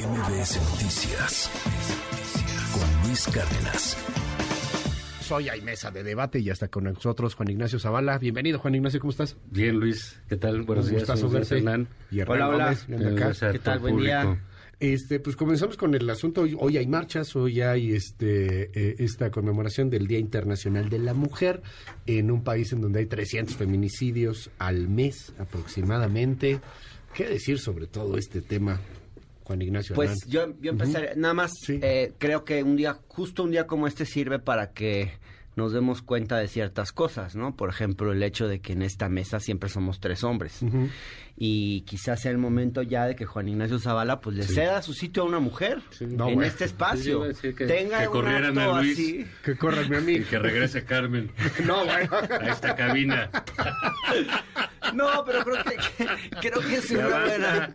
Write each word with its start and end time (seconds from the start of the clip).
MBS 0.00 0.58
Noticias 0.70 1.50
con 2.72 3.06
Luis 3.06 3.26
Cárdenas. 3.26 3.98
Hoy 5.30 5.50
hay 5.50 5.60
mesa 5.60 5.90
de 5.90 6.02
debate 6.02 6.38
y 6.38 6.44
ya 6.44 6.54
está 6.54 6.68
con 6.68 6.84
nosotros 6.84 7.34
Juan 7.34 7.50
Ignacio 7.50 7.78
Zavala. 7.78 8.16
Bienvenido, 8.18 8.58
Juan 8.58 8.76
Ignacio, 8.76 8.98
¿cómo 8.98 9.10
estás? 9.10 9.36
Bien, 9.50 9.78
Luis. 9.78 10.18
¿Qué 10.26 10.36
tal? 10.36 10.62
Buenos 10.62 10.88
días. 10.88 11.02
Gustazo. 11.02 11.54
Hernán. 11.54 11.86
Y 12.10 12.20
Hernán 12.20 12.36
Hola, 12.36 12.48
hola. 12.48 12.76
Gómez, 12.88 13.40
¿Qué 13.52 13.58
tal? 13.58 13.78
Buen 13.80 13.98
día. 13.98 14.42
Este, 14.78 15.20
pues 15.20 15.36
comenzamos 15.36 15.76
con 15.76 15.94
el 15.94 16.08
asunto. 16.08 16.42
Hoy, 16.42 16.56
hoy 16.58 16.78
hay 16.78 16.86
marchas, 16.86 17.36
hoy 17.36 17.60
hay 17.60 17.92
este, 17.92 18.70
eh, 18.72 18.96
esta 19.00 19.30
conmemoración 19.30 19.90
del 19.90 20.06
Día 20.06 20.18
Internacional 20.18 20.88
de 20.88 20.98
la 20.98 21.12
Mujer 21.12 21.60
en 22.06 22.30
un 22.30 22.42
país 22.42 22.72
en 22.72 22.80
donde 22.80 23.00
hay 23.00 23.06
300 23.06 23.54
feminicidios 23.54 24.50
al 24.58 24.88
mes 24.88 25.34
aproximadamente. 25.38 26.58
¿Qué 27.12 27.28
decir 27.28 27.58
sobre 27.58 27.86
todo 27.86 28.16
este 28.16 28.40
tema, 28.40 28.80
Juan 29.50 29.62
Ignacio? 29.62 29.96
Pues 29.96 30.10
Hernán? 30.10 30.28
yo, 30.30 30.54
yo 30.62 30.70
empezaré, 30.70 31.16
nada 31.16 31.34
más, 31.34 31.50
Sí. 31.66 31.80
eh, 31.82 32.12
creo 32.18 32.44
que 32.44 32.62
un 32.62 32.76
día, 32.76 32.96
justo 33.08 33.42
un 33.42 33.50
día 33.50 33.66
como 33.66 33.88
este 33.88 34.06
sirve 34.06 34.38
para 34.38 34.70
que 34.72 35.10
nos 35.56 35.72
demos 35.72 36.00
cuenta 36.02 36.38
de 36.38 36.46
ciertas 36.46 36.92
cosas, 36.92 37.34
¿no? 37.34 37.56
Por 37.56 37.68
ejemplo, 37.68 38.12
el 38.12 38.22
hecho 38.22 38.46
de 38.46 38.60
que 38.60 38.72
en 38.74 38.82
esta 38.82 39.08
mesa 39.08 39.40
siempre 39.40 39.68
somos 39.68 39.98
tres 39.98 40.22
hombres. 40.22 40.60
Y 41.42 41.80
quizás 41.86 42.20
sea 42.20 42.30
el 42.32 42.36
momento 42.36 42.82
ya 42.82 43.06
de 43.06 43.16
que 43.16 43.24
Juan 43.24 43.48
Ignacio 43.48 43.78
Zavala 43.78 44.20
pues 44.20 44.36
le 44.36 44.42
ceda 44.42 44.82
su 44.82 44.92
sitio 44.92 45.22
a 45.22 45.26
una 45.26 45.38
mujer 45.38 45.80
No, 46.00 46.28
en 46.28 46.34
bueno. 46.34 46.42
este 46.42 46.66
espacio. 46.66 47.22
que- 47.40 47.52
Tenga 47.64 48.00
que 48.00 48.08
un 48.08 48.12
corrieran 48.12 48.58
acto 48.58 48.74
a 48.74 48.82
Luis. 48.82 48.92
así. 48.92 49.26
Que 49.42 49.56
corran 49.56 49.94
a 49.94 50.00
mí. 50.00 50.16
Y 50.16 50.24
que 50.24 50.38
regrese 50.38 50.84
Carmen 50.84 51.32
No, 51.64 51.82
bueno. 51.86 52.10
a 52.40 52.46
esta 52.46 52.76
cabina. 52.76 53.30
No, 54.94 55.24
pero 55.24 55.44
creo 55.44 55.62
que, 55.62 55.76
creo 56.40 56.60
que 56.60 56.74
es 56.76 56.90
una 56.90 57.06
basta 57.06 57.28
buena. 57.28 57.74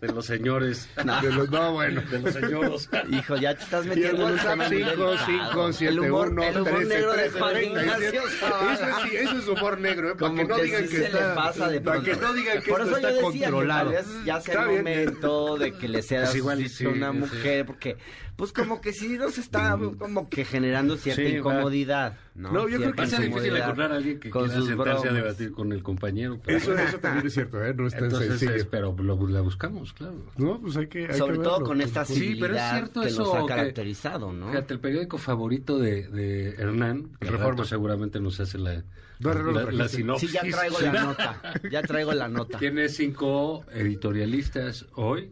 de 0.00 0.08
los 0.08 0.26
señores. 0.26 0.88
No. 1.04 1.20
De 1.22 1.32
los- 1.32 1.50
no, 1.50 1.72
bueno. 1.74 2.00
De 2.10 2.18
los 2.18 2.32
señores. 2.34 2.88
Hijo, 3.10 3.36
ya 3.36 3.54
te 3.54 3.62
estás 3.62 3.86
metiendo 3.86 4.26
en 4.26 4.32
un 4.34 4.38
tema 4.38 4.56
muy 4.56 4.66
5, 4.78 4.90
delicado. 4.90 5.16
5, 5.26 5.72
7, 5.74 5.92
el 5.92 6.00
humor, 6.00 6.28
1, 6.30 6.42
el 6.42 6.56
humor 6.56 6.74
13, 6.76 6.88
negro 6.94 7.12
de 7.12 7.18
13, 7.22 7.38
Juan 7.38 7.52
37. 7.52 7.94
Ignacio 8.16 8.22
Zavala. 8.40 8.72
Eso, 8.74 8.86
sí, 9.08 9.16
eso 9.16 9.38
es 9.38 9.48
humor 9.48 9.78
negro, 9.80 10.10
¿eh? 10.10 10.14
Para 10.18 10.34
que 10.34 10.44
no 10.44 10.58
digan 10.58 10.82
sí 10.82 10.88
que 10.88 10.96
se 10.96 11.04
está, 11.04 11.28
le 11.28 11.34
pasa 11.36 11.68
de 11.68 11.80
para 11.80 12.00
que 12.02 12.16
no 12.16 12.32
digan 12.32 12.62
que 12.62 12.70
Por 12.70 12.80
yo 13.10 13.26
decía 13.26 13.50
controlado. 13.50 13.92
ya 14.24 14.40
sea 14.40 14.54
Está 14.54 14.70
el 14.70 14.78
momento 14.78 15.56
de 15.56 15.72
que 15.72 15.88
le 15.88 16.02
sea 16.02 16.22
Pues 16.22 16.34
igual 16.36 16.60
y 16.60 16.68
sí, 16.68 16.84
a 16.84 16.88
una 16.88 17.12
sí. 17.12 17.18
mujer, 17.18 17.66
porque 17.66 17.96
pues 18.36 18.52
como 18.52 18.80
que 18.82 18.92
sí 18.92 19.16
nos 19.18 19.38
está 19.38 19.78
como 19.98 20.28
que 20.28 20.44
generando 20.44 20.96
cierta 20.96 21.22
Sí, 21.22 21.36
incomodidad, 21.36 22.18
¿no? 22.34 22.52
No, 22.52 22.68
yo 22.68 22.76
creo 22.78 22.92
que 22.92 23.02
a 23.02 23.06
ser 23.06 23.20
difícil 23.22 23.56
encontrar 23.56 23.92
a 23.92 23.96
alguien 23.96 24.20
que 24.20 24.28
con 24.30 24.44
quiera 24.46 24.60
sentarse 24.62 24.90
a 24.92 24.94
bromas. 25.00 25.14
debatir 25.14 25.52
con 25.52 25.72
el 25.72 25.82
compañero. 25.82 26.38
pero- 26.44 26.58
Eso, 26.58 26.74
eso 26.76 26.98
también 26.98 27.26
es 27.26 27.32
cierto, 27.32 27.64
¿eh? 27.64 27.72
No 27.74 27.86
es 27.86 27.94
tan 27.94 28.04
Entonces, 28.04 28.28
sencillo. 28.28 28.54
es- 28.54 28.64
pero 28.66 28.94
lo- 28.98 29.26
la 29.28 29.40
buscamos, 29.40 29.92
claro. 29.94 30.26
No, 30.36 30.60
pues 30.60 30.76
hay 30.76 30.86
que. 30.88 31.06
hay 31.06 31.16
Sobre 31.18 31.38
que 31.38 31.42
todo 31.44 31.52
verlo. 31.54 31.66
con 31.66 31.80
esta 31.80 32.04
Sí, 32.04 32.36
pero 32.40 32.54
es 32.56 32.62
cierto 32.70 33.00
que 33.00 33.08
eso 33.08 33.24
nos 33.24 33.34
ha 33.34 33.40
que- 33.40 33.46
caracterizado, 33.46 34.32
¿no? 34.32 34.48
Fíjate, 34.50 34.74
el 34.74 34.80
periódico 34.80 35.16
favorito 35.18 35.78
de, 35.78 36.08
de 36.08 36.50
Hernán, 36.58 37.10
que 37.20 37.30
Reforma. 37.30 37.50
rato 37.52 37.64
seguramente 37.64 38.20
nos 38.20 38.38
hace 38.38 38.58
la, 38.58 38.84
No, 39.18 39.32
no, 39.32 39.42
no, 39.44 39.52
la, 39.52 39.72
la 39.72 39.88
sinopsis. 39.88 40.30
Sí, 40.30 40.36
ya 40.36 40.42
traigo 40.42 40.78
la 40.80 40.92
nota, 41.04 41.40
ya 41.70 41.82
traigo 41.82 42.12
la 42.12 42.28
nota. 42.28 42.58
Tiene 42.58 42.90
cinco 42.90 43.64
editorialistas 43.72 44.84
hoy 44.94 45.30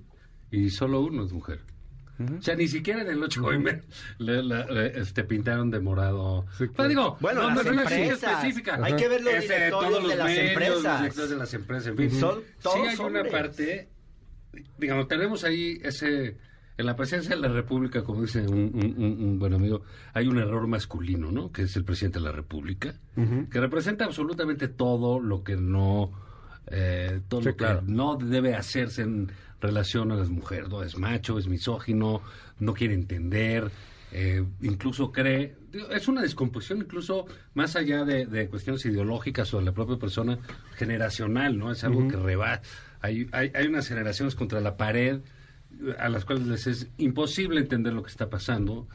y 0.50 0.70
solo 0.70 1.00
uno 1.02 1.24
es 1.26 1.32
mujer. 1.32 1.60
O 2.38 2.42
sea, 2.42 2.54
ni 2.54 2.68
siquiera 2.68 3.02
en 3.02 3.08
el 3.08 3.20
8M 3.22 3.82
le, 4.18 4.42
la- 4.42 4.66
le- 4.66 5.00
este, 5.00 5.24
pintaron 5.24 5.70
de 5.70 5.80
morado. 5.80 6.46
Sí, 6.56 6.66
Pero 6.76 6.88
digo, 6.88 7.16
Bueno, 7.20 7.42
no, 7.42 7.48
las 7.56 7.64
no, 7.64 7.72
no 7.72 7.82
es 7.82 7.90
empresas. 7.92 8.22
específica. 8.44 8.78
Hay 8.82 8.94
que 8.94 9.08
ver 9.08 9.20
los 9.22 9.34
Es 9.34 9.48
de 9.48 9.54
directorios 9.54 9.88
todos 9.90 10.02
los 10.02 10.10
de 10.12 10.16
las 10.16 10.26
medios, 10.26 10.48
empresas. 10.50 10.82
los 10.84 10.98
directores 11.00 11.30
de 11.30 11.36
las 11.36 11.54
empresas, 11.54 11.86
en 11.88 11.96
fin. 11.96 12.10
Son 12.12 12.40
todos 12.62 12.76
sí 12.76 12.86
hay 12.88 12.98
una 13.06 13.24
parte, 13.24 13.88
digamos, 14.78 15.08
tenemos 15.08 15.44
ahí 15.44 15.80
ese... 15.82 16.36
En 16.76 16.86
la 16.86 16.96
presidencia 16.96 17.36
de 17.36 17.40
la 17.40 17.46
República, 17.48 18.02
como 18.02 18.22
dice 18.22 18.40
un, 18.48 18.72
un- 18.74 18.94
un- 18.98 19.22
un 19.28 19.38
buen 19.38 19.54
amigo, 19.54 19.82
hay 20.12 20.26
un 20.26 20.38
error 20.38 20.66
masculino, 20.66 21.30
¿no? 21.30 21.52
Que 21.52 21.62
es 21.62 21.76
el 21.76 21.84
presidente 21.84 22.18
de 22.18 22.24
la 22.24 22.32
República, 22.32 22.94
que 23.14 23.60
representa 23.60 24.04
absolutamente 24.04 24.66
todo 24.66 25.20
lo 25.20 25.44
que 25.44 25.54
no... 25.56 26.10
eh, 26.66 27.20
todo 27.28 27.42
Sí, 27.42 27.46
lo 27.46 27.52
que 27.52 27.56
claro. 27.58 27.82
no 27.86 28.16
debe 28.16 28.56
hacerse 28.56 29.02
en 29.02 29.30
relación 29.64 30.12
a 30.12 30.16
las 30.16 30.28
mujeres, 30.28 30.68
¿no? 30.68 30.82
Es 30.82 30.96
macho, 30.96 31.38
es 31.38 31.48
misógino, 31.48 32.22
no 32.60 32.72
quiere 32.74 32.94
entender, 32.94 33.70
eh, 34.12 34.44
incluso 34.62 35.10
cree, 35.10 35.56
es 35.90 36.06
una 36.06 36.22
descomposición 36.22 36.78
incluso 36.78 37.26
más 37.54 37.74
allá 37.74 38.04
de, 38.04 38.26
de 38.26 38.48
cuestiones 38.48 38.84
ideológicas 38.86 39.52
o 39.54 39.58
de 39.58 39.64
la 39.64 39.72
propia 39.72 39.96
persona 39.96 40.38
generacional, 40.76 41.58
¿no? 41.58 41.72
Es 41.72 41.82
algo 41.82 42.06
que 42.06 42.16
reba, 42.16 42.60
hay, 43.00 43.26
hay, 43.32 43.50
hay 43.54 43.66
unas 43.66 43.88
generaciones 43.88 44.34
contra 44.36 44.60
la 44.60 44.76
pared 44.76 45.20
a 45.98 46.08
las 46.08 46.24
cuales 46.24 46.46
les 46.46 46.66
es 46.68 46.86
imposible 46.98 47.58
entender 47.60 47.92
lo 47.92 48.02
que 48.04 48.10
está 48.10 48.30
pasando. 48.30 48.86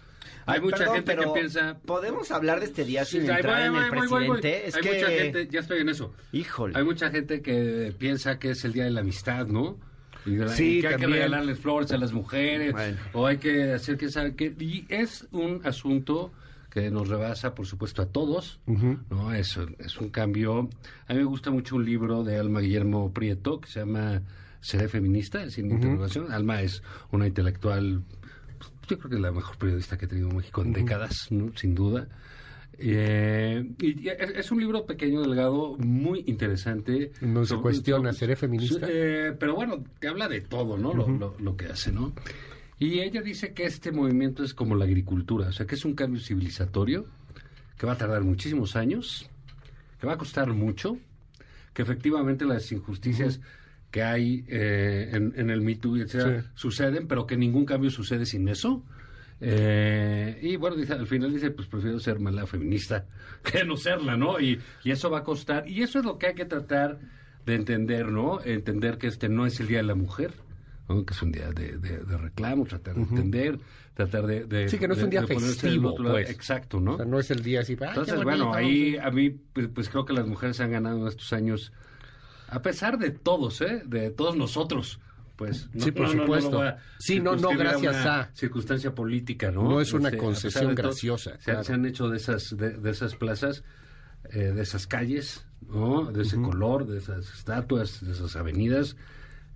Hay 0.46 0.62
mucha 0.62 0.78
Perdón, 0.78 0.96
gente 0.96 1.16
que 1.16 1.28
piensa... 1.34 1.78
¿Podemos 1.86 2.32
hablar 2.32 2.60
de 2.60 2.66
este 2.68 2.84
día 2.86 3.04
sin 3.06 3.22
Sí, 3.24 3.28
entrar 3.30 3.70
voy, 3.70 3.78
en 3.78 3.84
el 3.84 3.90
voy, 3.92 4.08
voy, 4.08 4.28
voy. 4.28 4.40
presidente? 4.40 4.68
Es 4.68 4.76
Hay 4.76 4.82
que... 4.82 4.94
mucha 4.94 5.08
gente, 5.10 5.48
ya 5.52 5.60
estoy 5.60 5.80
en 5.82 5.90
eso. 5.90 6.14
Híjole. 6.32 6.78
Hay 6.78 6.84
mucha 6.84 7.12
gente 7.12 7.42
que 7.42 7.94
piensa 8.00 8.40
que 8.40 8.52
es 8.52 8.64
el 8.66 8.74
día 8.74 8.86
de 8.86 8.92
la 8.92 9.02
amistad, 9.02 9.46
¿no? 9.48 9.78
Y, 10.26 10.36
de 10.36 10.46
la- 10.46 10.52
Sí, 10.52 10.82
que 10.82 10.88
hay 10.88 10.96
que 10.98 11.08
regalarles 11.08 11.60
flores 11.60 11.92
a 11.92 11.98
las 11.98 12.12
mujeres, 12.14 12.72
Bueno. 12.74 12.98
o 13.14 13.26
hay 13.28 13.38
que 13.38 13.72
hacer 13.74 13.98
que 13.98 14.10
sabe 14.10 14.36
que 14.36 14.54
y 14.60 14.86
es 14.90 15.28
un 15.32 15.62
asunto 15.66 16.32
que 16.70 16.92
nos 16.92 17.08
rebasa, 17.08 17.56
por 17.56 17.66
supuesto, 17.66 18.02
a 18.04 18.06
todos, 18.06 18.60
¿no? 18.68 19.34
Es, 19.34 19.58
es 19.80 19.98
un 19.98 20.10
cambio. 20.10 20.70
A 21.08 21.14
mí 21.14 21.20
me 21.20 21.26
gusta 21.26 21.50
mucho 21.50 21.76
un 21.78 21.86
libro 21.86 22.24
de 22.24 22.38
Alma 22.38 22.60
Guillermo 22.60 23.12
Prieto 23.12 23.60
que 23.60 23.68
se 23.70 23.80
llama 23.80 24.22
Seré 24.62 24.88
feminista, 24.88 25.50
sin 25.50 25.72
interrogación. 25.72 26.32
Alma 26.32 26.62
es 26.62 26.84
una 27.12 27.26
intelectual, 27.26 28.04
pues, 28.60 28.72
yo 28.88 29.00
creo 29.00 29.10
que 29.10 29.16
es 29.16 29.22
la 29.22 29.32
mejor 29.32 29.58
periodista 29.58 29.98
que 29.98 30.06
ha 30.06 30.10
tenido 30.10 30.30
México 30.30 30.62
en 30.62 30.74
décadas, 30.74 31.28
¿no? 31.32 31.52
sin 31.56 31.74
duda. 31.74 32.08
Eh, 32.82 33.72
y 33.80 34.08
es, 34.10 34.52
un 34.52 34.60
libro 34.60 34.86
pequeño, 34.86 35.22
delgado, 35.22 35.76
muy 35.78 36.24
interesante. 36.28 37.12
No 37.22 37.46
se 37.46 37.56
cuestiona, 37.58 38.14
¿seré 38.14 38.36
feminista? 38.36 38.88
eh, 38.90 39.34
pero 39.40 39.56
bueno, 39.56 39.84
te 40.00 40.08
habla 40.08 40.28
de 40.28 40.42
todo, 40.42 40.78
¿no? 40.78 40.94
Lo, 40.94 41.08
lo- 41.10 41.36
lo 41.40 41.58
que 41.58 41.66
hace, 41.66 41.92
¿no? 41.92 42.14
Y 42.78 43.00
ella 43.02 43.22
dice 43.22 43.54
que 43.54 43.66
este 43.66 43.92
movimiento 43.92 44.44
es 44.44 44.54
como 44.54 44.76
la 44.76 44.86
agricultura, 44.86 45.50
o 45.50 45.52
sea, 45.52 45.66
que 45.66 45.76
es 45.76 45.84
un 45.84 45.96
cambio 45.96 46.22
civilizatorio, 46.22 47.06
que 47.78 47.86
va 47.86 47.94
a 47.94 47.98
tardar 47.98 48.24
muchísimos 48.24 48.76
años, 48.78 49.30
que 50.00 50.08
va 50.08 50.14
a 50.14 50.18
costar 50.18 50.48
mucho, 50.54 50.98
que 51.74 51.82
efectivamente 51.82 52.46
las 52.46 52.72
injusticias 52.72 53.42
que 53.92 54.04
hay 54.04 54.46
eh, 54.48 55.10
en, 55.14 55.34
en 55.36 55.50
el 55.50 55.62
Me 55.62 55.76
Too, 55.76 55.98
etcétera, 55.98 56.42
Sí. 56.44 56.48
suceden, 56.56 57.08
pero 57.08 57.26
que 57.28 57.36
ningún 57.36 57.66
cambio 57.66 57.90
sucede 57.90 58.26
sin 58.26 58.48
eso. 58.48 58.84
Eh, 59.42 60.38
y 60.42 60.56
bueno, 60.58 60.76
dice, 60.76 60.94
al 60.94 61.08
final 61.08 61.34
dice, 61.34 61.52
pues 61.52 61.68
prefiero 61.68 62.00
ser 62.00 62.20
mala 62.20 62.46
feminista 62.46 63.06
que 63.44 63.64
no 63.64 63.78
serla, 63.78 64.18
¿no? 64.18 64.40
Y, 64.40 64.60
y 64.84 64.92
eso 64.92 65.10
va 65.10 65.20
a 65.20 65.24
costar. 65.24 65.68
Y 65.68 65.82
eso 65.82 66.00
es 66.00 66.06
lo 66.06 66.18
que 66.18 66.28
hay 66.28 66.34
que 66.36 66.46
tratar 66.46 67.00
de 67.46 67.56
entender, 67.56 68.08
¿no? 68.12 68.42
Entender 68.44 68.98
que 68.98 69.08
este 69.08 69.30
no 69.30 69.46
es 69.46 69.60
el 69.60 69.68
Día 69.68 69.78
de 69.78 69.84
la 69.84 69.96
Mujer, 69.96 70.34
¿no? 70.88 71.06
que 71.06 71.14
es 71.14 71.22
un 71.22 71.32
día 71.32 71.52
de, 71.52 71.78
de- 71.78 72.00
de 72.00 72.18
reclamo, 72.18 72.66
tratar 72.66 72.96
de 72.96 73.02
entender, 73.04 73.60
tratar 73.94 74.28
de... 74.28 74.44
de- 74.46 74.68
Sí, 74.70 74.78
que 74.78 74.88
no 74.88 74.94
es 74.94 75.04
un 75.04 75.10
día 75.10 75.26
festivo, 75.26 75.96
pues. 75.96 76.30
Exacto, 76.30 76.80
¿no? 76.80 76.94
O 76.94 76.98
sea, 76.98 77.06
no 77.06 77.20
es 77.20 77.32
el 77.32 77.42
día 77.42 77.62
así. 77.62 77.74
"Ay, 77.74 77.78
qué 77.80 77.86
Entonces, 77.88 78.16
bonito". 78.16 78.46
bueno, 78.46 78.54
ahí 78.54 78.98
a 78.98 79.10
mí, 79.10 79.30
pues, 79.30 79.70
pues, 79.74 79.90
creo 79.90 80.06
que 80.06 80.14
las 80.14 80.28
mujeres 80.28 80.60
han 80.60 80.72
ganado 80.72 81.08
estos 81.08 81.32
años, 81.34 81.72
a 82.50 82.62
pesar 82.62 82.98
de 82.98 83.12
todos, 83.12 83.62
¿eh? 83.62 83.84
De 83.86 84.10
todos 84.12 84.36
nosotros. 84.36 85.00
Pues, 85.40 85.70
Sí, 85.78 85.92
por 85.92 86.10
supuesto. 86.10 86.52
lo 86.52 86.58
voy 86.58 86.68
a 86.68 86.78
Sí, 87.00 87.22
no, 87.22 87.34
no, 87.38 87.50
gracias 87.52 87.96
una 88.06 88.20
a. 88.20 88.30
Circunstancia 88.36 88.94
política, 88.94 89.50
¿no? 89.52 89.64
No 89.70 89.80
es 89.82 89.94
una 89.94 90.10
Este, 90.10 90.18
concesión 90.18 90.76
todo, 90.76 90.90
graciosa, 90.90 91.40
Se, 91.40 91.52
han 91.74 91.86
hecho 91.86 92.10
de 92.10 92.18
esas, 92.18 92.58
de, 92.58 92.72
de 92.72 92.90
esas 92.92 93.16
plazas, 93.16 93.64
eh, 94.32 94.52
de 94.52 94.62
esas 94.62 94.86
calles, 94.86 95.46
¿no? 95.66 96.12
De 96.12 96.24
ese 96.24 96.36
color, 96.42 96.86
de 96.88 96.98
esas 96.98 97.34
estatuas, 97.34 98.06
de 98.06 98.12
esas 98.12 98.36
avenidas. 98.36 98.98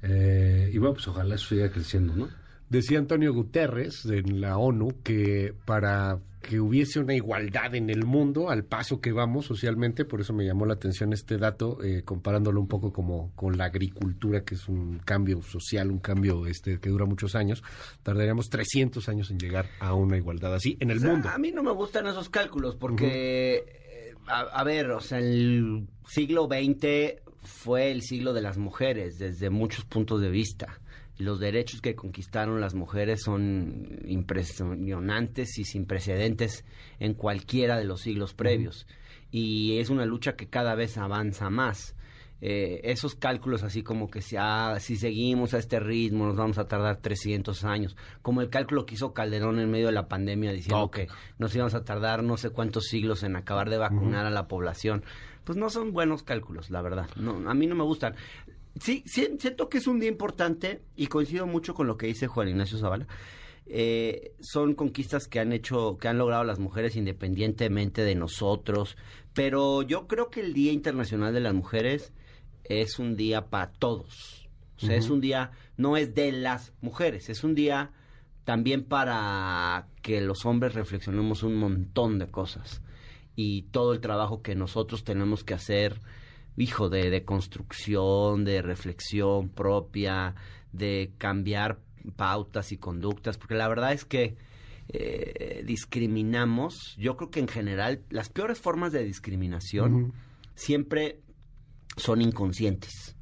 eh, 0.04 0.70
y 0.74 0.78
bueno, 0.78 0.94
pues 0.94 1.06
ojalá 1.10 1.36
eso 1.36 1.50
siga 1.50 1.70
creciendo, 1.70 2.16
¿no? 2.16 2.30
Decía 2.70 2.98
Antonio 3.00 3.34
Guterres 3.34 4.06
en 4.06 4.40
la 4.40 4.58
ONU 4.58 5.02
que 5.04 5.54
para 5.66 6.18
que 6.44 6.60
hubiese 6.60 7.00
una 7.00 7.16
igualdad 7.16 7.74
en 7.74 7.90
el 7.90 8.06
mundo 8.06 8.50
al 8.50 8.66
paso 8.66 9.00
que 9.02 9.12
vamos 9.12 9.46
socialmente, 9.46 10.06
por 10.06 10.22
eso 10.22 10.34
me 10.34 10.46
llamó 10.46 10.66
la 10.66 10.74
atención 10.74 11.14
este 11.14 11.38
dato, 11.38 11.82
eh, 11.84 12.04
comparándolo 12.04 12.60
un 12.60 12.68
poco 12.68 12.92
como 12.92 13.32
con 13.36 13.58
la 13.58 13.66
agricultura, 13.66 14.44
que 14.44 14.56
es 14.56 14.68
un 14.68 15.00
cambio 15.00 15.42
social, 15.42 15.90
un 15.90 16.00
cambio 16.00 16.46
este 16.46 16.80
que 16.80 16.90
dura 16.90 17.06
muchos 17.06 17.34
años, 17.36 17.64
tardaríamos 18.04 18.50
300 18.50 19.08
años 19.10 19.32
en 19.32 19.40
llegar 19.40 19.70
a 19.80 19.96
una 19.96 20.18
igualdad 20.18 20.54
así 20.54 20.78
en 20.82 20.92
el 20.92 20.98
O 20.98 21.02
sea, 21.02 21.10
mundo. 21.10 21.30
A 21.30 21.38
mí 21.38 21.52
no 21.52 21.64
me 21.64 21.72
gustan 21.72 22.06
esos 22.08 22.30
cálculos 22.30 22.76
porque, 22.76 23.64
eh, 23.66 24.14
a, 24.28 24.42
a 24.42 24.64
ver, 24.66 24.92
o 24.92 25.00
sea, 25.00 25.20
el 25.20 25.88
siglo 26.06 26.48
XX 26.48 27.24
fue 27.42 27.92
el 27.92 28.02
siglo 28.02 28.34
de 28.34 28.42
las 28.42 28.58
mujeres 28.58 29.18
desde 29.18 29.50
muchos 29.50 29.86
puntos 29.86 30.22
de 30.22 30.30
vista. 30.30 30.80
Los 31.18 31.40
derechos 31.40 31.82
que 31.82 31.96
conquistaron 31.96 32.60
las 32.60 32.74
mujeres 32.74 33.22
son 33.24 34.00
impresionantes 34.06 35.58
y 35.60 35.64
sin 35.64 35.86
precedentes 35.86 36.66
en 37.00 37.14
cualquiera 37.14 37.78
de 37.78 37.86
los 37.86 38.02
siglos 38.02 38.34
previos. 38.34 38.88
Y 39.32 39.78
es 39.80 39.90
una 39.90 40.06
lucha 40.06 40.36
que 40.36 40.48
cada 40.48 40.76
vez 40.76 40.98
avanza 40.98 41.50
más. 41.50 41.96
eh, 42.46 42.82
esos 42.92 43.16
cálculos 43.16 43.64
así 43.64 43.84
como 43.84 44.10
que 44.12 44.22
si, 44.22 44.36
ah, 44.38 44.76
si 44.82 44.98
seguimos 44.98 45.54
a 45.54 45.60
este 45.60 45.80
ritmo 45.80 46.26
nos 46.26 46.36
vamos 46.36 46.58
a 46.58 46.68
tardar 46.68 46.98
300 46.98 47.64
años, 47.64 47.96
como 48.22 48.42
el 48.42 48.50
cálculo 48.50 48.86
que 48.86 48.96
hizo 48.96 49.14
Calderón 49.14 49.60
en 49.60 49.72
medio 49.72 49.86
de 49.86 49.94
la 49.94 50.10
pandemia 50.10 50.52
diciendo 50.52 50.92
que 50.92 51.08
nos 51.40 51.56
íbamos 51.56 51.74
a 51.74 51.86
tardar 51.86 52.22
no 52.22 52.36
sé 52.36 52.50
cuántos 52.50 52.88
siglos 52.88 53.24
en 53.24 53.38
acabar 53.38 53.70
de 53.70 53.78
vacunar 53.78 54.26
a 54.26 54.30
la 54.30 54.50
población, 54.50 55.06
pues 55.46 55.58
no 55.58 55.70
son 55.70 55.94
buenos 55.94 56.24
cálculos, 56.24 56.70
la 56.70 56.82
verdad, 56.82 57.08
no, 57.16 57.50
a 57.50 57.54
mí 57.54 57.66
no 57.66 57.76
me 57.76 57.84
gustan. 57.86 58.16
Sí, 58.80 59.04
siento 59.06 59.70
que 59.70 59.78
es 59.78 59.88
un 59.88 60.00
día 60.00 60.10
importante 60.10 60.82
y 60.96 61.08
coincido 61.08 61.46
mucho 61.46 61.74
con 61.74 61.88
lo 61.88 61.98
que 61.98 62.08
dice 62.08 62.28
Juan 62.28 62.50
Ignacio 62.50 62.78
Zavala. 62.78 63.08
Eh, 63.66 64.34
son 64.42 64.76
conquistas 64.76 65.28
que 65.28 65.40
han 65.40 65.54
hecho, 65.54 65.98
que 65.98 66.08
han 66.08 66.18
logrado 66.18 66.44
las 66.44 66.60
mujeres 66.60 66.96
independientemente 66.96 68.04
de 68.04 68.16
nosotros, 68.16 68.98
pero 69.34 69.84
yo 69.84 70.08
creo 70.08 70.30
que 70.30 70.42
el 70.42 70.54
Día 70.54 70.74
Internacional 70.74 71.34
de 71.34 71.40
las 71.40 71.54
Mujeres 71.54 72.12
es 72.66 73.00
un 73.00 73.16
día 73.16 73.50
para 73.50 73.72
todos. 73.72 74.50
O 74.78 74.86
sea, 74.86 74.98
es 74.98 75.10
un 75.10 75.22
día, 75.22 75.52
no 75.78 75.96
es 75.96 76.14
de 76.14 76.32
las 76.34 76.74
mujeres, 76.82 77.30
es 77.30 77.46
un 77.46 77.56
día 77.56 77.92
también 78.44 78.84
para 78.84 79.88
que 80.02 80.20
los 80.20 80.46
hombres 80.46 80.74
reflexionemos 80.74 81.44
un 81.44 81.56
montón 81.56 82.20
de 82.20 82.28
cosas 82.28 82.82
y 83.36 83.64
todo 83.64 83.94
el 83.94 84.02
trabajo 84.02 84.42
que 84.42 84.56
nosotros 84.56 85.04
tenemos 85.04 85.44
que 85.44 85.54
hacer, 85.54 86.02
hijo, 86.58 86.90
de, 86.90 87.10
de 87.10 87.24
construcción, 87.24 88.46
de 88.46 88.62
reflexión 88.62 89.50
propia, 89.50 90.36
de 90.72 91.14
cambiar 91.18 91.80
pautas 92.16 92.72
y 92.72 92.78
conductas, 92.78 93.38
porque 93.38 93.56
la 93.56 93.68
verdad 93.68 93.94
es 93.94 94.06
que 94.06 94.36
eh, 94.90 95.64
discriminamos, 95.66 96.96
yo 96.98 97.16
creo 97.16 97.30
que 97.30 97.40
en 97.40 97.48
general 97.48 98.04
las 98.10 98.30
peores 98.30 98.60
formas 98.60 98.92
de 98.92 99.04
discriminación 99.04 100.14
siempre 100.56 101.22
son 101.96 102.22
inconscientes. 102.22 103.16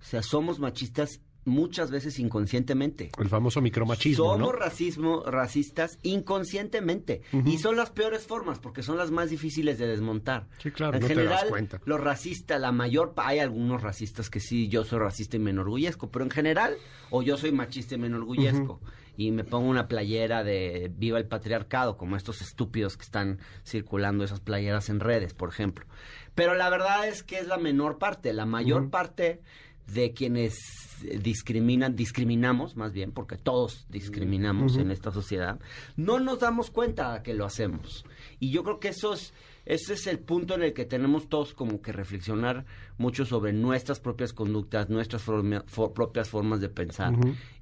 O 0.00 0.04
sea, 0.04 0.22
somos 0.22 0.58
machistas 0.58 1.20
muchas 1.44 1.90
veces 1.90 2.18
inconscientemente. 2.18 3.10
El 3.18 3.28
famoso 3.28 3.60
micromachismo. 3.60 4.24
Somos 4.24 4.54
racismo, 4.54 5.22
racistas 5.24 5.98
inconscientemente. 6.02 7.22
Y 7.44 7.58
son 7.58 7.76
las 7.76 7.90
peores 7.90 8.26
formas 8.26 8.58
porque 8.58 8.82
son 8.82 8.96
las 8.96 9.10
más 9.10 9.30
difíciles 9.30 9.78
de 9.78 9.86
desmontar. 9.86 10.48
Sí, 10.58 10.70
claro, 10.70 10.96
en 10.96 11.02
no 11.02 11.08
general, 11.08 11.28
te 11.28 11.42
das 11.42 11.50
cuenta. 11.50 11.80
Los 11.84 12.00
racistas, 12.00 12.60
la 12.60 12.72
mayor, 12.72 13.12
hay 13.16 13.38
algunos 13.38 13.82
racistas 13.82 14.30
que 14.30 14.40
sí, 14.40 14.68
yo 14.68 14.84
soy 14.84 14.98
racista 14.98 15.36
y 15.36 15.40
me 15.40 15.50
enorgullezco, 15.50 16.10
pero 16.10 16.24
en 16.24 16.30
general, 16.30 16.76
o 17.10 17.22
yo 17.22 17.36
soy 17.36 17.52
machista 17.52 17.94
y 17.94 17.98
me 17.98 18.06
enorgullezco. 18.06 18.80
Y 19.16 19.30
me 19.30 19.44
pongo 19.44 19.68
una 19.68 19.86
playera 19.86 20.42
de 20.42 20.90
Viva 20.96 21.18
el 21.18 21.26
Patriarcado, 21.26 21.96
como 21.96 22.16
estos 22.16 22.42
estúpidos 22.42 22.96
que 22.96 23.04
están 23.04 23.38
circulando 23.64 24.24
esas 24.24 24.40
playeras 24.40 24.88
en 24.88 24.98
redes, 24.98 25.34
por 25.34 25.50
ejemplo. 25.50 25.86
Pero 26.34 26.54
la 26.54 26.68
verdad 26.68 27.06
es 27.06 27.22
que 27.22 27.38
es 27.38 27.46
la 27.46 27.56
menor 27.56 27.98
parte. 27.98 28.32
La 28.32 28.44
mayor 28.44 28.90
parte 28.90 29.40
de 29.86 30.12
quienes 30.12 30.54
discriminan, 31.02 31.96
discriminamos 31.96 32.76
más 32.76 32.92
bien, 32.92 33.12
porque 33.12 33.36
todos 33.36 33.86
discriminamos 33.88 34.76
en 34.76 34.90
esta 34.90 35.10
sociedad, 35.10 35.60
no 35.96 36.20
nos 36.20 36.40
damos 36.40 36.70
cuenta 36.70 37.22
que 37.22 37.34
lo 37.34 37.44
hacemos. 37.44 38.04
Y 38.40 38.50
yo 38.50 38.62
creo 38.64 38.80
que 38.80 38.88
eso 38.88 39.14
es, 39.14 39.34
ese 39.66 39.94
es 39.94 40.06
el 40.06 40.18
punto 40.18 40.54
en 40.54 40.62
el 40.62 40.72
que 40.72 40.84
tenemos 40.84 41.28
todos 41.28 41.54
como 41.54 41.82
que 41.82 41.92
reflexionar 41.92 42.64
mucho 42.98 43.24
sobre 43.24 43.52
nuestras 43.52 44.00
propias 44.00 44.32
conductas, 44.32 44.88
nuestras 44.88 45.22
propias 45.22 46.28
formas 46.28 46.60
de 46.60 46.68
pensar 46.68 47.14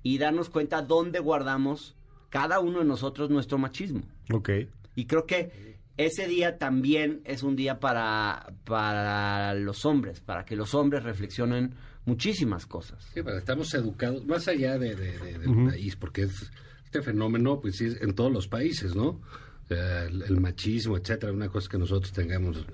y 0.02 0.18
darnos 0.18 0.50
cuenta 0.50 0.82
dónde 0.82 1.20
guardamos 1.20 1.96
cada 2.28 2.60
uno 2.60 2.78
de 2.78 2.84
nosotros 2.84 3.30
nuestro 3.30 3.58
machismo. 3.58 4.02
Ok. 4.32 4.50
Y 4.94 5.06
creo 5.06 5.26
que 5.26 5.78
ese 5.96 6.26
día 6.26 6.58
también 6.58 7.20
es 7.24 7.42
un 7.42 7.56
día 7.56 7.78
para, 7.78 8.54
para 8.64 9.54
los 9.54 9.84
hombres, 9.84 10.20
para 10.20 10.44
que 10.44 10.56
los 10.56 10.74
hombres 10.74 11.02
reflexionen 11.02 11.74
muchísimas 12.04 12.66
cosas. 12.66 13.04
Sí, 13.14 13.22
pero 13.22 13.38
estamos 13.38 13.72
educados, 13.74 14.24
más 14.26 14.48
allá 14.48 14.78
de, 14.78 14.94
del 14.94 15.66
país, 15.66 15.96
porque 15.96 16.22
este 16.22 17.02
fenómeno, 17.02 17.60
pues 17.60 17.76
sí, 17.76 17.92
en 18.00 18.14
todos 18.14 18.32
los 18.32 18.48
países, 18.48 18.94
¿no? 18.94 19.20
el, 19.68 20.40
machismo, 20.40 20.96
etcétera, 20.96 21.32
una 21.32 21.48
cosa 21.48 21.68
que 21.68 21.78
nosotros 21.78 22.12
tengamos 22.12 22.66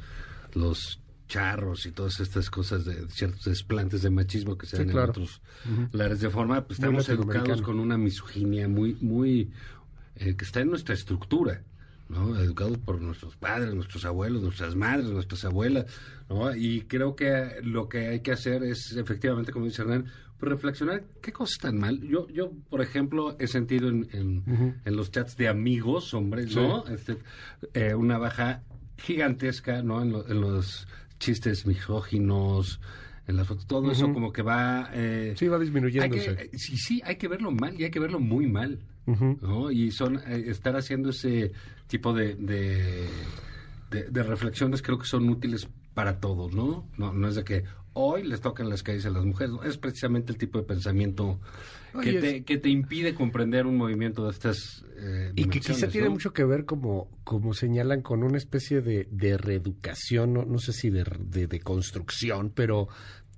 los 0.55 1.01
charros 1.29 1.85
y 1.87 1.93
todas 1.93 2.21
estas 2.21 2.49
cosas 2.51 2.85
de 2.85 3.09
ciertos 3.11 3.45
desplantes 3.45 4.03
de 4.03 4.11
machismo 4.11 4.57
que 4.57 4.67
se 4.67 4.79
dan 4.79 4.91
en 4.91 4.99
otros 4.99 5.43
lares 5.93 6.21
de 6.21 6.31
forma, 6.31 6.65
pues 6.67 6.79
estamos 6.79 7.09
educados 7.09 7.61
con 7.63 7.79
una 7.79 7.99
misoginia 7.99 8.67
muy, 8.69 8.95
muy, 9.01 9.53
eh, 10.17 10.35
que 10.37 10.45
está 10.45 10.61
en 10.61 10.71
nuestra 10.71 10.95
estructura. 10.95 11.63
¿No? 12.09 12.39
Educados 12.39 12.79
por 12.79 13.01
nuestros 13.01 13.37
padres, 13.37 13.75
nuestros 13.75 14.05
abuelos, 14.05 14.43
nuestras 14.43 14.75
madres, 14.75 15.07
nuestras 15.07 15.45
abuelas, 15.45 15.87
¿no? 16.29 16.55
Y 16.55 16.83
creo 16.83 17.17
que 17.17 17.61
lo 17.63 17.89
que 17.89 18.09
hay 18.09 18.21
que 18.21 18.33
hacer 18.33 18.63
es, 18.63 18.93
efectivamente, 18.97 19.53
como 19.53 19.67
dice 19.67 19.83
Hernán, 19.83 20.07
pues 20.39 20.53
reflexionar 20.53 21.05
qué 21.21 21.33
cosas 21.33 21.57
están 21.57 21.79
mal. 21.79 22.01
Yo, 22.01 22.29
yo 22.29 22.53
por 22.71 22.81
ejemplo, 22.81 23.37
he 23.39 23.47
sentido 23.47 23.89
en, 23.89 24.09
en, 24.85 24.97
los 24.97 25.11
chats 25.11 25.37
de 25.37 25.49
amigos, 25.49 26.15
hombres, 26.15 26.55
¿no? 26.55 26.87
Este, 26.87 27.19
eh, 27.75 27.95
una 27.95 28.19
baja 28.19 28.63
gigantesca, 28.99 29.83
¿no? 29.83 30.03
En, 30.03 30.15
en 30.15 30.41
los 30.41 30.87
chistes 31.19 31.67
misóginos, 31.67 32.81
en 33.29 33.37
las 33.37 33.47
fotos, 33.47 33.67
todo 33.67 33.91
eso 33.93 34.13
como 34.13 34.33
que 34.33 34.43
va... 34.43 34.91
Eh, 34.95 35.35
sí, 35.37 35.49
va 35.49 35.59
disminuyéndose. 35.59 36.31
Eh, 36.31 36.51
sí, 36.55 36.77
sí, 36.79 37.03
hay 37.05 37.17
que 37.17 37.29
verlo 37.29 37.51
mal 37.51 37.79
y 37.79 37.85
hay 37.85 37.91
que 37.91 38.01
verlo 38.01 38.21
muy 38.21 38.47
mal, 38.47 38.81
¿no? 39.41 39.71
Y 39.71 39.91
son, 39.91 40.17
eh, 40.27 40.45
estar 40.49 40.77
haciendo 40.77 41.11
ese 41.11 41.53
tipo 41.87 42.13
de, 42.13 42.35
de, 43.91 44.23
reflexiones 44.23 44.83
creo 44.83 44.99
que 44.99 45.07
son 45.07 45.29
útiles 45.29 45.69
para 45.95 46.21
todos, 46.21 46.53
¿no? 46.53 46.87
¿no? 46.97 47.13
No 47.13 47.29
es 47.29 47.35
de 47.35 47.45
que 47.45 47.65
hoy 47.95 48.23
les 48.23 48.41
tocan 48.41 48.69
las 48.69 48.83
calles 48.83 49.07
a 49.07 49.11
las 49.11 49.25
mujeres, 49.25 49.55
es 49.65 49.79
precisamente 49.79 50.33
el 50.33 50.39
tipo 50.39 50.59
de 50.59 50.65
pensamiento 50.65 51.41
que, 52.03 52.21
te, 52.21 52.45
que 52.45 52.59
te 52.59 52.69
impide 52.69 53.15
comprender 53.15 53.67
un 53.67 53.77
movimiento 53.77 54.25
de 54.25 54.31
estas 54.31 54.85
eh, 54.99 55.33
Y 55.35 55.47
que 55.47 55.61
quizá 55.61 55.89
tiene 55.89 56.11
mucho 56.11 56.33
que 56.33 56.45
ver, 56.45 56.65
como, 56.65 57.09
como 57.25 57.55
señalan, 57.55 58.03
con 58.03 58.23
una 58.23 58.37
especie 58.37 58.83
de, 58.83 59.09
de 59.11 59.39
reeducación, 59.39 60.35
no, 60.35 60.45
no 60.45 60.59
sé 60.59 60.73
si 60.73 60.91
de, 60.91 61.05
de 61.05 61.61
construcción, 61.61 62.53
pero 62.55 62.89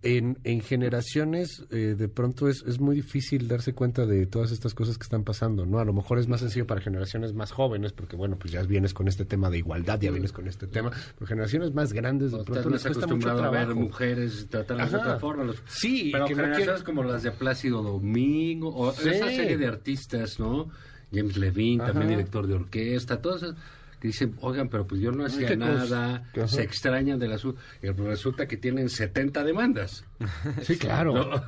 en, 0.03 0.39
en 0.45 0.61
generaciones 0.63 1.65
eh, 1.71 1.95
de 1.97 2.09
pronto 2.09 2.49
es, 2.49 2.63
es 2.67 2.81
muy 2.81 2.97
difícil 2.97 3.49
darse 3.49 3.75
cuenta 3.75 4.07
de 4.07 4.27
todas 4.27 4.51
estas 4.51 4.73
cosas 4.73 4.97
que 4.97 5.03
están 5.03 5.25
pasando, 5.25 5.67
¿no? 5.67 5.79
A 5.79 5.85
lo 5.85 5.93
mejor 5.93 6.19
es 6.19 6.27
más 6.27 6.41
sencillo 6.41 6.67
para 6.67 6.81
generaciones 6.81 7.35
más 7.35 7.53
jóvenes, 7.53 7.93
porque 7.93 8.17
bueno, 8.17 8.39
pues 8.39 8.53
ya 8.53 8.63
vienes 8.63 8.95
con 8.95 9.09
este 9.09 9.25
tema 9.25 9.51
de 9.51 9.59
igualdad, 9.59 10.01
ya 10.01 10.11
vienes 10.11 10.33
con 10.33 10.49
este 10.49 10.67
tema, 10.67 10.91
pero 11.15 11.27
generaciones 11.27 11.75
más 11.75 11.93
grandes 11.93 12.33
de 12.33 12.43
pronto 12.45 12.71
les 12.71 12.83
cuesta 12.83 13.07
mucho 13.07 13.27
trabajo. 13.27 13.47
a 13.47 13.51
ver 13.51 13.75
mujeres 13.75 14.47
tratarlas 14.49 14.91
de 14.91 14.97
otra 14.99 15.19
forma. 15.19 15.53
sí, 15.67 16.11
pero 16.13 16.27
generaciones 16.27 16.83
como 16.83 17.03
las 17.05 17.23
de 17.23 17.33
Plácido 17.33 17.83
Domingo, 17.83 18.71
o 18.71 18.93
esa 18.93 19.03
serie 19.29 19.59
de 19.59 19.67
artistas, 19.67 20.41
¿no? 20.41 20.71
James 21.13 21.37
Levine, 21.37 21.85
también 21.85 22.09
director 22.09 22.47
de 22.47 22.55
orquesta, 22.55 23.21
todas 23.21 23.43
esas 23.43 23.57
que 24.01 24.09
dicen, 24.09 24.35
oigan, 24.41 24.71
pero 24.71 24.87
pues 24.87 25.01
yo 25.01 25.13
no 25.13 25.27
hacía 25.27 25.55
nada, 25.57 26.25
se 26.47 26.63
extrañan 26.63 27.19
del 27.19 27.33
asunto, 27.33 27.61
y 27.83 27.89
resulta 27.89 28.49
que 28.49 28.57
tienen 28.57 28.89
70 28.89 29.45
demandas. 29.45 30.05
Sí, 30.63 30.77
claro. 30.77 31.43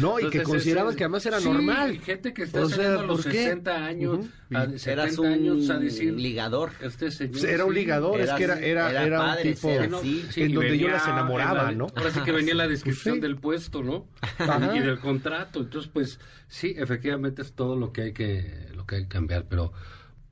No, 0.00 0.20
y 0.20 0.28
que 0.30 0.42
consideraban 0.42 0.94
que 0.96 1.04
además 1.04 1.24
era 1.26 1.40
normal. 1.40 1.98
gente 2.00 2.34
que 2.34 2.42
está 2.42 2.68
saliendo 2.68 3.00
a 3.00 3.02
los 3.04 3.22
60 3.22 3.84
años, 3.84 4.26
a 4.52 4.66
70 4.68 5.20
un 5.20 5.26
años 5.26 5.70
a 5.70 5.78
decir... 5.78 6.14
ligador. 6.14 6.72
Este 6.80 7.10
señor, 7.10 7.46
era 7.46 7.64
un 7.64 7.74
ligador, 7.74 8.20
es 8.20 8.30
que 8.32 8.44
era, 8.44 8.58
era, 8.58 9.04
era, 9.04 9.36
un 9.36 9.42
tipo 9.42 9.70
en 9.70 9.90
donde 9.90 10.78
yo 10.78 10.88
las 10.88 11.06
enamoraba, 11.06 11.72
¿no? 11.72 11.86
Ahora 11.94 12.10
sí 12.10 12.20
que 12.20 12.32
venía 12.32 12.54
la 12.54 12.68
descripción 12.68 13.20
del 13.20 13.36
puesto, 13.36 13.82
¿no? 13.82 14.06
Y 14.74 14.80
del 14.80 14.98
contrato. 14.98 15.60
Entonces, 15.60 15.90
pues, 15.92 16.20
sí, 16.48 16.74
efectivamente 16.76 17.42
es 17.42 17.52
todo 17.52 17.76
lo 17.76 17.92
que 17.92 18.02
hay 18.02 18.12
que, 18.12 18.68
lo 18.74 18.86
que, 18.86 18.96
hay 18.96 19.02
que 19.02 19.08
cambiar, 19.08 19.46
pero 19.48 19.72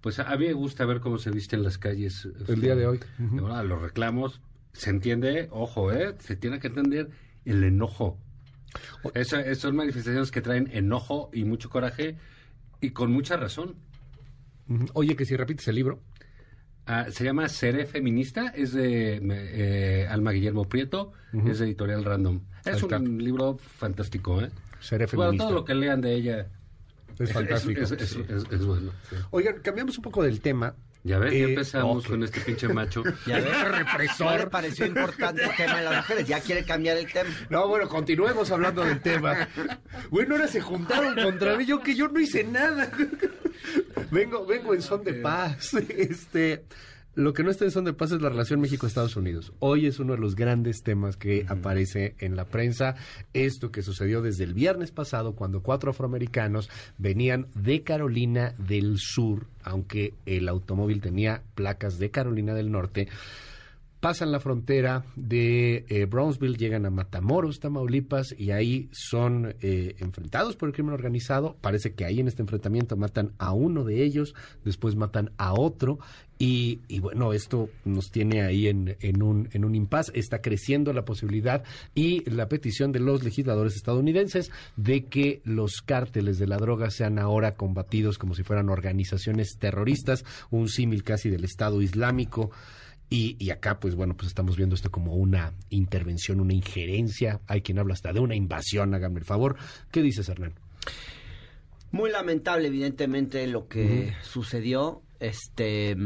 pues 0.04 0.18
a 0.18 0.36
mí 0.36 0.48
me 0.48 0.52
gusta 0.52 0.84
ver 0.84 1.00
cómo 1.00 1.16
se 1.16 1.30
visten 1.30 1.62
las 1.62 1.78
calles. 1.78 2.28
El 2.46 2.60
día 2.60 2.76
de 2.76 2.86
hoy. 2.86 3.00
Los 3.18 3.80
reclamos, 3.80 4.42
se 4.74 4.90
entiende, 4.90 5.48
ojo, 5.50 5.92
¿eh? 5.92 6.14
Se 6.18 6.36
tiene 6.36 6.60
que 6.60 6.66
entender 6.66 7.08
el 7.46 7.64
enojo. 7.64 8.18
Esas 9.14 9.56
son 9.56 9.76
manifestaciones 9.76 10.30
que 10.30 10.42
traen 10.42 10.68
enojo 10.74 11.30
y 11.32 11.44
mucho 11.44 11.70
coraje 11.70 12.18
y 12.82 12.90
con 12.90 13.12
mucha 13.12 13.38
razón. 13.38 13.76
Oye, 14.92 15.16
que 15.16 15.24
si 15.24 15.36
repites 15.36 15.68
el 15.68 15.76
libro. 15.76 16.02
Ah, 16.84 17.06
se 17.08 17.24
llama 17.24 17.48
Seré 17.48 17.86
Feminista, 17.86 18.48
es 18.48 18.74
de 18.74 19.22
eh, 19.22 20.06
Alma 20.10 20.32
Guillermo 20.32 20.68
Prieto, 20.68 21.14
es 21.32 21.60
de 21.60 21.64
Editorial 21.64 22.04
Random. 22.04 22.42
Es 22.66 22.82
un 22.82 23.24
libro 23.24 23.56
fantástico, 23.56 24.42
¿eh? 24.42 24.50
Seré 24.80 25.06
Feminista. 25.06 25.44
todo 25.44 25.54
lo 25.54 25.64
que 25.64 25.74
lean 25.74 26.02
de 26.02 26.12
ella 26.12 26.50
es 27.18 27.32
fantástico. 27.32 27.80
Es, 27.82 28.64
bueno. 28.64 28.92
Oigan, 29.30 29.60
cambiamos 29.60 29.96
un 29.98 30.04
poco 30.04 30.22
del 30.22 30.40
tema. 30.40 30.74
Ya 31.06 31.18
ves, 31.18 31.32
ya 31.32 31.38
eh, 31.38 31.50
empezamos 31.50 32.06
con 32.06 32.22
este 32.22 32.40
pinche 32.40 32.66
macho. 32.68 33.02
Ya 33.26 33.38
ves, 33.38 33.68
represor. 33.68 34.40
le 34.40 34.46
pareció 34.46 34.86
importante 34.86 35.44
el 35.44 35.54
tema 35.54 35.76
de 35.76 35.84
las 35.84 35.96
mujeres, 35.96 36.26
ya 36.26 36.40
quiere 36.40 36.64
cambiar 36.64 36.96
el 36.96 37.12
tema. 37.12 37.28
No, 37.50 37.68
bueno, 37.68 37.88
continuemos 37.88 38.50
hablando 38.50 38.82
del 38.82 39.00
tema. 39.02 39.48
Bueno, 40.10 40.34
ahora 40.34 40.48
se 40.48 40.62
juntaron 40.62 41.14
contra 41.14 41.56
mí, 41.56 41.66
yo 41.66 41.82
que 41.82 41.94
yo 41.94 42.08
no 42.08 42.18
hice 42.18 42.42
nada. 42.44 42.90
vengo, 44.10 44.46
vengo 44.46 44.72
en 44.74 44.80
son 44.80 45.04
de 45.04 45.14
paz. 45.14 45.74
Este, 45.88 46.64
Lo 47.16 47.32
que 47.32 47.44
no 47.44 47.50
está 47.52 47.64
en 47.64 47.70
son 47.70 47.84
de 47.84 47.92
paz 47.92 48.10
es 48.10 48.20
la 48.20 48.28
relación 48.28 48.60
México-Estados 48.60 49.14
Unidos. 49.14 49.52
Hoy 49.60 49.86
es 49.86 50.00
uno 50.00 50.14
de 50.14 50.18
los 50.18 50.34
grandes 50.34 50.82
temas 50.82 51.16
que 51.16 51.46
aparece 51.48 52.16
en 52.18 52.34
la 52.34 52.44
prensa. 52.44 52.96
Esto 53.32 53.70
que 53.70 53.82
sucedió 53.82 54.20
desde 54.20 54.42
el 54.42 54.52
viernes 54.52 54.90
pasado 54.90 55.36
cuando 55.36 55.62
cuatro 55.62 55.92
afroamericanos 55.92 56.68
venían 56.98 57.46
de 57.54 57.82
Carolina 57.82 58.56
del 58.58 58.98
Sur, 58.98 59.46
aunque 59.62 60.14
el 60.26 60.48
automóvil 60.48 61.00
tenía 61.00 61.44
placas 61.54 62.00
de 62.00 62.10
Carolina 62.10 62.52
del 62.52 62.72
Norte 62.72 63.06
pasan 64.04 64.32
la 64.32 64.38
frontera 64.38 65.06
de 65.16 65.86
eh, 65.88 66.04
Brownsville, 66.04 66.58
llegan 66.58 66.84
a 66.84 66.90
Matamoros, 66.90 67.58
Tamaulipas, 67.58 68.34
y 68.38 68.50
ahí 68.50 68.90
son 68.92 69.56
eh, 69.62 69.94
enfrentados 69.98 70.56
por 70.56 70.68
el 70.68 70.74
crimen 70.74 70.92
organizado. 70.92 71.56
Parece 71.62 71.94
que 71.94 72.04
ahí 72.04 72.20
en 72.20 72.28
este 72.28 72.42
enfrentamiento 72.42 72.98
matan 72.98 73.32
a 73.38 73.54
uno 73.54 73.82
de 73.82 74.04
ellos, 74.04 74.34
después 74.62 74.94
matan 74.94 75.30
a 75.38 75.54
otro, 75.54 76.00
y, 76.36 76.82
bueno, 77.00 77.32
esto 77.32 77.70
nos 77.86 78.10
tiene 78.10 78.42
ahí 78.42 78.68
en, 78.68 78.98
en 79.00 79.22
un, 79.22 79.48
en 79.52 79.64
un 79.64 79.74
impasse. 79.74 80.12
Está 80.14 80.42
creciendo 80.42 80.92
la 80.92 81.06
posibilidad 81.06 81.64
y 81.94 82.28
la 82.28 82.50
petición 82.50 82.92
de 82.92 83.00
los 83.00 83.24
legisladores 83.24 83.74
estadounidenses 83.76 84.50
de 84.76 85.06
que 85.06 85.40
los 85.44 85.80
cárteles 85.80 86.38
de 86.38 86.46
la 86.46 86.58
droga 86.58 86.90
sean 86.90 87.18
ahora 87.18 87.54
combatidos 87.54 88.18
como 88.18 88.34
si 88.34 88.42
fueran 88.42 88.68
organizaciones 88.68 89.56
terroristas, 89.58 90.26
un 90.50 90.68
símil 90.68 91.04
casi 91.04 91.30
del 91.30 91.44
Estado 91.44 91.80
Islámico. 91.80 92.50
Y, 93.10 93.50
acá, 93.50 93.78
pues 93.78 93.94
bueno, 93.94 94.16
pues 94.16 94.28
estamos 94.28 94.56
viendo 94.56 94.74
esto 94.74 94.90
como 94.90 95.14
una 95.14 95.52
intervención, 95.70 96.40
una 96.40 96.52
injerencia. 96.52 97.40
Hay 97.46 97.62
quien 97.62 97.78
habla 97.78 97.94
hasta 97.94 98.12
de 98.12 98.18
una 98.18 98.34
invasión, 98.34 98.92
háganme 98.92 99.20
el 99.20 99.24
favor. 99.24 99.56
¿Qué 99.92 100.02
dices, 100.02 100.28
Hernán? 100.28 100.54
Muy 101.92 102.10
lamentable, 102.10 102.66
evidentemente, 102.68 103.46
lo 103.46 103.68
que 103.68 104.14
sucedió. 104.22 105.02
Este, 105.20 105.96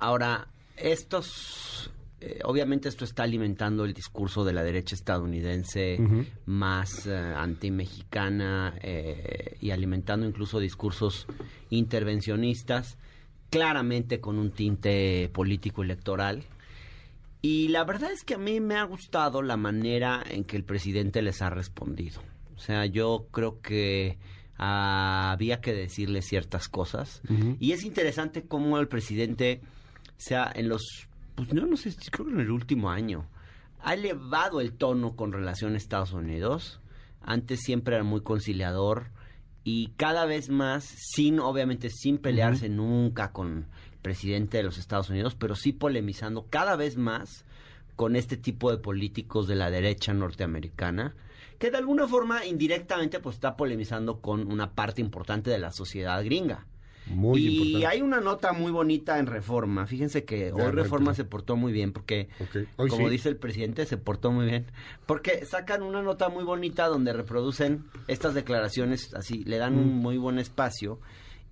ahora, 0.00 0.48
estos, 0.76 1.90
eh, 2.20 2.40
obviamente 2.44 2.88
esto 2.88 3.04
está 3.04 3.24
alimentando 3.24 3.84
el 3.84 3.92
discurso 3.92 4.44
de 4.44 4.54
la 4.54 4.64
derecha 4.64 4.94
estadounidense 4.94 5.98
más 6.46 7.06
eh, 7.06 7.14
anti-mexicana 7.14 8.78
eh, 8.80 9.58
y 9.60 9.70
alimentando 9.70 10.26
incluso 10.26 10.58
discursos 10.60 11.26
intervencionistas, 11.68 12.96
claramente 13.54 14.20
con 14.20 14.36
un 14.36 14.50
tinte 14.50 15.30
político 15.32 15.84
electoral. 15.84 16.42
Y 17.40 17.68
la 17.68 17.84
verdad 17.84 18.10
es 18.10 18.24
que 18.24 18.34
a 18.34 18.38
mí 18.38 18.58
me 18.58 18.74
ha 18.74 18.82
gustado 18.82 19.42
la 19.42 19.56
manera 19.56 20.24
en 20.28 20.42
que 20.42 20.56
el 20.56 20.64
presidente 20.64 21.22
les 21.22 21.40
ha 21.40 21.50
respondido. 21.50 22.20
O 22.56 22.58
sea, 22.58 22.84
yo 22.86 23.28
creo 23.30 23.60
que 23.60 24.18
había 24.56 25.60
que 25.60 25.72
decirle 25.72 26.20
ciertas 26.20 26.68
cosas. 26.68 27.22
Y 27.60 27.70
es 27.70 27.84
interesante 27.84 28.42
cómo 28.42 28.78
el 28.78 28.88
presidente, 28.88 29.60
sea, 30.16 30.50
en 30.52 30.68
los, 30.68 31.06
pues 31.36 31.52
no, 31.52 31.64
no 31.64 31.76
sé, 31.76 31.94
creo 32.10 32.26
que 32.26 32.32
en 32.32 32.40
el 32.40 32.50
último 32.50 32.90
año, 32.90 33.28
ha 33.82 33.94
elevado 33.94 34.60
el 34.60 34.72
tono 34.72 35.14
con 35.14 35.32
relación 35.32 35.74
a 35.74 35.76
Estados 35.76 36.12
Unidos. 36.12 36.80
Antes 37.20 37.60
siempre 37.60 37.94
era 37.94 38.04
muy 38.04 38.22
conciliador 38.22 39.12
y 39.64 39.88
cada 39.96 40.26
vez 40.26 40.50
más, 40.50 40.84
sin, 40.84 41.40
obviamente, 41.40 41.88
sin 41.88 42.18
pelearse 42.18 42.68
nunca 42.68 43.32
con 43.32 43.66
presidente 44.02 44.58
de 44.58 44.62
los 44.62 44.76
Estados 44.76 45.08
Unidos, 45.08 45.34
pero 45.34 45.56
sí 45.56 45.72
polemizando 45.72 46.46
cada 46.50 46.76
vez 46.76 46.98
más 46.98 47.46
con 47.96 48.14
este 48.16 48.36
tipo 48.36 48.70
de 48.70 48.76
políticos 48.76 49.48
de 49.48 49.54
la 49.54 49.70
derecha 49.70 50.12
norteamericana, 50.12 51.14
que 51.58 51.70
de 51.70 51.78
alguna 51.78 52.06
forma 52.06 52.44
indirectamente 52.44 53.20
pues 53.20 53.36
está 53.36 53.56
polemizando 53.56 54.20
con 54.20 54.52
una 54.52 54.74
parte 54.74 55.00
importante 55.00 55.50
de 55.50 55.58
la 55.58 55.70
sociedad 55.70 56.22
gringa. 56.22 56.66
Muy 57.06 57.40
y 57.40 57.84
hay 57.84 58.00
una 58.00 58.20
nota 58.20 58.52
muy 58.52 58.72
bonita 58.72 59.18
en 59.18 59.26
Reforma. 59.26 59.86
Fíjense 59.86 60.24
que 60.24 60.52
hoy 60.52 60.70
Reforma 60.70 61.14
se 61.14 61.24
portó 61.24 61.56
muy 61.56 61.72
bien 61.72 61.92
porque, 61.92 62.28
como 62.76 63.10
dice 63.10 63.28
el 63.28 63.36
presidente, 63.36 63.84
se 63.84 63.96
portó 63.96 64.32
muy 64.32 64.46
bien. 64.46 64.66
Porque 65.06 65.44
sacan 65.44 65.82
una 65.82 66.02
nota 66.02 66.28
muy 66.28 66.44
bonita 66.44 66.86
donde 66.86 67.12
reproducen 67.12 67.84
estas 68.08 68.34
declaraciones, 68.34 69.12
así, 69.14 69.44
le 69.44 69.58
dan 69.58 69.74
un 69.74 69.98
mm. 69.98 70.00
muy 70.00 70.16
buen 70.16 70.38
espacio. 70.38 70.98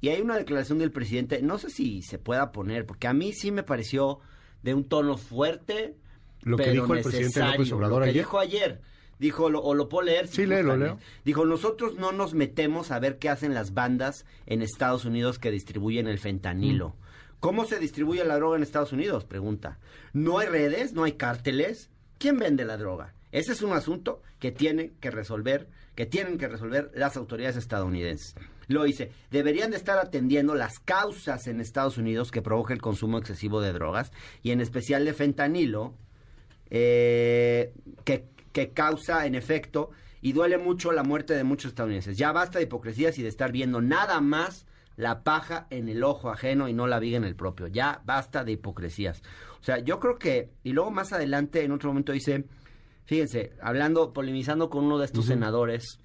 Y 0.01 0.09
hay 0.09 0.21
una 0.21 0.37
declaración 0.37 0.79
del 0.79 0.91
presidente, 0.91 1.43
no 1.43 1.59
sé 1.59 1.71
si 1.71 2.03
se 2.03 2.19
pueda 2.19 2.51
poner, 2.51 2.87
porque 2.87 3.07
a 3.07 3.13
mí 3.13 3.33
sí 3.33 3.53
me 3.53 3.63
pareció 3.63 4.21
de 4.63 4.75
un 4.75 4.85
tono 4.85 5.17
fuerte. 5.17 5.97
Lo 6.43 6.57
que 6.57 6.71
dijo 6.71 6.95
el 6.95 7.03
presidente 7.03 7.41
López 7.41 7.73
Obrador 7.73 8.01
lo 8.01 8.07
que 8.07 8.13
dijo 8.13 8.39
ayer. 8.39 8.81
Dijo, 9.23 9.45
o 9.45 9.75
lo 9.75 9.89
puedo 9.89 10.05
leer. 10.05 10.27
sí, 10.27 10.47
léelo, 10.47 10.77
leo. 10.77 10.99
Dijo, 11.25 11.45
nosotros 11.45 11.95
no 11.95 12.11
nos 12.11 12.35
metemos 12.35 12.91
a 12.91 12.99
ver 12.99 13.19
qué 13.21 13.29
hacen 13.29 13.55
las 13.55 13.73
bandas 13.73 14.27
en 14.47 14.63
Estados 14.63 15.05
Unidos 15.05 15.39
que 15.39 15.53
distribuyen 15.53 16.09
el 16.09 16.19
fentanilo. 16.19 16.89
Mm. 16.89 17.37
¿Cómo 17.39 17.65
se 17.65 17.79
distribuye 17.79 18.25
la 18.25 18.35
droga 18.35 18.57
en 18.57 18.65
Estados 18.65 18.93
Unidos? 18.93 19.25
Pregunta. 19.25 19.79
¿No 20.13 20.41
hay 20.41 20.49
redes? 20.49 20.93
¿No 20.93 21.05
hay 21.05 21.13
cárteles? 21.13 21.89
¿Quién 22.19 22.37
vende 22.37 22.65
la 22.65 22.77
droga? 22.77 23.15
Ese 23.31 23.53
es 23.53 23.63
un 23.63 23.71
asunto 23.75 24.23
que 24.41 24.51
tiene 24.51 24.91
que 24.99 25.13
resolver, 25.13 25.69
que 25.95 26.05
tienen 26.05 26.37
que 26.37 26.49
resolver 26.49 26.91
las 26.93 27.17
autoridades 27.17 27.55
estadounidenses. 27.55 28.35
Lo 28.67 28.83
dice, 28.83 29.13
deberían 29.31 29.71
de 29.71 29.77
estar 29.77 29.99
atendiendo 29.99 30.57
las 30.57 30.81
causas 30.81 31.47
en 31.47 31.61
Estados 31.61 31.97
Unidos 31.97 32.33
que 32.33 32.43
provoca 32.43 32.75
el 32.75 32.83
consumo 32.83 33.19
excesivo 33.19 33.61
de 33.61 33.73
drogas 33.73 34.11
y 34.43 34.51
en 34.51 34.61
especial 34.61 35.05
de 35.05 35.15
fentanilo, 35.15 35.95
eh, 36.71 37.73
que, 38.05 38.32
que 38.53 38.73
causa 38.73 39.27
en 39.27 39.35
efecto 39.35 39.91
y 40.21 40.33
duele 40.33 40.59
mucho 40.59 40.93
la 40.93 41.03
muerte 41.03 41.35
de 41.35 41.45
muchos 41.45 41.71
estadounidenses. 41.71 42.17
Ya 42.17 42.33
basta 42.33 42.59
de 42.59 42.65
hipocresías 42.65 43.19
y 43.19 43.23
de 43.23 43.29
estar 43.29 43.51
viendo 43.53 43.81
nada 43.81 44.21
más 44.21 44.67
la 44.97 45.25
paja 45.25 45.67
en 45.71 45.89
el 45.89 46.05
ojo 46.05 46.31
ajeno 46.31 46.69
y 46.69 46.73
no 46.73 46.87
la 46.87 47.01
viga 47.01 47.17
en 47.17 47.25
el 47.25 47.35
propio. 47.35 47.67
Ya 47.67 48.03
basta 48.05 48.45
de 48.45 48.53
hipocresías. 48.53 49.23
O 49.61 49.65
sea, 49.65 49.79
yo 49.79 49.99
creo 49.99 50.19
que, 50.19 50.51
y 50.63 50.73
luego 50.73 50.91
más 50.91 51.13
adelante 51.13 51.65
en 51.65 51.73
otro 51.73 51.91
momento 51.91 52.13
dice, 52.13 52.45
fíjense, 53.05 53.53
hablando, 53.61 54.13
polemizando 54.13 54.71
con 54.71 54.85
uno 54.85 54.99
de 54.99 55.07
estos 55.07 55.27
senadores 55.27 55.99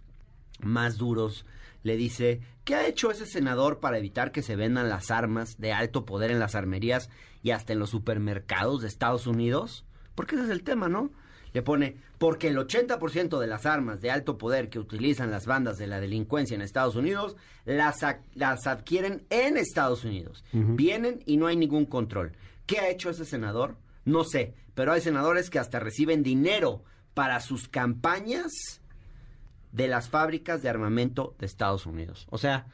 más 0.61 0.97
duros, 0.97 1.45
le 1.83 1.95
dice, 1.95 2.41
¿qué 2.63 2.75
ha 2.75 2.87
hecho 2.87 3.11
ese 3.11 3.25
senador 3.25 3.79
para 3.79 3.97
evitar 3.97 4.31
que 4.31 4.41
se 4.41 4.55
vendan 4.55 4.89
las 4.89 5.11
armas 5.11 5.57
de 5.57 5.73
alto 5.73 6.05
poder 6.05 6.31
en 6.31 6.39
las 6.39 6.55
armerías 6.55 7.09
y 7.43 7.51
hasta 7.51 7.73
en 7.73 7.79
los 7.79 7.91
supermercados 7.91 8.81
de 8.81 8.87
Estados 8.87 9.27
Unidos? 9.27 9.85
Porque 10.15 10.35
ese 10.35 10.45
es 10.45 10.49
el 10.49 10.63
tema, 10.63 10.89
¿no? 10.89 11.11
Le 11.53 11.61
pone, 11.61 11.97
porque 12.17 12.47
el 12.47 12.57
80% 12.57 13.39
de 13.39 13.47
las 13.47 13.65
armas 13.65 14.01
de 14.01 14.11
alto 14.11 14.37
poder 14.37 14.69
que 14.69 14.79
utilizan 14.79 15.31
las 15.31 15.45
bandas 15.45 15.77
de 15.77 15.87
la 15.87 15.99
delincuencia 15.99 16.55
en 16.55 16.61
Estados 16.61 16.95
Unidos 16.95 17.35
las, 17.65 18.03
las 18.33 18.67
adquieren 18.67 19.25
en 19.29 19.57
Estados 19.57 20.03
Unidos. 20.03 20.43
Vienen 20.51 21.21
y 21.25 21.37
no 21.37 21.47
hay 21.47 21.55
ningún 21.55 21.85
control. 21.85 22.33
¿Qué 22.65 22.79
ha 22.79 22.89
hecho 22.89 23.09
ese 23.09 23.25
senador? 23.25 23.77
No 24.05 24.23
sé, 24.23 24.55
pero 24.73 24.93
hay 24.93 25.01
senadores 25.01 25.49
que 25.49 25.59
hasta 25.59 25.79
reciben 25.79 26.23
dinero 26.23 26.83
para 27.13 27.39
sus 27.39 27.67
campañas 27.67 28.51
de 29.71 29.87
las 29.87 30.09
fábricas 30.09 30.61
de 30.61 30.69
armamento 30.69 31.35
de 31.39 31.45
Estados 31.45 31.85
Unidos. 31.85 32.27
O 32.29 32.37
sea, 32.37 32.65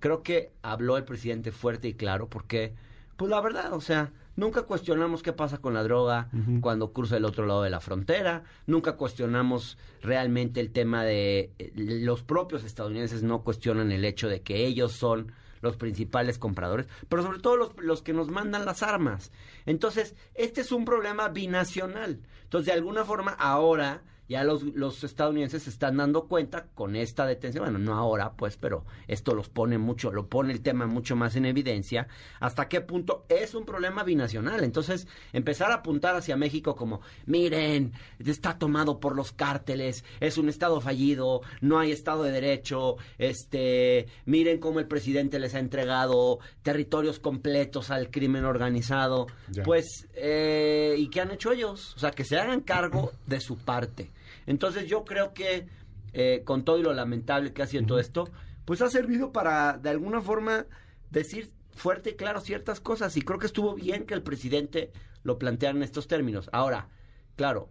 creo 0.00 0.22
que 0.22 0.52
habló 0.62 0.96
el 0.96 1.04
presidente 1.04 1.52
fuerte 1.52 1.88
y 1.88 1.94
claro 1.94 2.28
porque, 2.28 2.74
pues 3.16 3.30
la 3.30 3.40
verdad, 3.40 3.72
o 3.72 3.80
sea, 3.80 4.12
nunca 4.36 4.62
cuestionamos 4.62 5.22
qué 5.22 5.32
pasa 5.32 5.58
con 5.58 5.74
la 5.74 5.82
droga 5.82 6.28
cuando 6.60 6.92
cruza 6.92 7.16
el 7.16 7.24
otro 7.24 7.46
lado 7.46 7.62
de 7.62 7.70
la 7.70 7.80
frontera, 7.80 8.44
nunca 8.66 8.96
cuestionamos 8.96 9.78
realmente 10.02 10.60
el 10.60 10.70
tema 10.70 11.04
de 11.04 11.50
eh, 11.58 11.72
los 11.74 12.22
propios 12.22 12.64
estadounidenses 12.64 13.22
no 13.22 13.42
cuestionan 13.42 13.90
el 13.92 14.04
hecho 14.04 14.28
de 14.28 14.42
que 14.42 14.66
ellos 14.66 14.92
son 14.92 15.32
los 15.62 15.76
principales 15.76 16.38
compradores, 16.38 16.86
pero 17.08 17.22
sobre 17.22 17.40
todo 17.40 17.56
los, 17.56 17.76
los, 17.78 18.02
que 18.02 18.12
nos 18.12 18.28
mandan 18.28 18.64
las 18.64 18.82
armas. 18.82 19.32
Entonces, 19.64 20.14
este 20.34 20.60
es 20.60 20.70
un 20.70 20.84
problema 20.84 21.28
binacional. 21.28 22.20
Entonces, 22.44 22.66
de 22.66 22.72
alguna 22.72 23.04
forma, 23.04 23.32
ahora 23.32 24.02
ya 24.28 24.44
los, 24.44 24.62
los 24.62 25.04
estadounidenses 25.04 25.64
se 25.64 25.70
están 25.70 25.96
dando 25.96 26.26
cuenta 26.26 26.66
con 26.74 26.96
esta 26.96 27.26
detención, 27.26 27.64
bueno, 27.64 27.78
no 27.78 27.94
ahora, 27.94 28.32
pues, 28.32 28.56
pero 28.56 28.84
esto 29.06 29.34
los 29.34 29.48
pone 29.48 29.78
mucho, 29.78 30.12
lo 30.12 30.26
pone 30.26 30.52
el 30.52 30.62
tema 30.62 30.86
mucho 30.86 31.16
más 31.16 31.36
en 31.36 31.46
evidencia, 31.46 32.08
hasta 32.40 32.68
qué 32.68 32.80
punto 32.80 33.24
es 33.28 33.54
un 33.54 33.64
problema 33.64 34.02
binacional. 34.02 34.64
Entonces, 34.64 35.06
empezar 35.32 35.70
a 35.70 35.76
apuntar 35.76 36.16
hacia 36.16 36.36
México 36.36 36.74
como, 36.74 37.00
miren, 37.26 37.92
está 38.18 38.58
tomado 38.58 38.98
por 39.00 39.14
los 39.14 39.32
cárteles, 39.32 40.04
es 40.20 40.38
un 40.38 40.48
estado 40.48 40.80
fallido, 40.80 41.42
no 41.60 41.78
hay 41.78 41.92
estado 41.92 42.24
de 42.24 42.32
derecho, 42.32 42.96
este, 43.18 44.06
miren 44.24 44.58
cómo 44.58 44.80
el 44.80 44.88
presidente 44.88 45.38
les 45.38 45.54
ha 45.54 45.58
entregado 45.58 46.38
territorios 46.62 47.20
completos 47.20 47.90
al 47.90 48.10
crimen 48.10 48.44
organizado, 48.44 49.26
pues, 49.64 50.08
eh, 50.14 50.96
¿y 50.98 51.08
qué 51.08 51.20
han 51.20 51.30
hecho 51.30 51.52
ellos? 51.52 51.94
O 51.96 51.98
sea, 51.98 52.10
que 52.10 52.24
se 52.24 52.38
hagan 52.38 52.60
cargo 52.60 53.12
de 53.26 53.40
su 53.40 53.56
parte. 53.56 54.10
Entonces 54.46 54.86
yo 54.86 55.04
creo 55.04 55.34
que 55.34 55.66
eh, 56.12 56.42
con 56.44 56.64
todo 56.64 56.78
y 56.78 56.82
lo 56.82 56.94
lamentable 56.94 57.52
que 57.52 57.62
ha 57.62 57.66
sido 57.66 57.84
todo 57.84 57.98
esto, 57.98 58.30
pues 58.64 58.80
ha 58.80 58.88
servido 58.88 59.32
para 59.32 59.78
de 59.78 59.90
alguna 59.90 60.20
forma 60.20 60.66
decir 61.10 61.50
fuerte 61.74 62.10
y 62.10 62.14
claro 62.14 62.40
ciertas 62.40 62.80
cosas. 62.80 63.16
Y 63.16 63.22
creo 63.22 63.38
que 63.38 63.46
estuvo 63.46 63.74
bien 63.74 64.06
que 64.06 64.14
el 64.14 64.22
presidente 64.22 64.92
lo 65.22 65.38
planteara 65.38 65.76
en 65.76 65.82
estos 65.82 66.06
términos. 66.06 66.48
Ahora, 66.52 66.88
claro, 67.36 67.68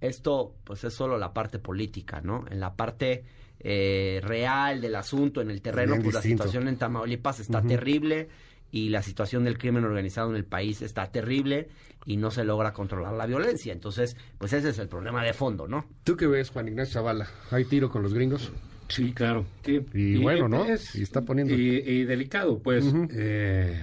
esto 0.00 0.54
pues 0.64 0.84
es 0.84 0.94
solo 0.94 1.18
la 1.18 1.32
parte 1.32 1.58
política, 1.58 2.20
¿no? 2.20 2.44
En 2.50 2.60
la 2.60 2.74
parte 2.74 3.24
eh, 3.60 4.20
real 4.22 4.80
del 4.80 4.94
asunto, 4.96 5.40
en 5.40 5.50
el 5.50 5.62
terreno, 5.62 5.96
pues 6.02 6.14
la 6.14 6.22
situación 6.22 6.68
en 6.68 6.76
Tamaulipas 6.76 7.40
está 7.40 7.62
terrible 7.62 8.28
y 8.76 8.90
la 8.90 9.02
situación 9.02 9.44
del 9.44 9.56
crimen 9.56 9.84
organizado 9.84 10.28
en 10.28 10.36
el 10.36 10.44
país 10.44 10.82
está 10.82 11.10
terrible 11.10 11.68
y 12.04 12.18
no 12.18 12.30
se 12.30 12.44
logra 12.44 12.74
controlar 12.74 13.14
la 13.14 13.24
violencia. 13.24 13.72
Entonces, 13.72 14.18
pues 14.36 14.52
ese 14.52 14.68
es 14.68 14.78
el 14.78 14.88
problema 14.88 15.24
de 15.24 15.32
fondo, 15.32 15.66
¿no? 15.66 15.86
¿Tú 16.04 16.14
qué 16.14 16.26
ves, 16.26 16.50
Juan 16.50 16.68
Ignacio 16.68 16.92
Zavala? 16.92 17.26
¿Hay 17.50 17.64
tiro 17.64 17.88
con 17.88 18.02
los 18.02 18.12
gringos? 18.12 18.52
Sí, 18.88 19.14
claro. 19.14 19.46
Y, 19.64 20.18
bueno, 20.18 20.46
¿no? 20.46 20.66
y 20.68 21.02
está 21.02 21.22
poniendo... 21.22 21.54
Y, 21.54 22.04
delicado, 22.04 22.58
pues. 22.58 22.84
Eh, 23.10 23.82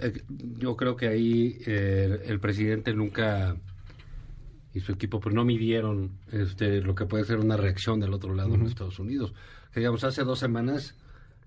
eh, 0.00 0.22
yo 0.58 0.76
creo 0.76 0.96
que 0.96 1.06
ahí 1.06 1.58
eh, 1.64 2.18
el 2.26 2.40
presidente 2.40 2.92
nunca 2.92 3.56
y 4.74 4.80
su 4.80 4.90
equipo 4.90 5.20
pues 5.20 5.32
no 5.32 5.44
midieron 5.44 6.18
este 6.32 6.80
lo 6.80 6.96
que 6.96 7.06
puede 7.06 7.24
ser 7.24 7.38
una 7.38 7.56
reacción 7.56 8.00
del 8.00 8.12
otro 8.12 8.34
lado 8.34 8.56
en 8.56 8.66
Estados 8.66 8.98
Unidos. 8.98 9.32
Que, 9.72 9.80
digamos, 9.80 10.02
hace 10.02 10.24
dos 10.24 10.40
semanas 10.40 10.96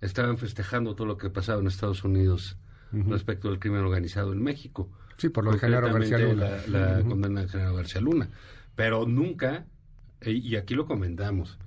estaban 0.01 0.37
festejando 0.37 0.95
todo 0.95 1.07
lo 1.07 1.17
que 1.17 1.29
pasaba 1.29 1.61
en 1.61 1.67
Estados 1.67 2.03
Unidos 2.03 2.57
respecto 2.91 3.49
al 3.49 3.59
crimen 3.59 3.81
organizado 3.81 4.31
en 4.31 4.41
México. 4.41 4.89
Sí, 5.17 5.29
por 5.29 5.43
lo 5.43 5.51
de 5.51 5.59
Genaro 5.59 5.91
García 5.91 6.19
Luna. 6.19 6.49
La, 6.67 7.01
condena 7.01 7.41
de 7.41 7.47
Genaro 7.49 7.75
García 7.75 8.01
Luna. 8.01 8.29
Pero 8.75 9.05
nunca, 9.05 9.65
y 10.21 10.55
aquí 10.55 10.75
lo 10.75 10.85
comentamos, 10.85 11.57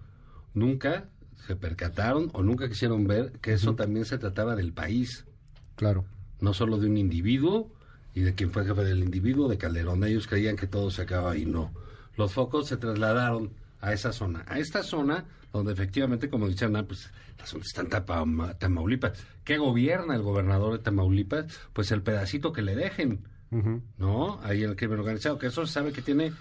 nunca 0.54 1.08
se 1.46 1.56
percataron 1.56 2.30
o 2.32 2.42
nunca 2.42 2.68
quisieron 2.68 3.06
ver 3.06 3.32
que 3.40 3.52
eso 3.52 3.74
también 3.74 4.04
se 4.04 4.18
trataba 4.18 4.54
del 4.54 4.72
país. 4.72 5.26
Claro. 5.76 6.04
No 6.40 6.54
solo 6.54 6.78
de 6.78 6.86
un 6.86 6.96
individuo 6.96 7.72
y 8.14 8.20
de 8.20 8.34
quien 8.34 8.50
fue 8.50 8.64
jefe 8.64 8.84
del 8.84 9.02
individuo, 9.02 9.48
de 9.48 9.58
Calderón. 9.58 10.04
Ellos 10.04 10.26
creían 10.26 10.56
que 10.56 10.66
todo 10.66 10.90
se 10.90 11.02
acababa 11.02 11.36
y 11.36 11.46
no. 11.46 11.72
Los 12.16 12.32
focos 12.32 12.68
se 12.68 12.76
trasladaron 12.76 13.50
a 13.80 13.92
esa 13.92 14.12
zona. 14.12 14.44
A 14.46 14.58
esta 14.58 14.82
zona 14.82 15.24
donde 15.52 15.72
efectivamente, 15.72 16.30
como 16.30 16.48
decían, 16.48 16.76
ah, 16.76 16.84
pues 16.86 17.10
la 17.38 17.46
zona 17.46 17.64
está 17.64 17.82
en 17.82 18.58
Tamaulipas. 18.58 19.12
¿Qué 19.44 19.58
gobierna 19.58 20.14
el 20.14 20.22
gobernador 20.22 20.72
de 20.74 20.78
Tamaulipas? 20.78 21.46
Pues 21.72 21.90
el 21.90 22.02
pedacito 22.02 22.52
que 22.52 22.62
le 22.62 22.76
dejen. 22.76 23.24
¿No? 23.98 24.38
Ahí 24.44 24.62
el 24.62 24.76
crimen 24.76 25.00
organizado, 25.00 25.36
que 25.36 25.48
eso 25.48 25.66
se 25.66 25.72
sabe 25.72 25.92
que 25.92 26.02
tiene 26.02 26.32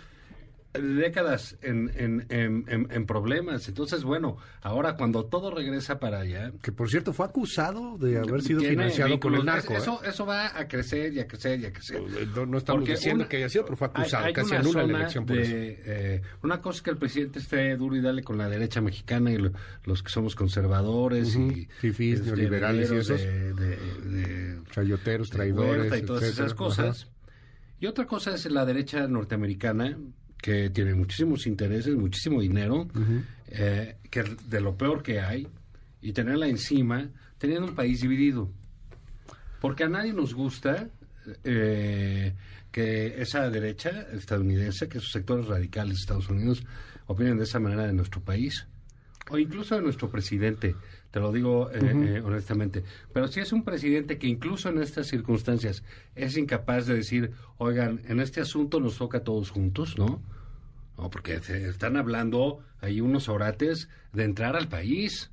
décadas 0.74 1.58
en, 1.62 1.92
en, 1.96 2.26
en, 2.30 2.88
en, 2.92 3.06
problemas. 3.06 3.68
Entonces, 3.68 4.04
bueno, 4.04 4.38
ahora 4.62 4.96
cuando 4.96 5.26
todo 5.26 5.50
regresa 5.50 6.00
para 6.00 6.20
allá... 6.20 6.52
Que 6.62 6.72
por 6.72 6.90
cierto 6.90 7.12
fue 7.12 7.26
acusado 7.26 7.98
de 7.98 8.18
haber 8.18 8.42
sido 8.42 8.62
financiado 8.62 9.20
con 9.20 9.34
el 9.36 9.46
narco. 9.46 9.74
Eso, 9.74 10.00
¿eh? 10.04 10.10
eso 10.10 10.26
va 10.26 10.58
a 10.58 10.68
crecer 10.68 11.14
y 11.14 11.20
a 11.20 11.28
crecer 11.28 11.60
y 11.60 11.66
a 11.66 11.74
crecer. 11.74 12.02
No, 12.48 12.58
estamos 12.58 12.86
diciendo 12.86 13.28
que 13.28 13.38
haya 13.38 13.50
sido, 13.50 13.66
pero 13.66 13.78
fue 13.78 13.88
acusado, 13.88 14.32
casi 14.34 14.56
anula 14.56 14.86
la 14.86 14.98
elección 15.00 15.26
por 15.26 15.38
eso. 15.38 15.56
Eh, 15.56 16.22
una 16.44 16.62
cosa 16.62 16.78
es 16.78 16.82
que 16.84 16.90
el 16.92 16.98
presidente 16.98 17.40
esté 17.40 17.76
duro 17.76 17.96
y 17.96 18.02
dale 18.02 18.24
con 18.24 18.38
la 18.38 18.48
derecha 18.48 18.80
mexicana 18.82 19.32
y 19.32 19.38
los 19.84 20.04
que 20.04 20.10
somos 20.10 20.36
conservadores 20.36 21.36
y... 21.36 21.68
Fifís, 21.80 22.20
este, 22.20 22.28
neoliberales 22.28 22.92
y 22.92 22.96
esos. 22.96 23.20
De, 23.20 24.60
Chayoteros, 24.72 25.30
traidores, 25.30 26.02
y 26.02 26.06
todas 26.06 26.24
esas 26.24 26.54
cosas. 26.54 27.08
Y 27.80 27.88
otra 27.88 28.06
cosa 28.06 28.36
es 28.36 28.46
la 28.52 28.66
derecha 28.66 29.08
norteamericana, 29.08 29.98
que 30.41 30.69
tiene 30.69 30.93
muchísimos 30.93 31.46
intereses, 31.48 31.96
muchísimo 31.96 32.41
dinero, 32.41 32.88
eh, 33.48 33.98
que 34.10 34.24
de 34.24 34.62
lo 34.62 34.75
peor 34.75 35.03
que 35.03 35.19
hay, 35.19 35.48
y 36.01 36.13
tenerla 36.13 36.48
encima, 36.48 37.10
teniendo 37.38 37.67
un 37.67 37.75
país 37.75 38.01
dividido. 38.01 38.50
Porque 39.60 39.84
a 39.84 39.89
nadie 39.89 40.13
nos 40.13 40.34
gusta 40.34 40.89
eh, 41.43 42.34
que 42.72 43.22
esa 43.22 43.50
derecha 43.50 44.08
estadounidense, 44.13 44.88
que 44.88 45.00
esos 45.00 45.12
sectores 45.12 45.48
radicales 45.48 45.96
de 45.96 46.00
Estados 46.01 46.29
Unidos, 46.29 46.63
opinen 47.08 47.38
de 47.38 47.43
esa 47.43 47.60
manera 47.60 47.86
de 47.86 47.93
nuestro 47.93 48.22
país, 48.22 48.67
o 49.29 49.38
incluso 49.38 49.75
de 49.75 49.81
nuestro 49.81 50.10
presidente 50.10 50.75
te 51.12 51.20
lo 51.20 51.32
digo 51.32 51.72
eh, 51.72 51.80
eh, 51.82 52.22
honestamente. 52.24 52.84
Pero 53.13 53.28
si 53.28 53.39
es 53.39 53.51
un 53.51 53.63
presidente 53.63 54.18
que 54.18 54.28
incluso 54.28 54.70
en 54.70 54.82
estas 54.82 55.08
circunstancias 55.08 55.84
es 56.16 56.38
incapaz 56.38 56.86
de 56.86 56.96
decir, 56.96 57.32
oigan, 57.58 58.01
en 58.08 58.20
este 58.20 58.42
asunto 58.42 58.80
nos 58.80 58.98
toca 58.98 59.20
a 59.20 59.24
todos 59.24 59.50
juntos, 59.50 59.98
¿no? 59.98 60.22
No, 60.98 61.10
porque 61.10 61.39
se 61.39 61.70
están 61.70 61.98
hablando 61.98 62.60
ahí 62.82 63.01
unos 63.01 63.30
orates 63.30 63.89
de 64.13 64.25
entrar 64.25 64.56
al 64.56 64.68
país. 64.68 65.32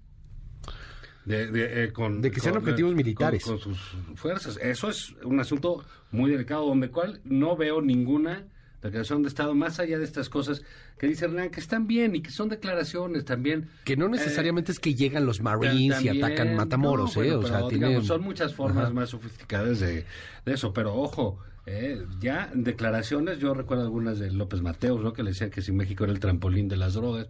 De, 1.24 1.50
de, 1.50 1.84
eh, 1.84 1.92
con, 1.92 2.22
de 2.22 2.30
que 2.30 2.38
sean 2.38 2.56
objetivos 2.56 2.94
militares. 2.94 3.44
Con, 3.44 3.58
sus 3.58 3.96
fuerzas. 4.14 4.58
Eso 4.62 4.88
es 4.88 5.12
un 5.24 5.40
asunto 5.40 5.84
muy 6.12 6.30
delicado, 6.30 6.66
donde 6.66 6.88
cual 6.90 7.20
no 7.24 7.56
veo 7.56 7.82
ninguna 7.82 8.46
declaración 8.86 9.22
de 9.22 9.28
Estado, 9.28 9.54
más 9.54 9.78
allá 9.78 9.98
de 9.98 10.04
estas 10.04 10.28
cosas 10.28 10.62
que 10.98 11.06
dice 11.06 11.26
Hernán, 11.26 11.50
que 11.50 11.60
están 11.60 11.86
bien 11.86 12.16
y 12.16 12.22
que 12.22 12.30
son 12.30 12.48
declaraciones 12.48 13.24
también. 13.24 13.68
Que 13.84 13.96
no 13.96 14.08
necesariamente 14.08 14.72
es 14.72 14.80
que 14.80 14.94
llegan 14.94 15.26
los 15.26 15.40
Marines 15.40 16.02
y 16.02 16.08
atacan 16.08 16.56
Matamoros, 16.56 17.16
¿eh? 17.16 17.34
O 17.34 17.46
sea, 17.46 17.60
son 18.02 18.22
muchas 18.22 18.54
formas 18.54 18.92
más 18.92 19.10
sofisticadas 19.10 19.80
de, 19.80 20.04
eso, 20.46 20.72
pero 20.72 20.94
ojo, 20.94 21.38
eh, 21.66 22.04
ya 22.20 22.50
declaraciones, 22.54 23.38
yo 23.38 23.52
recuerdo 23.54 23.84
algunas 23.84 24.18
de 24.18 24.30
López 24.30 24.62
Mateos, 24.62 25.02
¿no? 25.02 25.12
Que 25.12 25.22
le 25.22 25.30
decían 25.30 25.50
que 25.50 25.62
si 25.62 25.72
México 25.72 26.04
era 26.04 26.12
el 26.12 26.20
trampolín 26.20 26.68
de 26.68 26.76
las 26.76 26.94
drogas. 26.94 27.26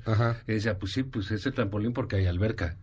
Y 0.46 0.52
decía, 0.52 0.78
pues 0.78 0.92
sí, 0.92 1.02
pues 1.02 1.30
ese 1.30 1.52
trampolín 1.52 1.92
porque 1.92 2.16
hay 2.16 2.26
alberca. 2.26 2.76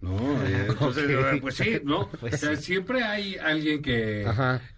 No, 0.00 0.16
eh, 0.46 0.66
entonces, 0.68 1.10
eh, 1.10 1.38
pues 1.40 1.54
sí, 1.56 1.80
¿no? 1.84 2.08
Pues 2.20 2.40
siempre 2.60 3.02
hay 3.02 3.36
alguien 3.36 3.82
que, 3.82 4.26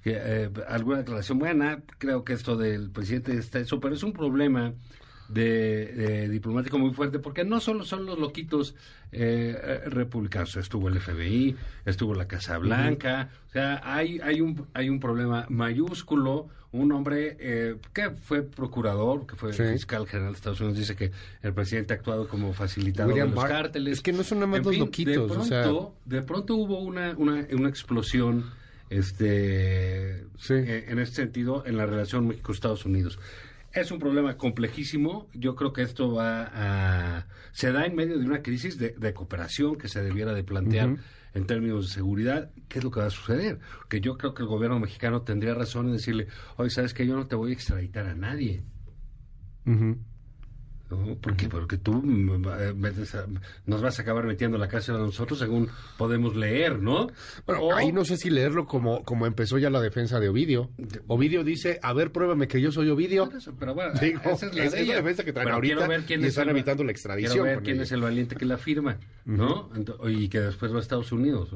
que 0.03 0.17
eh, 0.17 0.51
alguna 0.69 0.99
declaración 0.99 1.39
buena, 1.39 1.83
creo 1.99 2.25
que 2.25 2.33
esto 2.33 2.57
del 2.57 2.91
presidente 2.91 3.37
está 3.37 3.61
eso, 3.61 3.81
pero 3.81 3.95
es 3.95 4.03
un 4.03 4.13
problema 4.13 4.75
de, 5.33 6.29
diplomático 6.29 6.79
muy 6.79 6.93
fuerte, 6.93 7.19
porque 7.19 7.45
no 7.45 7.61
solo 7.61 7.85
son 7.85 8.07
los 8.07 8.19
loquitos 8.19 8.75
republicanos, 9.11 10.57
estuvo 10.57 10.89
el 10.89 10.99
FBI, 10.99 11.55
estuvo 11.85 12.15
la 12.15 12.27
Casa 12.27 12.57
Blanca, 12.59 13.29
o 13.49 13.53
sea, 13.53 13.81
hay, 13.85 14.21
hay, 14.21 14.41
un, 14.41 14.67
hay 14.73 14.89
un 14.89 15.01
problema 15.01 15.45
mayúsculo 15.51 16.49
un 16.73 16.91
hombre 16.93 17.37
eh, 17.39 17.77
que 17.93 18.11
fue 18.11 18.43
procurador, 18.43 19.27
que 19.27 19.37
fue 19.37 19.53
fiscal 19.53 20.07
general 20.07 20.33
de 20.33 20.37
Estados 20.37 20.61
Unidos, 20.61 20.79
dice 20.79 20.97
que 20.97 21.13
el 21.43 21.53
presidente 21.53 21.93
ha 21.93 21.97
actuado 21.97 22.29
como 22.29 22.55
facilitador 22.55 23.15
de 23.15 23.29
los 23.29 23.45
cárteles. 23.45 23.99
Es 23.99 24.03
que 24.03 24.13
no 24.13 24.25
son 24.25 24.39
nada 24.41 24.47
más 24.49 24.65
los 24.65 24.79
loquitos. 24.79 25.29
De 25.29 25.63
pronto, 25.63 25.95
de 26.07 26.23
pronto 26.23 26.55
hubo 26.57 26.79
una, 26.79 27.15
una, 27.19 27.47
una 27.53 27.69
explosión 27.69 28.51
este 28.89 30.25
eh, 30.49 30.87
en 30.89 30.99
este 30.99 31.17
sentido 31.17 31.65
en 31.67 31.77
la 31.77 31.87
relación 31.87 32.27
México-Estados 32.27 32.87
Unidos. 32.87 33.19
Es 33.73 33.91
un 33.91 33.99
problema 33.99 34.37
complejísimo. 34.37 35.29
Yo 35.33 35.55
creo 35.55 35.73
que 35.73 35.83
esto 35.83 36.13
va 36.13 36.51
a... 36.53 37.27
Se 37.53 37.73
da 37.73 37.87
en 37.87 37.95
medio 37.95 38.19
de 38.19 38.27
una 38.27 38.43
crisis 38.43 38.79
de, 38.79 39.15
cooperación 39.15 39.77
que 39.77 39.89
se 39.89 40.03
debiera 40.03 40.35
de 40.35 40.45
plantear 40.45 40.97
en 41.35 41.47
términos 41.47 41.89
de 41.89 41.95
seguridad, 41.95 42.51
¿qué 42.69 42.79
es 42.79 42.85
lo 42.85 42.91
que 42.91 43.01
va 43.01 43.07
a 43.07 43.11
suceder? 43.11 43.59
Porque 43.79 44.01
yo 44.01 44.19
creo 44.19 44.35
que 44.35 44.43
el 44.43 44.49
gobierno 44.49 44.79
mexicano 44.79 45.23
tendría 45.23 45.55
razón 45.55 45.87
en 45.87 45.93
decirle, 45.93 46.29
oye, 46.57 46.71
¿sabes 46.71 46.93
que 46.93 47.07
Yo 47.07 47.17
no 47.17 47.27
te 47.27 47.37
voy 47.37 47.51
a 47.51 47.55
extraditar 47.55 48.07
a 48.07 48.15
nadie. 48.15 48.63
Porque, 51.21 51.49
porque 51.49 51.77
tú 51.77 52.03
nos 52.03 53.83
vas 53.83 53.99
a 53.99 54.03
acabar 54.03 54.25
metiendo 54.25 54.59
la 54.59 54.69
cárcel 54.69 54.97
a 54.97 54.99
nosotros 54.99 55.39
según 55.39 55.69
podemos 55.97 56.37
leer, 56.37 56.79
¿no? 56.81 57.09
Bueno, 57.47 57.75
ahí 57.75 57.93
no 57.93 58.05
sé 58.05 58.17
si 58.17 58.31
leerlo 58.31 58.67
como, 58.67 59.03
como 59.05 59.27
empezó 59.27 59.59
ya 59.59 59.71
la 59.71 59.81
defensa 59.81 60.21
de 60.21 60.29
Ovidio. 60.29 60.71
Ovidio 61.07 61.45
dice, 61.45 61.79
a 61.83 61.93
ver, 61.93 62.13
pruébame 62.13 62.49
que 62.49 62.61
yo 62.61 62.73
soy 62.73 62.89
Ovidio. 62.91 63.31
pero 63.59 63.75
bueno, 63.75 63.93
esa 63.95 64.47
es 64.47 64.87
la, 64.89 64.95
defensa 64.95 65.25
que 65.25 65.33
traen 65.33 65.49
ahorita 65.49 65.87
ver 65.87 66.05
quién 66.05 66.23
y 66.23 66.27
están 66.27 66.49
evitando 66.49 66.85
la 66.85 66.93
extradición. 66.93 67.33
Quiero 67.33 67.45
ver 67.45 67.63
quién 67.63 67.81
es 67.81 67.93
el 67.93 68.01
valiente 68.01 68.37
que 68.37 68.45
la 68.45 68.59
firma, 68.59 68.99
¿no? 69.25 69.71
y 70.09 70.29
que 70.29 70.41
después 70.41 70.73
va 70.73 70.79
a 70.79 70.81
Estados 70.81 71.13
Unidos, 71.13 71.51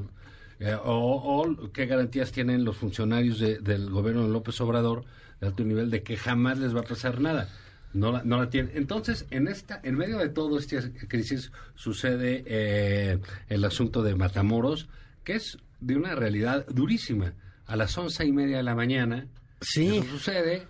eh, 0.59 0.75
o, 0.85 1.44
o, 1.44 1.72
qué 1.72 1.87
garantías 1.87 2.33
tienen 2.33 2.64
los 2.64 2.77
funcionarios 2.77 3.40
del 3.40 3.90
gobierno 3.90 4.22
de 4.22 4.33
López 4.33 4.59
Obrador 4.61 5.05
de 5.40 5.49
alto 5.49 5.64
nivel 5.64 5.90
de 5.90 6.03
que 6.03 6.16
jamás 6.16 6.59
les 6.59 6.75
va 6.75 6.81
a 6.81 6.85
pasar 6.85 7.20
nada 7.20 7.49
no 7.92 8.12
la, 8.12 8.22
no 8.25 8.38
la 8.38 8.51
tiene. 8.51 8.70
Entonces, 8.75 9.27
en 9.31 9.49
esta, 9.49 9.81
en 9.83 9.96
medio 9.96 10.18
de 10.18 10.29
todo 10.29 10.59
esta 10.59 10.81
crisis 11.09 11.53
sucede 11.75 12.44
eh, 12.46 13.18
el 13.49 13.64
asunto 13.64 14.03
de 14.03 14.14
Matamoros, 14.14 14.88
que 15.25 15.35
es 15.35 15.59
de 15.81 15.96
una 15.96 16.14
realidad 16.14 16.66
durísima. 16.68 17.33
A 17.66 17.75
las 17.75 17.99
once 17.99 18.25
y 18.25 18.31
media 18.31 18.59
de 18.59 18.62
la 18.62 18.77
mañana, 18.77 19.27
sí. 19.61 19.99
eso 19.99 20.11
sucede. 20.11 20.68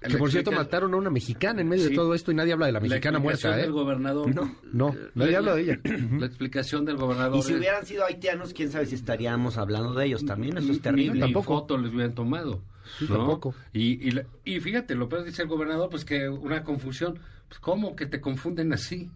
Que 0.00 0.18
por 0.18 0.30
cierto 0.30 0.52
mataron 0.52 0.92
a 0.92 0.98
una 0.98 1.10
mexicana 1.10 1.62
en 1.62 1.68
medio 1.68 1.88
de 1.88 1.94
todo 1.94 2.14
esto 2.14 2.30
y 2.30 2.34
nadie 2.34 2.52
habla 2.52 2.66
de 2.66 2.72
la 2.72 2.80
mexicana 2.80 3.18
muerta. 3.18 3.58
¿eh? 3.58 3.62
del 3.62 3.72
gobernador. 3.72 4.32
No, 4.32 4.54
no, 4.72 4.94
nadie 5.14 5.36
habla 5.36 5.54
de 5.54 5.62
ella. 5.62 5.80
La 6.18 6.26
explicación 6.26 6.84
del 6.84 6.96
gobernador. 6.96 7.38
Y 7.38 7.42
si 7.42 7.54
hubieran 7.54 7.86
sido 7.86 8.04
haitianos, 8.04 8.52
quién 8.52 8.70
sabe 8.70 8.86
si 8.86 8.94
estaríamos 8.94 9.56
hablando 9.56 9.94
de 9.94 10.06
ellos 10.06 10.24
también. 10.24 10.58
Eso 10.58 10.70
es 10.72 10.82
terrible. 10.82 11.20
tampoco. 11.20 11.60
foto 11.60 11.78
les 11.78 11.92
hubieran 11.92 12.14
tomado. 12.14 12.60
Tampoco. 13.08 13.54
Y, 13.72 14.08
y, 14.08 14.20
y, 14.44 14.60
fíjate, 14.60 14.94
lo 14.94 15.08
peor 15.08 15.24
dice 15.24 15.42
el 15.42 15.48
gobernador, 15.48 15.88
pues 15.90 16.04
que 16.04 16.28
una 16.28 16.64
confusión. 16.64 17.18
Pues, 17.48 17.60
¿Cómo 17.60 17.96
que 17.96 18.06
te 18.06 18.20
confunden 18.20 18.72
así? 18.72 19.10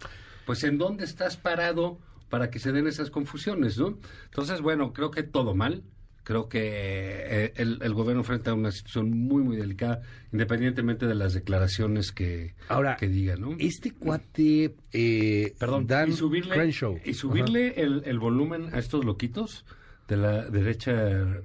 Pues 0.46 0.64
en 0.64 0.78
dónde 0.78 1.04
estás 1.04 1.36
parado 1.36 1.98
para 2.28 2.50
que 2.50 2.58
se 2.58 2.72
den 2.72 2.86
esas 2.86 3.10
confusiones, 3.10 3.76
¿no? 3.78 3.98
Entonces, 4.26 4.60
bueno, 4.60 4.92
creo 4.92 5.10
que 5.10 5.22
todo 5.22 5.54
mal. 5.54 5.82
Creo 6.22 6.48
que 6.48 6.60
eh, 6.62 7.52
el, 7.56 7.94
gobierno 7.94 8.20
enfrenta 8.20 8.54
una 8.54 8.70
situación 8.70 9.10
muy, 9.10 9.42
muy 9.42 9.56
delicada, 9.56 10.02
independientemente 10.32 11.06
de 11.06 11.14
las 11.14 11.32
declaraciones 11.32 12.12
que, 12.12 12.54
Ahora, 12.68 12.96
que 12.96 13.08
diga, 13.08 13.36
¿no? 13.36 13.56
Este 13.58 13.92
cuate, 13.92 14.76
eh, 14.92 15.54
Perdón, 15.58 15.86
Dan 15.86 16.10
y 16.10 16.12
subirle, 16.12 16.72
Y 17.04 17.14
subirle 17.14 17.74
el, 17.82 18.02
el 18.04 18.18
volumen 18.18 18.72
a 18.72 18.78
estos 18.78 19.04
loquitos 19.04 19.64
de 20.08 20.18
la 20.18 20.44
derecha 20.48 20.92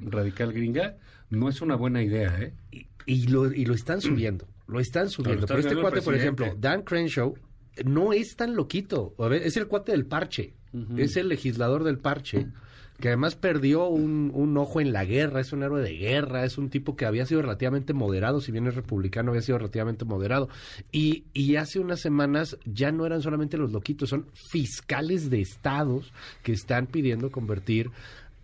radical 0.01 0.51
gringa, 0.51 0.97
no 1.29 1.49
es 1.49 1.61
una 1.61 1.75
buena 1.75 2.03
idea, 2.03 2.37
¿eh? 2.39 2.53
Y, 3.05 3.27
lo, 3.27 3.51
y 3.51 3.65
lo 3.65 3.73
están 3.73 4.01
subiendo, 4.01 4.47
lo 4.67 4.79
están 4.79 5.09
subiendo. 5.09 5.47
Pero 5.47 5.59
este 5.59 5.75
cuate, 5.75 6.01
por 6.01 6.15
ejemplo, 6.15 6.55
Dan 6.57 6.83
Crenshaw, 6.83 7.35
no 7.85 8.13
es 8.13 8.35
tan 8.35 8.55
loquito. 8.55 9.13
A 9.19 9.27
ver, 9.27 9.43
es 9.43 9.57
el 9.57 9.67
cuate 9.67 9.91
del 9.91 10.05
parche, 10.05 10.53
es 10.97 11.15
el 11.15 11.29
legislador 11.29 11.83
del 11.83 11.99
parche 11.99 12.47
que 12.99 13.09
además 13.09 13.35
perdió 13.35 13.87
un, 13.87 14.31
un, 14.33 14.57
ojo 14.57 14.79
en 14.79 14.93
la 14.93 15.03
guerra, 15.03 15.41
es 15.41 15.51
un 15.51 15.63
héroe 15.63 15.81
de 15.81 15.97
guerra, 15.97 16.45
es 16.45 16.57
un 16.57 16.69
tipo 16.69 16.95
que 16.95 17.05
había 17.05 17.25
sido 17.25 17.41
relativamente 17.41 17.93
moderado, 17.93 18.39
si 18.39 18.51
bien 18.51 18.67
es 18.67 18.75
republicano, 18.75 19.31
había 19.31 19.41
sido 19.41 19.57
relativamente 19.57 20.05
moderado. 20.05 20.47
Y, 20.91 21.25
y 21.33 21.57
hace 21.57 21.79
unas 21.79 21.99
semanas 21.99 22.57
ya 22.63 22.91
no 22.91 23.05
eran 23.05 23.21
solamente 23.21 23.57
los 23.57 23.71
loquitos, 23.71 24.09
son 24.09 24.27
fiscales 24.33 25.29
de 25.29 25.41
estados 25.41 26.13
que 26.41 26.53
están 26.53 26.87
pidiendo 26.87 27.31
convertir 27.31 27.91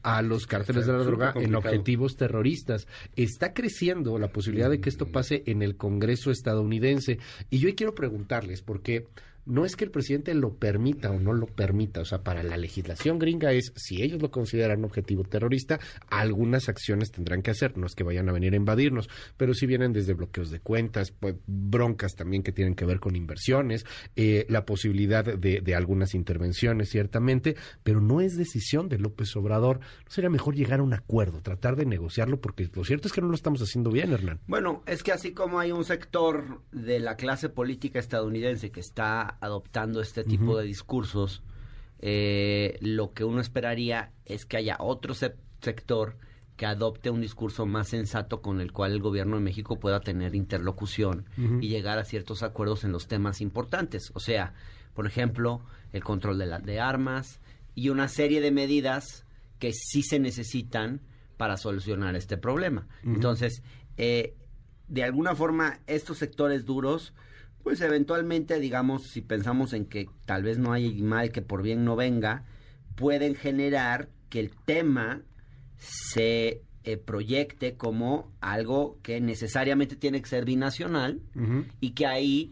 a 0.03 0.21
los 0.21 0.47
cárteles 0.47 0.85
de 0.85 0.93
la 0.93 0.99
droga 0.99 1.33
en 1.35 1.55
objetivos 1.55 2.15
terroristas. 2.15 2.87
Está 3.15 3.53
creciendo 3.53 4.17
la 4.17 4.29
posibilidad 4.29 4.69
de 4.69 4.81
que 4.81 4.89
esto 4.89 5.07
pase 5.07 5.43
en 5.45 5.61
el 5.61 5.77
Congreso 5.77 6.31
estadounidense. 6.31 7.19
Y 7.49 7.59
yo 7.59 7.73
quiero 7.75 7.95
preguntarles, 7.95 8.61
porque 8.61 9.07
no 9.45 9.65
es 9.65 9.75
que 9.75 9.85
el 9.85 9.91
presidente 9.91 10.33
lo 10.33 10.55
permita 10.55 11.11
o 11.11 11.19
no 11.19 11.33
lo 11.33 11.47
permita, 11.47 12.01
o 12.01 12.05
sea, 12.05 12.23
para 12.23 12.43
la 12.43 12.57
legislación 12.57 13.19
gringa 13.19 13.51
es, 13.51 13.73
si 13.75 14.01
ellos 14.01 14.21
lo 14.21 14.31
consideran 14.31 14.83
objetivo 14.83 15.23
terrorista, 15.23 15.79
algunas 16.09 16.69
acciones 16.69 17.11
tendrán 17.11 17.41
que 17.41 17.51
hacer, 17.51 17.77
no 17.77 17.87
es 17.87 17.95
que 17.95 18.03
vayan 18.03 18.29
a 18.29 18.31
venir 18.31 18.53
a 18.53 18.57
invadirnos, 18.57 19.09
pero 19.37 19.53
si 19.53 19.65
vienen 19.65 19.93
desde 19.93 20.13
bloqueos 20.13 20.49
de 20.51 20.59
cuentas, 20.59 21.11
pues, 21.11 21.35
broncas 21.47 22.15
también 22.15 22.43
que 22.43 22.51
tienen 22.51 22.75
que 22.75 22.85
ver 22.85 22.99
con 22.99 23.15
inversiones, 23.15 23.85
eh, 24.15 24.45
la 24.49 24.65
posibilidad 24.65 25.23
de, 25.25 25.75
algunas 25.75 26.13
intervenciones, 26.15 26.89
ciertamente, 26.89 27.55
pero 27.83 28.01
no 28.01 28.21
es 28.21 28.37
decisión 28.37 28.89
de 28.89 28.99
López 28.99 29.35
Obrador. 29.35 29.79
¿No 29.79 30.11
sería 30.11 30.29
mejor 30.29 30.55
llegar 30.55 30.79
a 30.79 30.83
un 30.83 30.93
acuerdo, 30.93 31.41
tratar 31.41 31.75
de 31.75 31.85
negociarlo? 31.85 32.41
Porque 32.41 32.69
lo 32.73 32.83
cierto 32.83 33.07
es 33.07 33.13
que 33.13 33.21
no 33.21 33.27
lo 33.27 33.35
estamos 33.35 33.61
haciendo 33.61 33.89
bien, 33.89 34.11
Hernán. 34.11 34.39
Bueno, 34.47 34.83
es 34.85 35.01
que 35.01 35.11
así 35.11 35.31
como 35.31 35.59
hay 35.59 35.71
un 35.71 35.85
sector 35.85 36.61
de 36.71 36.99
la 36.99 37.15
clase 37.15 37.49
política 37.49 37.99
estadounidense 37.99 38.71
que 38.71 38.81
está 38.81 39.30
adoptando 39.39 40.01
este 40.01 40.23
tipo 40.23 40.57
de 40.57 40.65
discursos, 40.65 41.43
eh, 41.99 42.77
lo 42.81 43.13
que 43.13 43.23
uno 43.23 43.41
esperaría 43.41 44.11
es 44.25 44.45
que 44.45 44.57
haya 44.57 44.77
otro 44.79 45.13
sector 45.13 46.17
que 46.57 46.65
adopte 46.65 47.09
un 47.09 47.21
discurso 47.21 47.65
más 47.65 47.89
sensato 47.89 48.41
con 48.41 48.61
el 48.61 48.71
cual 48.71 48.91
el 48.91 49.01
gobierno 49.01 49.35
de 49.37 49.41
México 49.41 49.79
pueda 49.79 49.99
tener 49.99 50.35
interlocución 50.35 51.25
y 51.59 51.69
llegar 51.69 51.97
a 51.97 52.05
ciertos 52.05 52.43
acuerdos 52.43 52.83
en 52.83 52.91
los 52.91 53.07
temas 53.07 53.41
importantes. 53.41 54.11
O 54.13 54.19
sea, 54.19 54.53
por 54.93 55.07
ejemplo, 55.07 55.61
el 55.91 56.03
control 56.03 56.37
de, 56.37 56.45
la, 56.45 56.59
de 56.59 56.79
armas 56.79 57.39
y 57.73 57.89
una 57.89 58.07
serie 58.07 58.41
de 58.41 58.51
medidas 58.51 59.25
que 59.57 59.71
sí 59.73 60.03
se 60.03 60.19
necesitan 60.19 61.01
para 61.37 61.57
solucionar 61.57 62.15
este 62.15 62.37
problema. 62.37 62.87
Entonces, 63.03 63.63
eh, 63.97 64.35
de 64.87 65.03
alguna 65.03 65.33
forma, 65.33 65.79
estos 65.87 66.19
sectores 66.19 66.65
duros 66.65 67.13
pues 67.63 67.81
eventualmente, 67.81 68.59
digamos, 68.59 69.07
si 69.07 69.21
pensamos 69.21 69.73
en 69.73 69.85
que 69.85 70.09
tal 70.25 70.43
vez 70.43 70.57
no 70.57 70.73
hay 70.73 71.01
mal 71.01 71.31
que 71.31 71.41
por 71.41 71.61
bien 71.61 71.85
no 71.85 71.95
venga, 71.95 72.45
pueden 72.95 73.35
generar 73.35 74.09
que 74.29 74.39
el 74.39 74.51
tema 74.65 75.21
se 75.77 76.61
eh, 76.83 76.97
proyecte 76.97 77.75
como 77.75 78.31
algo 78.41 78.97
que 79.03 79.21
necesariamente 79.21 79.95
tiene 79.95 80.21
que 80.21 80.29
ser 80.29 80.45
binacional 80.45 81.21
y 81.79 81.91
que 81.91 82.07
ahí 82.07 82.51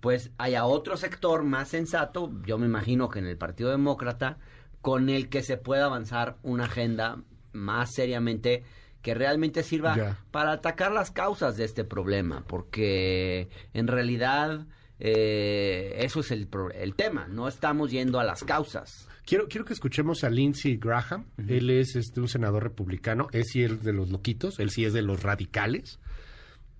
pues 0.00 0.30
haya 0.38 0.64
otro 0.64 0.96
sector 0.96 1.44
más 1.44 1.68
sensato, 1.68 2.32
yo 2.46 2.58
me 2.58 2.66
imagino 2.66 3.08
que 3.08 3.18
en 3.18 3.26
el 3.26 3.36
Partido 3.36 3.70
Demócrata, 3.70 4.38
con 4.80 5.10
el 5.10 5.28
que 5.28 5.42
se 5.42 5.58
pueda 5.58 5.84
avanzar 5.84 6.38
una 6.42 6.64
agenda 6.64 7.22
más 7.52 7.92
seriamente 7.92 8.64
que 9.02 9.14
realmente 9.14 9.62
sirva 9.62 10.18
para 10.30 10.52
atacar 10.52 10.92
las 10.92 11.10
causas 11.10 11.56
de 11.56 11.64
este 11.64 11.84
problema, 11.84 12.44
porque 12.46 13.48
en 13.72 13.86
realidad 13.86 14.66
eh, 14.98 15.96
eso 16.00 16.20
es 16.20 16.30
el, 16.30 16.48
el 16.74 16.94
tema, 16.94 17.26
no 17.28 17.48
estamos 17.48 17.90
yendo 17.90 18.20
a 18.20 18.24
las 18.24 18.44
causas. 18.44 19.08
Quiero, 19.24 19.48
quiero 19.48 19.64
que 19.64 19.72
escuchemos 19.72 20.24
a 20.24 20.30
Lindsey 20.30 20.76
Graham. 20.76 21.26
Él 21.46 21.70
es 21.70 21.94
este, 21.96 22.20
un 22.20 22.28
senador 22.28 22.62
republicano. 22.62 23.28
Es 23.32 23.50
sí 23.52 23.62
es 23.62 23.82
de 23.82 23.92
los 23.92 24.10
loquitos, 24.10 24.58
él 24.58 24.70
sí 24.70 24.84
es 24.84 24.92
de 24.92 25.02
los 25.02 25.22
radicales. 25.22 26.00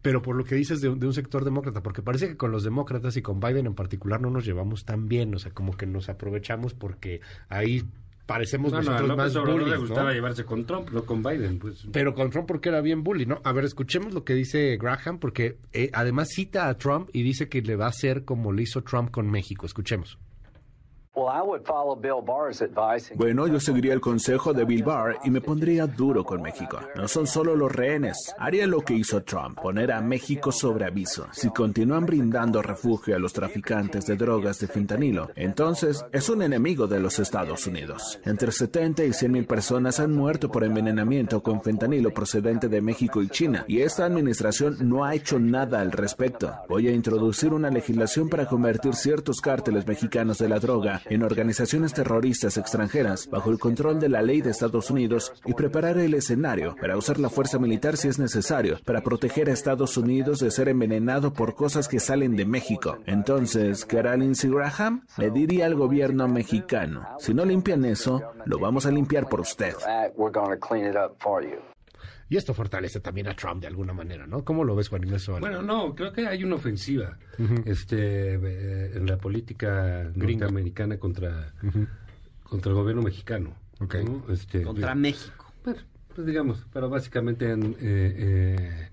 Pero 0.03 0.23
por 0.23 0.35
lo 0.35 0.45
que 0.45 0.55
dices 0.55 0.81
de, 0.81 0.95
de, 0.95 1.07
un 1.07 1.13
sector 1.13 1.45
demócrata, 1.45 1.83
porque 1.83 2.03
parece 2.03 2.29
que 2.29 2.37
con 2.37 2.51
los 2.51 2.65
demócratas 2.65 3.17
y 3.17 3.23
con 3.23 3.39
Biden 3.39 3.67
en 3.67 3.75
particular 3.75 4.21
no 4.21 4.31
nos 4.31 4.45
llevamos 4.45 4.85
tan 4.85 5.09
bien. 5.09 5.35
O 5.35 5.39
sea, 5.39 5.53
como 5.53 5.77
que 5.77 5.87
nos 5.87 6.09
aprovechamos 6.09 6.75
porque 6.75 7.21
ahí 7.49 7.85
parecemos 8.27 8.73
nosotros 8.73 9.17
más 9.17 9.35
bullies, 9.35 9.69
le 9.69 9.77
gustaba 9.77 10.13
llevarse 10.13 10.45
con 10.45 10.65
Trump, 10.65 10.91
no 10.91 11.05
con 11.05 11.23
Biden. 11.23 11.59
Pues. 11.59 11.87
Pero 11.93 12.15
con 12.15 12.31
Trump 12.31 12.47
porque 12.47 12.69
era 12.69 12.81
bien 12.81 13.03
bully, 13.03 13.27
¿no? 13.27 13.41
A 13.45 13.53
ver, 13.53 13.65
escuchemos 13.65 14.15
lo 14.15 14.25
que 14.25 14.35
dice 14.35 14.77
Graham, 14.77 15.19
porque 15.19 15.59
eh, 15.73 15.91
además 15.93 16.29
cita 16.31 16.69
a 16.69 16.75
Trump 16.77 17.11
y 17.13 17.23
dice 17.23 17.49
que 17.49 17.63
le 17.63 17.77
va 17.77 17.87
a 17.87 17.91
hacer 17.91 18.25
como 18.25 18.53
le 18.53 18.63
hizo 18.63 18.83
Trump 18.83 19.11
con 19.11 19.31
México. 19.31 19.67
Escuchemos. 19.67 20.19
Bueno, 23.17 23.49
yo 23.49 23.59
seguiría 23.59 23.93
el 23.93 24.01
consejo 24.01 24.53
de 24.53 24.65
Bill 24.65 24.85
Barr 24.85 25.19
y 25.25 25.31
me 25.31 25.41
pondría 25.41 25.89
duro 25.89 26.25
con 26.25 26.41
México. 26.41 26.79
No 26.95 27.09
son 27.09 27.27
solo 27.27 27.57
los 27.57 27.73
rehenes. 27.73 28.33
Haría 28.39 28.65
lo 28.69 28.83
que 28.83 28.95
hizo 28.95 29.21
Trump, 29.25 29.59
poner 29.61 29.91
a 29.91 30.01
México 30.01 30.53
sobre 30.53 30.85
aviso. 30.85 31.27
Si 31.33 31.51
continúan 31.51 32.07
brindando 32.07 32.63
refugio 32.63 33.17
a 33.17 33.19
los 33.19 33.33
traficantes 33.33 34.07
de 34.07 34.17
drogas 34.17 34.61
de 34.61 34.69
fentanilo, 34.69 35.31
entonces 35.35 36.05
es 36.13 36.29
un 36.29 36.43
enemigo 36.43 36.87
de 36.87 37.01
los 37.01 37.19
Estados 37.19 37.67
Unidos. 37.67 38.21
Entre 38.25 38.53
70 38.53 39.05
y 39.05 39.13
100 39.13 39.33
mil 39.33 39.47
personas 39.47 39.99
han 39.99 40.15
muerto 40.15 40.49
por 40.49 40.63
envenenamiento 40.63 41.43
con 41.43 41.61
fentanilo 41.61 42.15
procedente 42.15 42.69
de 42.69 42.81
México 42.81 43.21
y 43.21 43.29
China, 43.29 43.65
y 43.67 43.81
esta 43.81 44.05
administración 44.05 44.77
no 44.89 45.05
ha 45.05 45.17
hecho 45.17 45.41
nada 45.41 45.81
al 45.81 45.91
respecto. 45.91 46.55
Voy 46.69 46.87
a 46.87 46.93
introducir 46.93 47.53
una 47.53 47.69
legislación 47.69 48.29
para 48.29 48.47
convertir 48.47 48.95
ciertos 48.95 49.41
cárteles 49.41 49.87
mexicanos 49.89 50.39
de 50.39 50.49
la 50.49 50.61
droga 50.61 51.00
en 51.09 51.23
organizaciones 51.23 51.93
terroristas 51.95 52.57
extranjeras 52.57 53.29
bajo 53.31 53.51
el 53.51 53.59
control 53.59 54.01
de 54.01 54.09
la 54.09 54.23
ley 54.23 54.41
de 54.41 54.51
Estados 54.51 54.91
Unidos 54.91 55.33
y 55.45 55.55
preparar 55.55 55.99
el 55.99 56.15
escenario 56.15 56.77
para 56.81 56.97
usar 56.97 57.19
la 57.19 57.31
fuerza 57.31 57.59
militar 57.59 57.97
si 57.97 58.09
es 58.09 58.19
necesario 58.19 58.79
para 58.85 59.03
proteger 59.03 59.49
a 59.49 59.53
Estados 59.53 59.97
Unidos 59.97 60.41
de 60.41 60.51
ser 60.51 60.69
envenenado 60.69 61.33
por 61.33 61.55
cosas 61.55 61.89
que 61.89 62.01
salen 62.01 62.37
de 62.37 62.45
México. 62.45 62.99
Entonces, 63.07 63.85
¿qué 63.85 63.99
hará 63.99 64.17
Lindsey 64.17 64.51
Graham? 64.51 65.07
Le 65.17 65.31
diría 65.31 65.67
al 65.67 65.75
gobierno 65.75 66.29
mexicano, 66.29 67.07
si 67.19 67.35
no 67.35 67.45
limpian 67.45 67.85
eso, 67.85 68.23
lo 68.45 68.59
vamos 68.59 68.87
a 68.87 68.91
limpiar 68.91 69.29
por 69.29 69.41
usted. 69.41 69.75
Y 72.31 72.37
esto 72.37 72.55
fortalece 72.55 73.01
también 73.01 73.27
a 73.27 73.35
Trump 73.35 73.61
de 73.61 73.67
alguna 73.67 73.93
manera, 73.93 74.25
¿no? 74.25 74.45
¿Cómo 74.45 74.63
lo 74.63 74.77
ves, 74.77 74.89
Juan 74.89 75.03
Inés 75.05 75.27
Bueno, 75.27 75.63
no, 75.63 75.97
creo 75.97 76.13
que 76.13 76.29
hay 76.29 76.45
una 76.45 76.55
ofensiva 76.55 77.19
este, 77.65 78.35
eh, 78.35 78.93
en 78.95 79.05
la 79.05 79.19
política 79.19 80.09
norteamericana 80.15 80.97
contra, 80.97 81.53
contra 82.45 82.71
el 82.71 82.79
gobierno 82.79 83.03
mexicano. 83.03 83.57
Este, 84.29 84.63
contra 84.63 84.95
México. 84.95 85.53
Bueno, 85.65 85.81
pues 86.15 86.25
digamos, 86.25 86.65
pero 86.73 86.89
básicamente 86.89 87.51
en, 87.51 87.77
eh, 87.81 88.89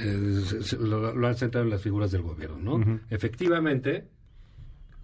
eh, 0.00 0.60
lo, 0.80 1.26
han 1.26 1.36
centrado 1.36 1.66
en 1.66 1.70
las 1.70 1.82
figuras 1.82 2.12
del 2.12 2.22
gobierno, 2.22 2.78
¿no? 2.78 3.00
Efectivamente, 3.10 4.08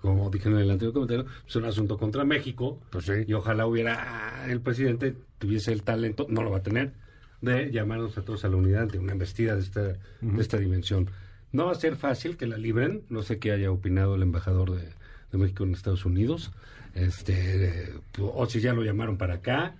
como 0.00 0.30
dije 0.30 0.48
en 0.48 0.56
el 0.56 0.70
anterior 0.70 0.94
comentario, 0.94 1.26
es 1.46 1.56
un 1.56 1.66
asunto 1.66 1.98
contra 1.98 2.24
México. 2.24 2.80
Pues 2.88 3.04
sí. 3.04 3.12
Y 3.26 3.34
ojalá 3.34 3.66
hubiera 3.66 4.46
el 4.48 4.62
presidente 4.62 5.14
tuviese 5.38 5.72
el 5.72 5.82
talento, 5.82 6.26
no 6.30 6.42
lo 6.42 6.50
va 6.50 6.58
a 6.58 6.62
tener, 6.62 6.94
de 7.40 7.70
llamarnos 7.70 8.16
a 8.18 8.22
todos 8.22 8.44
a 8.44 8.48
la 8.48 8.56
unidad 8.56 8.88
de 8.88 8.98
una 8.98 9.12
embestida 9.12 9.54
de 9.54 9.62
esta, 9.62 9.82
de 9.82 10.40
esta 10.40 10.58
dimensión. 10.58 11.10
No 11.52 11.66
va 11.66 11.72
a 11.72 11.76
ser 11.76 11.96
fácil 11.96 12.36
que 12.36 12.46
la 12.46 12.56
libren, 12.56 13.02
no 13.08 13.22
sé 13.22 13.38
qué 13.38 13.52
haya 13.52 13.70
opinado 13.70 14.14
el 14.14 14.22
embajador 14.22 14.72
de, 14.76 14.88
México 15.36 15.62
en 15.62 15.74
Estados 15.74 16.04
Unidos, 16.04 16.50
este, 16.94 17.92
o 18.18 18.46
si 18.46 18.60
ya 18.60 18.72
lo 18.72 18.82
llamaron 18.82 19.16
para 19.16 19.34
acá. 19.34 19.76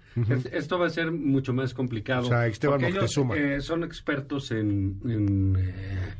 esto 0.52 0.78
va 0.78 0.86
a 0.86 0.90
ser 0.90 1.10
mucho 1.10 1.52
más 1.52 1.74
complicado. 1.74 2.26
O 2.26 2.28
sea, 2.28 2.46
Esteban 2.46 2.84
ellos, 2.84 3.16
eh, 3.34 3.60
son 3.60 3.82
expertos 3.82 4.52
en, 4.52 5.00
en 5.04 5.56
eh, 5.58 6.14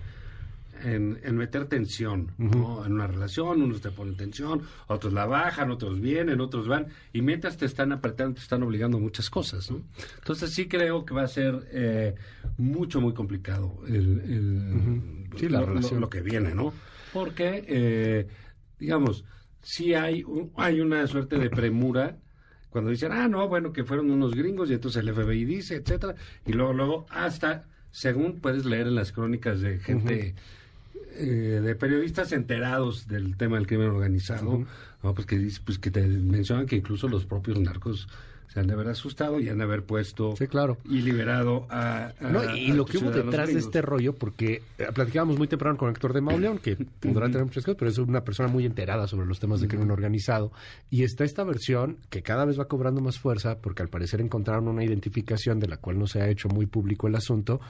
en, 0.83 1.37
meter 1.37 1.67
tensión 1.67 2.33
en 2.39 2.93
una 2.93 3.07
relación, 3.07 3.63
unos 3.63 3.81
te 3.81 3.91
ponen 3.91 4.17
tensión, 4.17 4.63
otros 4.87 5.13
la 5.13 5.27
bajan, 5.27 5.71
otros 5.71 6.01
vienen, 6.01 6.41
otros 6.41 6.69
van, 6.69 6.89
y 7.13 7.23
mientras 7.23 7.57
te 7.57 7.67
están 7.67 7.93
apretando, 7.93 8.35
te 8.35 8.41
están 8.41 8.63
obligando 8.63 8.99
a 8.99 9.01
muchas 9.01 9.31
cosas. 9.31 9.71
¿no? 9.71 9.83
Entonces 10.19 10.51
sí 10.51 10.69
creo 10.69 11.05
que 11.05 11.15
va 11.15 11.23
a 11.23 11.29
ser 11.29 11.69
eh, 11.73 12.15
mucho, 12.59 13.01
muy 13.01 13.15
complicado 13.15 13.81
el, 13.87 15.29
la 15.51 15.63
relación. 15.63 16.01
Lo, 16.01 16.11
que 16.11 16.21
viene, 16.21 16.55
¿no? 16.55 16.73
Porque, 17.13 17.65
eh, 17.67 18.27
digamos, 18.79 19.25
sí 19.63 19.95
hay, 19.95 20.25
hay 20.57 20.81
una 20.81 21.07
suerte 21.07 21.39
de 21.39 21.51
premura 21.51 22.19
cuando 22.71 22.91
dicen, 22.91 23.13
ah, 23.13 23.29
no, 23.29 23.49
bueno, 23.49 23.73
que 23.73 23.85
fueron 23.85 24.11
unos 24.11 24.35
gringos 24.35 24.71
y 24.71 24.75
entonces 24.75 25.03
el 25.03 25.13
FBI 25.13 25.45
dice, 25.45 25.77
etcétera, 25.77 26.15
y 26.47 26.53
luego, 26.53 26.73
luego, 26.73 27.07
hasta, 27.11 27.67
según 27.91 28.41
puedes 28.41 28.65
leer 28.65 28.87
en 28.87 28.95
las 28.95 29.11
crónicas 29.13 29.61
de 29.61 29.81
gente 29.81 30.37
eh, 31.17 31.61
de 31.63 31.75
periodistas 31.75 32.33
enterados 32.33 33.07
del 33.09 33.37
tema 33.37 33.57
del 33.57 33.67
crimen 33.67 33.89
organizado, 33.89 34.65
pues 35.03 35.27
que, 35.27 35.51
pues 35.65 35.79
que 35.79 35.91
te 35.91 36.07
mencionan 36.07 36.67
que 36.67 36.77
incluso 36.77 37.09
los 37.09 37.25
propios 37.27 37.59
narcos 37.59 38.09
se 38.49 38.59
han 38.59 38.67
de 38.67 38.73
haber 38.73 38.89
asustado 38.89 39.39
y 39.39 39.49
han 39.49 39.59
de 39.59 39.63
haber 39.65 39.85
puesto 39.85 40.35
Sí, 40.37 40.49
claro. 40.49 40.77
y 40.85 41.03
liberado 41.03 41.67
a, 41.71 42.07
a- 42.21 42.31
No, 42.33 42.57
y 42.57 42.73
a 42.73 42.75
lo 42.75 42.85
que 42.85 42.99
hubo 42.99 43.13
detrás 43.13 43.53
de 43.53 43.61
este 43.61 43.81
rollo, 43.81 44.13
porque 44.17 44.63
eh, 44.77 44.87
platicábamos 44.93 45.39
muy 45.39 45.47
temprano 45.47 45.77
con 45.79 45.89
Héctor 45.89 46.13
de 46.15 46.21
Mauleón, 46.21 46.59
que 46.59 46.75
podrá 46.99 47.27
tener 47.29 47.45
muchas 47.45 47.65
cosas, 47.65 47.77
pero 47.79 47.89
es 47.93 47.99
una 47.99 48.25
persona 48.25 48.49
muy 48.49 48.67
enterada 48.67 49.07
sobre 49.07 49.27
los 49.29 49.39
temas 49.39 49.61
de 49.61 49.69
crimen 49.69 49.93
organizado. 49.93 50.51
Y 50.91 51.05
está 51.05 51.23
esta 51.23 51.45
versión 51.45 51.99
que 52.11 52.23
cada 52.23 52.45
vez 52.45 52.59
va 52.59 52.67
cobrando 52.67 53.01
más 53.01 53.21
fuerza, 53.21 53.59
porque 53.59 53.83
al 53.83 53.89
parecer 53.89 54.21
encontraron 54.21 54.67
una 54.67 54.83
identificación 54.83 55.61
de 55.61 55.69
la 55.69 55.77
cual 55.77 56.01
no 56.01 56.09
se 56.09 56.21
ha 56.21 56.29
hecho 56.29 56.49
muy 56.49 56.67
público 56.67 57.07
el 57.07 57.15
asunto, 57.15 57.61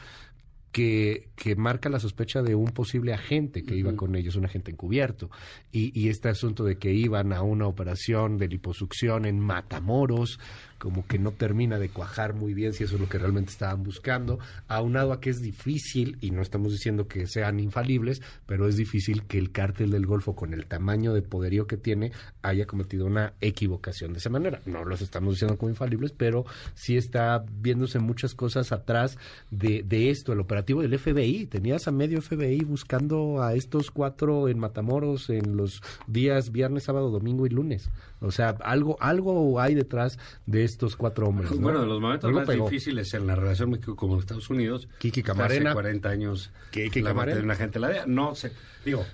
que, 0.72 1.30
que 1.36 1.56
marca 1.56 1.88
la 1.88 1.98
sospecha 1.98 2.42
de 2.42 2.54
un 2.54 2.66
posible 2.66 3.12
agente 3.12 3.64
que 3.64 3.76
iba 3.76 3.94
con 3.96 4.14
ellos, 4.14 4.36
un 4.36 4.44
agente 4.44 4.70
encubierto. 4.70 5.30
Y, 5.72 5.98
y 5.98 6.08
este 6.08 6.28
asunto 6.28 6.64
de 6.64 6.78
que 6.78 6.92
iban 6.92 7.32
a 7.32 7.42
una 7.42 7.66
operación 7.66 8.38
de 8.38 8.48
liposucción 8.48 9.24
en 9.24 9.40
Matamoros, 9.40 10.38
como 10.78 11.06
que 11.06 11.18
no 11.18 11.32
termina 11.32 11.78
de 11.78 11.90
cuajar 11.90 12.34
muy 12.34 12.54
bien 12.54 12.72
si 12.72 12.84
eso 12.84 12.94
es 12.94 13.00
lo 13.00 13.08
que 13.08 13.18
realmente 13.18 13.50
estaban 13.50 13.82
buscando, 13.82 14.38
aunado 14.66 15.12
a 15.12 15.20
que 15.20 15.28
es 15.28 15.42
difícil, 15.42 16.16
y 16.20 16.30
no 16.30 16.40
estamos 16.40 16.72
diciendo 16.72 17.06
que 17.06 17.26
sean 17.26 17.60
infalibles, 17.60 18.22
pero 18.46 18.66
es 18.66 18.76
difícil 18.76 19.24
que 19.24 19.38
el 19.38 19.52
cártel 19.52 19.90
del 19.90 20.06
Golfo, 20.06 20.34
con 20.34 20.54
el 20.54 20.66
tamaño 20.66 21.12
de 21.12 21.20
poderío 21.20 21.66
que 21.66 21.76
tiene, 21.76 22.12
haya 22.42 22.66
cometido 22.66 23.04
una 23.04 23.34
equivocación 23.42 24.12
de 24.12 24.20
esa 24.20 24.30
manera. 24.30 24.62
No 24.64 24.84
los 24.84 25.02
estamos 25.02 25.34
diciendo 25.34 25.58
como 25.58 25.68
infalibles, 25.68 26.12
pero 26.12 26.46
sí 26.74 26.96
está 26.96 27.44
viéndose 27.60 27.98
muchas 27.98 28.34
cosas 28.34 28.72
atrás 28.72 29.18
de, 29.50 29.82
de 29.82 30.10
esto, 30.10 30.32
el 30.32 30.40
operativo 30.40 30.59
del 30.62 30.98
FBI. 30.98 31.46
Tenías 31.46 31.88
a 31.88 31.90
medio 31.90 32.20
FBI 32.20 32.60
buscando 32.64 33.42
a 33.42 33.54
estos 33.54 33.90
cuatro 33.90 34.48
en 34.48 34.58
Matamoros 34.58 35.30
en 35.30 35.56
los 35.56 35.82
días 36.06 36.52
viernes, 36.52 36.84
sábado, 36.84 37.10
domingo 37.10 37.46
y 37.46 37.50
lunes. 37.50 37.90
O 38.20 38.30
sea, 38.30 38.50
algo, 38.60 38.96
algo 39.00 39.60
hay 39.60 39.74
detrás 39.74 40.18
de 40.46 40.64
estos 40.64 40.96
cuatro 40.96 41.28
hombres. 41.28 41.50
¿no? 41.50 41.58
Bueno, 41.58 41.80
de 41.80 41.86
los 41.86 42.00
momentos 42.00 42.30
más 42.32 42.46
pegó. 42.46 42.68
difíciles 42.68 43.12
en 43.14 43.26
la 43.26 43.34
relación 43.34 43.70
México 43.70 43.96
con 43.96 44.10
los 44.10 44.20
Estados 44.20 44.48
Unidos. 44.50 44.88
Kiki 44.98 45.22
Camarena. 45.22 45.70
Hace 45.70 45.74
40 45.74 46.08
años. 46.08 46.52
Kiki 46.70 47.00
la 47.00 47.10
Camarena. 47.10 47.38
de 47.38 47.44
una 47.44 47.56
gente 47.56 47.78
la 47.78 47.88
DEA. 47.88 48.06
No 48.06 48.34
sé. 48.34 48.52
Digo, 48.84 49.04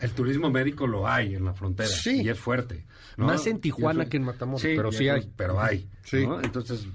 el 0.00 0.10
turismo 0.12 0.50
médico 0.50 0.86
lo 0.86 1.08
hay 1.08 1.34
en 1.34 1.44
la 1.44 1.54
frontera. 1.54 1.88
Sí. 1.88 2.22
Y 2.22 2.28
es 2.28 2.38
fuerte. 2.38 2.84
¿no? 3.16 3.26
Más 3.26 3.46
en 3.46 3.60
Tijuana 3.60 4.08
que 4.08 4.16
en 4.16 4.24
Matamoros, 4.24 4.62
pero 4.62 4.88
y 4.90 4.92
sí 4.92 5.08
hay. 5.08 5.30
Pero 5.36 5.60
hay. 5.60 5.88
Sí. 6.04 6.26
¿no? 6.26 6.40
Entonces, 6.40 6.86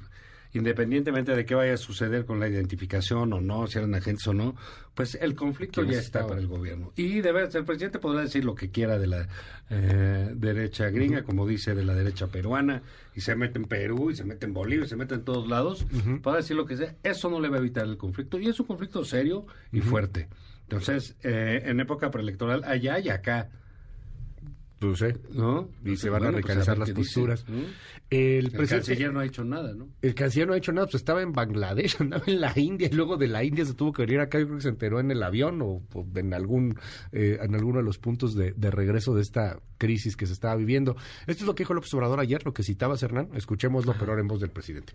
independientemente 0.58 1.36
de 1.36 1.46
qué 1.46 1.56
vaya 1.56 1.74
a 1.74 1.78
suceder 1.78 2.26
con 2.26 2.40
la 2.40 2.48
identificación 2.48 3.32
o 3.34 3.42
no, 3.42 3.68
si 3.68 3.78
eran 3.78 3.96
agentes 3.96 4.28
o 4.28 4.34
no, 4.34 4.56
pues 4.94 5.16
el 5.16 5.36
conflicto 5.36 5.82
¿Quiénes 5.82 5.98
ya 5.98 6.02
está 6.02 6.28
para 6.28 6.40
el 6.40 6.48
gobierno. 6.48 6.92
Y 6.96 7.22
de 7.22 7.32
veras, 7.32 7.56
el 7.56 7.66
presidente 7.66 8.00
podrá 8.00 8.22
decir 8.22 8.44
lo 8.44 8.56
que 8.56 8.70
quiera 8.70 8.98
de 8.98 9.08
la 9.08 9.28
eh, 9.70 10.32
derecha 10.34 10.90
gringa, 10.90 11.24
como 11.24 11.48
dice 11.48 11.76
de 11.76 11.86
la 11.86 11.94
derecha 11.94 12.28
peruana, 12.28 12.82
y 13.16 13.22
se 13.22 13.36
mete 13.36 13.60
en 13.60 13.66
Perú, 13.66 14.12
y 14.12 14.16
se 14.16 14.24
mete 14.24 14.46
en 14.46 14.54
Bolivia, 14.54 14.86
y 14.86 14.90
se 14.90 14.96
mete 14.96 15.16
en 15.16 15.24
todos 15.24 15.48
lados, 15.48 15.86
podrá 16.22 16.38
decir 16.38 16.58
lo 16.58 16.66
que 16.66 16.78
sea. 16.78 16.96
Eso 17.04 17.30
no 17.30 17.40
le 17.40 17.50
va 17.50 17.58
a 17.58 17.60
evitar 17.60 17.86
el 17.86 17.98
conflicto, 17.98 18.40
y 18.40 18.48
es 18.48 18.60
un 18.60 18.66
conflicto 18.66 19.06
serio 19.06 19.46
y 19.72 19.82
fuerte. 19.82 20.28
Entonces, 20.64 21.16
eh, 21.24 21.62
en 21.66 21.80
época 21.80 22.12
preelectoral, 22.12 22.64
allá 22.66 23.00
y 23.00 23.10
acá, 23.10 23.50
Pues, 24.80 25.02
eh, 25.02 25.16
¿no? 25.32 25.70
Y 25.84 25.98
se 25.98 26.10
van 26.10 26.22
a 26.22 26.26
Bueno, 26.32 26.34
pues, 26.42 26.56
recalentar 26.56 26.78
ver 26.78 26.88
las 26.88 26.96
posturas. 26.96 27.46
¿no? 27.50 27.56
El, 28.12 28.46
El 28.46 28.52
presidente- 28.52 28.88
canciller 28.88 29.12
no 29.14 29.20
ha 29.22 29.26
hecho 29.26 29.44
nada, 29.44 29.74
¿no? 29.74 29.88
El 30.04 30.14
canciller 30.14 30.48
no 30.48 30.54
ha 30.54 30.58
hecho 30.58 30.72
nada, 30.72 30.86
pues 30.86 30.96
estaba 30.96 31.24
en 31.24 31.34
Bangladesh, 31.34 31.96
andaba 32.00 32.24
en 32.28 32.40
la 32.40 32.54
India 32.56 32.88
y 32.92 32.96
luego 32.96 33.18
de 33.18 33.28
la 33.28 33.44
India 33.44 33.66
se 33.66 33.74
tuvo 33.74 33.92
que 33.92 34.04
venir 34.04 34.20
acá, 34.20 34.38
yo 34.40 34.46
creo 34.46 34.58
que 34.58 34.64
se 34.64 34.70
enteró 34.70 35.00
en 35.00 35.10
el 35.10 35.24
avión 35.24 35.62
o, 35.64 35.82
o 35.94 36.06
en 36.16 36.34
algún 36.34 36.80
eh, 37.12 37.40
en 37.42 37.56
alguno 37.56 37.80
de 37.80 37.84
los 37.86 37.98
puntos 37.98 38.36
de, 38.36 38.54
de 38.56 38.70
regreso 38.72 39.16
de 39.16 39.24
esta 39.24 39.60
crisis 39.80 40.16
que 40.16 40.28
se 40.28 40.34
estaba 40.34 40.56
viviendo. 40.56 40.96
Esto 41.26 41.44
es 41.44 41.48
lo 41.48 41.56
que 41.56 41.64
dijo 41.64 41.74
López 41.74 41.92
Obrador 41.96 42.20
ayer, 42.20 42.46
lo 42.46 42.54
que 42.54 42.62
citabas 42.64 43.02
Hernán, 43.02 43.30
escuchémoslo 43.34 43.96
pero 44.00 44.12
ahora 44.12 44.22
en 44.22 44.28
voz 44.28 44.40
del 44.42 44.52
presidente. 44.52 44.94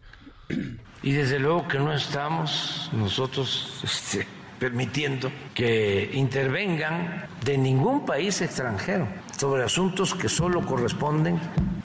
Y 1.02 1.12
desde 1.12 1.38
luego 1.40 1.66
que 1.66 1.78
no 1.78 1.92
estamos 1.92 2.88
nosotros 2.92 3.80
este, 3.82 4.26
permitiendo 4.58 5.30
que 5.54 6.10
intervengan 6.14 7.26
de 7.44 7.58
ningún 7.58 8.04
país 8.06 8.40
extranjero 8.42 9.08
sobre 9.36 9.64
asuntos 9.64 10.14
que 10.14 10.28
solo 10.28 10.64
corresponden 10.64 11.40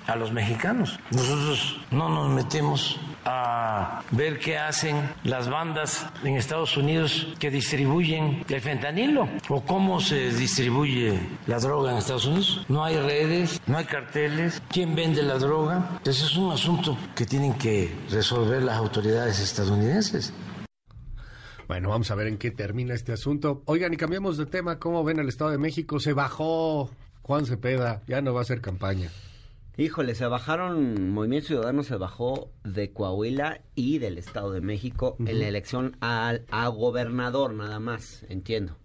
a 0.08 0.16
los 0.16 0.32
mexicanos. 0.32 1.00
Nosotros 1.12 1.80
no 1.92 2.10
nos 2.10 2.30
metemos 2.30 3.00
a 3.26 4.04
ver 4.12 4.40
qué 4.40 4.58
hacen 4.58 4.96
las 5.24 5.50
bandas 5.50 6.06
en 6.24 6.38
Estados 6.38 6.78
Unidos 6.78 7.36
que 7.40 7.52
distribuyen 7.52 8.46
el 8.48 8.62
fentanilo 8.62 9.28
o 9.50 9.62
cómo 9.62 10.00
se 10.00 10.32
distribuye 10.32 11.20
la 11.46 11.60
droga 11.60 11.92
en 11.92 11.98
Estados 11.98 12.26
Unidos. 12.26 12.66
No 12.70 12.86
hay 12.86 12.96
redes, 12.96 13.62
no 13.68 13.78
hay 13.78 13.86
carteles. 13.86 14.62
¿Quién 14.70 14.96
vende 14.96 15.24
la 15.24 15.38
droga? 15.38 15.90
Entonces 15.98 16.24
es 16.24 16.38
un 16.38 16.54
asunto 16.54 16.98
que 17.16 17.26
tienen 17.26 17.54
que 17.56 17.94
resolver 18.10 18.64
las 18.64 18.78
autoridades 18.78 19.40
estadounidenses. 19.42 20.34
Bueno, 21.68 21.90
vamos 21.90 22.10
a 22.12 22.16
ver 22.16 22.28
en 22.28 22.38
qué 22.38 22.50
termina 22.50 22.94
este 22.94 23.12
asunto. 23.12 23.62
Oigan, 23.66 23.94
y 23.94 23.98
cambiamos 23.98 24.38
de 24.38 24.46
tema, 24.46 24.80
¿cómo 24.80 25.04
ven 25.04 25.20
el 25.20 25.28
Estado 25.28 25.52
de 25.52 25.58
México? 25.58 26.00
Se 26.00 26.14
bajó 26.14 26.90
Juan 27.28 27.46
Cepeda, 27.46 28.02
ya 28.08 28.22
no 28.22 28.34
va 28.34 28.40
a 28.40 28.44
hacer 28.44 28.62
campaña. 28.62 29.12
Híjole, 29.76 30.16
se 30.16 30.26
bajaron, 30.28 31.10
Movimiento 31.12 31.48
Ciudadano 31.50 31.84
se 31.84 31.98
bajó 31.98 32.54
de 32.64 32.94
Coahuila 32.94 33.60
y 33.76 34.00
del 34.00 34.18
Estado 34.18 34.54
de 34.54 34.62
México 34.62 35.18
en 35.20 35.40
la 35.40 35.48
elección 35.50 35.98
al, 36.00 36.46
a 36.50 36.70
gobernador 36.70 37.54
nada 37.54 37.82
más, 37.82 38.26
entiendo. 38.30 38.78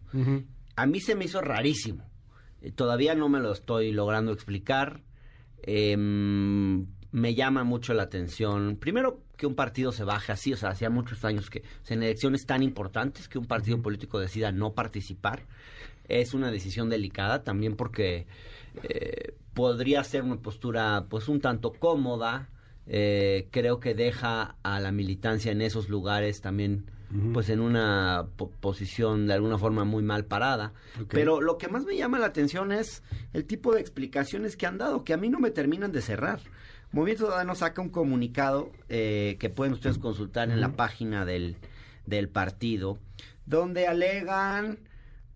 A 0.74 0.87
mí 0.87 1.00
se 1.00 1.14
me 1.14 1.26
hizo 1.26 1.40
rarísimo. 1.40 2.11
Eh, 2.61 2.72
Todavía 2.72 3.14
no 3.14 3.28
me 3.28 3.38
lo 3.38 3.52
estoy 3.52 3.92
logrando 3.92 4.33
explicar. 4.33 5.02
Em, 5.62 6.87
me 7.12 7.35
llama 7.37 7.62
mucho 7.62 7.94
la 7.94 8.02
atención. 8.02 8.76
Primero, 8.76 9.22
que 9.37 9.46
un 9.46 9.55
partido 9.55 9.92
se 9.92 10.02
baje 10.02 10.33
así. 10.33 10.52
O 10.52 10.57
sea, 10.57 10.70
hacía 10.70 10.90
muchos 10.90 11.24
años 11.24 11.48
que 11.48 11.61
o 11.61 11.87
sea, 11.87 11.96
en 11.96 12.02
elecciones 12.02 12.44
tan 12.44 12.62
importantes 12.62 13.28
que 13.28 13.38
un 13.38 13.46
partido 13.46 13.81
político 13.81 14.18
decida 14.18 14.50
no 14.50 14.72
participar. 14.72 15.46
Es 16.20 16.35
una 16.35 16.51
decisión 16.51 16.88
delicada 16.90 17.42
también 17.42 17.77
porque 17.77 18.27
eh, 18.83 19.35
podría 19.55 20.03
ser 20.05 20.22
una 20.22 20.37
postura 20.37 21.07
pues 21.09 21.29
un 21.29 21.40
tanto 21.40 21.72
cómoda. 21.72 22.48
Eh, 22.87 23.46
creo 23.53 23.79
que 23.81 23.94
deja 23.94 24.57
a 24.62 24.81
la 24.81 24.90
militancia 24.92 25.53
en 25.53 25.62
esos 25.62 25.88
lugares 25.88 26.40
también 26.40 26.85
pues 27.35 27.51
en 27.51 27.61
una 27.61 28.27
po- 28.37 28.51
posición 28.61 29.27
de 29.27 29.35
alguna 29.35 29.59
forma 29.59 29.85
muy 29.85 30.03
mal 30.03 30.25
parada. 30.25 30.72
Pero 31.11 31.42
lo 31.42 31.59
que 31.59 31.68
más 31.68 31.85
me 31.85 31.94
llama 31.94 32.18
la 32.18 32.25
atención 32.27 32.72
es 32.72 33.03
el 33.35 33.44
tipo 33.44 33.75
de 33.75 33.81
explicaciones 33.83 34.57
que 34.57 34.66
han 34.66 34.79
dado, 34.79 35.05
que 35.05 35.12
a 35.12 35.18
mí 35.18 35.29
no 35.29 35.38
me 35.38 35.51
terminan 35.51 35.92
de 35.92 36.01
cerrar. 36.01 36.40
Movimiento 36.90 37.25
Ciudadano 37.27 37.55
saca 37.55 37.83
un 37.83 37.90
comunicado 37.90 38.70
eh, 38.88 39.37
que 39.38 39.51
pueden 39.51 39.75
ustedes 39.75 39.98
consultar 39.98 40.51
en 40.51 40.61
la 40.62 40.72
página 40.72 41.27
del, 41.27 41.57
del 42.07 42.31
partido, 42.31 42.98
donde 43.44 43.87
alegan 43.87 44.79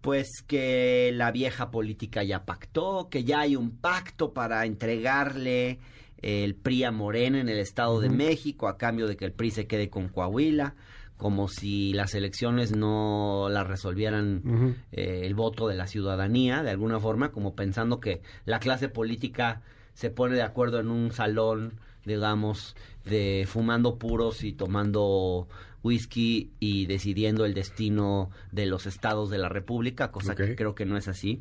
pues 0.07 0.45
que 0.47 1.11
la 1.13 1.33
vieja 1.33 1.73
política 1.73 2.23
ya 2.23 2.45
pactó, 2.45 3.09
que 3.11 3.25
ya 3.25 3.41
hay 3.41 3.57
un 3.57 3.73
pacto 3.73 4.33
para 4.33 4.65
entregarle 4.65 5.81
el 6.23 6.55
PRI 6.55 6.85
a 6.85 6.93
Morena 6.93 7.41
en 7.41 7.49
el 7.49 7.59
Estado 7.59 8.01
de 8.01 8.09
México 8.09 8.69
a 8.69 8.79
cambio 8.79 9.09
de 9.09 9.17
que 9.17 9.25
el 9.25 9.33
PRI 9.33 9.51
se 9.51 9.67
quede 9.67 9.91
con 9.91 10.07
Coahuila, 10.09 10.77
como 11.17 11.49
si 11.49 11.93
las 11.93 12.15
elecciones 12.15 12.71
no 12.71 13.49
las 13.51 13.67
resolvieran 13.67 14.77
eh, 14.93 15.23
el 15.25 15.35
voto 15.35 15.67
de 15.67 15.75
la 15.75 15.89
ciudadanía, 15.89 16.63
de 16.63 16.71
alguna 16.71 17.01
forma, 17.01 17.33
como 17.33 17.57
pensando 17.57 17.99
que 17.99 18.23
la 18.45 18.61
clase 18.61 18.89
política 18.89 19.63
se 19.95 20.11
pone 20.11 20.37
de 20.37 20.43
acuerdo 20.43 20.79
en 20.79 20.89
un 20.89 21.11
salón, 21.11 21.81
digamos, 22.05 22.77
de 23.05 23.45
fumando 23.49 23.99
puros 23.99 24.45
y 24.45 24.53
tomando 24.53 25.49
whisky 25.87 26.51
y 26.59 26.87
decidiendo 26.87 27.45
el 27.45 27.55
destino 27.55 28.31
de 28.51 28.67
los 28.67 28.87
estados 28.87 29.31
de 29.31 29.39
la 29.39 29.49
República, 29.49 30.11
cosa 30.11 30.35
que 30.35 30.57
creo 30.57 30.75
que 30.75 30.85
no 30.85 30.97
es 30.97 31.07
así. 31.07 31.41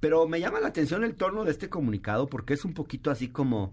Pero 0.00 0.26
me 0.26 0.40
llama 0.40 0.60
la 0.60 0.68
atención 0.68 1.04
el 1.04 1.14
tono 1.14 1.44
de 1.44 1.52
este 1.52 1.68
comunicado 1.68 2.26
porque 2.26 2.54
es 2.54 2.64
un 2.64 2.72
poquito 2.72 3.10
así 3.10 3.28
como 3.28 3.72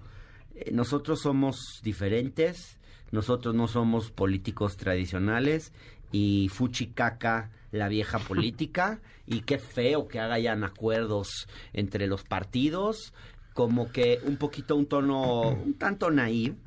eh, 0.53 0.71
nosotros 0.71 1.21
somos 1.21 1.79
diferentes, 1.83 2.79
nosotros 3.11 3.55
no 3.55 3.67
somos 3.67 4.11
políticos 4.11 4.75
tradicionales 4.77 5.71
y 6.11 6.49
fuchicaca 6.49 7.49
la 7.71 7.87
vieja 7.87 8.19
política 8.27 8.99
y 9.25 9.41
qué 9.41 9.57
feo 9.57 10.07
que 10.07 10.19
hagan 10.19 10.63
acuerdos 10.65 11.47
entre 11.71 12.07
los 12.07 12.23
partidos, 12.23 13.13
como 13.53 13.91
que 13.91 14.19
un 14.25 14.35
poquito 14.35 14.75
un 14.75 14.85
tono 14.85 15.49
un 15.49 15.75
tanto 15.75 16.11
naive 16.11 16.57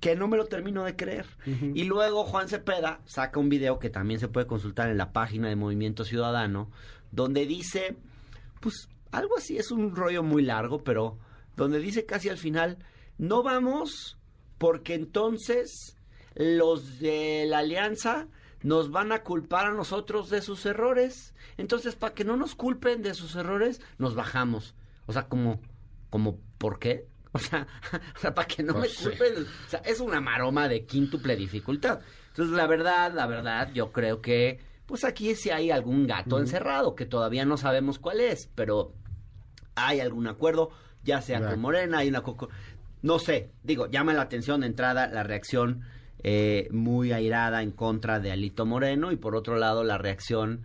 que 0.00 0.14
no 0.14 0.28
me 0.28 0.36
lo 0.36 0.46
termino 0.46 0.84
de 0.84 0.96
creer. 0.96 1.26
Y 1.46 1.84
luego 1.84 2.24
Juan 2.24 2.48
Cepeda 2.48 3.00
saca 3.06 3.40
un 3.40 3.48
video 3.48 3.78
que 3.78 3.90
también 3.90 4.20
se 4.20 4.28
puede 4.28 4.46
consultar 4.46 4.90
en 4.90 4.98
la 4.98 5.12
página 5.12 5.48
de 5.48 5.56
Movimiento 5.56 6.04
Ciudadano, 6.04 6.70
donde 7.12 7.46
dice, 7.46 7.96
pues 8.60 8.88
algo 9.10 9.36
así, 9.38 9.56
es 9.56 9.70
un 9.70 9.96
rollo 9.96 10.22
muy 10.22 10.42
largo, 10.42 10.84
pero 10.84 11.18
donde 11.56 11.78
dice 11.78 12.04
casi 12.04 12.28
al 12.28 12.38
final, 12.38 12.78
no 13.18 13.42
vamos 13.42 14.18
porque 14.58 14.94
entonces 14.94 15.96
los 16.34 16.98
de 16.98 17.46
la 17.48 17.58
alianza 17.58 18.28
nos 18.62 18.90
van 18.90 19.12
a 19.12 19.22
culpar 19.22 19.66
a 19.66 19.72
nosotros 19.72 20.28
de 20.28 20.42
sus 20.42 20.66
errores. 20.66 21.34
Entonces, 21.56 21.94
para 21.94 22.14
que 22.14 22.24
no 22.24 22.36
nos 22.36 22.54
culpen 22.54 23.02
de 23.02 23.14
sus 23.14 23.36
errores, 23.36 23.80
nos 23.98 24.14
bajamos. 24.14 24.74
O 25.06 25.12
sea, 25.12 25.28
como, 25.28 25.60
como, 26.10 26.38
¿por 26.58 26.78
qué? 26.78 27.06
O 27.36 27.38
sea, 27.38 27.66
o 28.16 28.18
sea 28.18 28.34
para 28.34 28.48
que 28.48 28.62
no 28.62 28.74
Pues 28.74 29.00
me 29.04 29.10
culpen. 29.16 29.44
O 29.66 29.70
sea, 29.70 29.80
es 29.80 30.00
una 30.00 30.20
maroma 30.20 30.68
de 30.68 30.84
quíntuple 30.84 31.36
dificultad. 31.36 32.00
Entonces, 32.28 32.54
la 32.56 32.66
verdad, 32.66 33.12
la 33.14 33.26
verdad, 33.26 33.70
yo 33.72 33.92
creo 33.92 34.20
que, 34.20 34.58
pues 34.86 35.04
aquí 35.04 35.34
sí 35.34 35.50
hay 35.50 35.70
algún 35.70 36.06
gato 36.06 36.38
encerrado, 36.38 36.94
que 36.94 37.06
todavía 37.06 37.44
no 37.44 37.56
sabemos 37.56 37.98
cuál 37.98 38.20
es, 38.20 38.50
pero 38.54 38.92
hay 39.74 40.00
algún 40.00 40.26
acuerdo, 40.26 40.70
ya 41.04 41.20
sea 41.22 41.38
con 41.50 41.60
Morena, 41.60 41.98
hay 41.98 42.08
una... 42.08 42.22
co- 42.22 42.48
No 43.02 43.18
sé, 43.18 43.50
digo, 43.62 43.86
llama 43.90 44.12
la 44.14 44.22
atención 44.22 44.60
de 44.60 44.66
entrada 44.66 45.06
la 45.06 45.22
reacción 45.22 45.82
eh, 46.22 46.68
muy 46.72 47.12
airada 47.12 47.62
en 47.62 47.70
contra 47.70 48.20
de 48.20 48.32
Alito 48.32 48.66
Moreno 48.66 49.12
y 49.12 49.16
por 49.16 49.36
otro 49.36 49.56
lado 49.56 49.84
la 49.84 49.96
reacción 49.98 50.62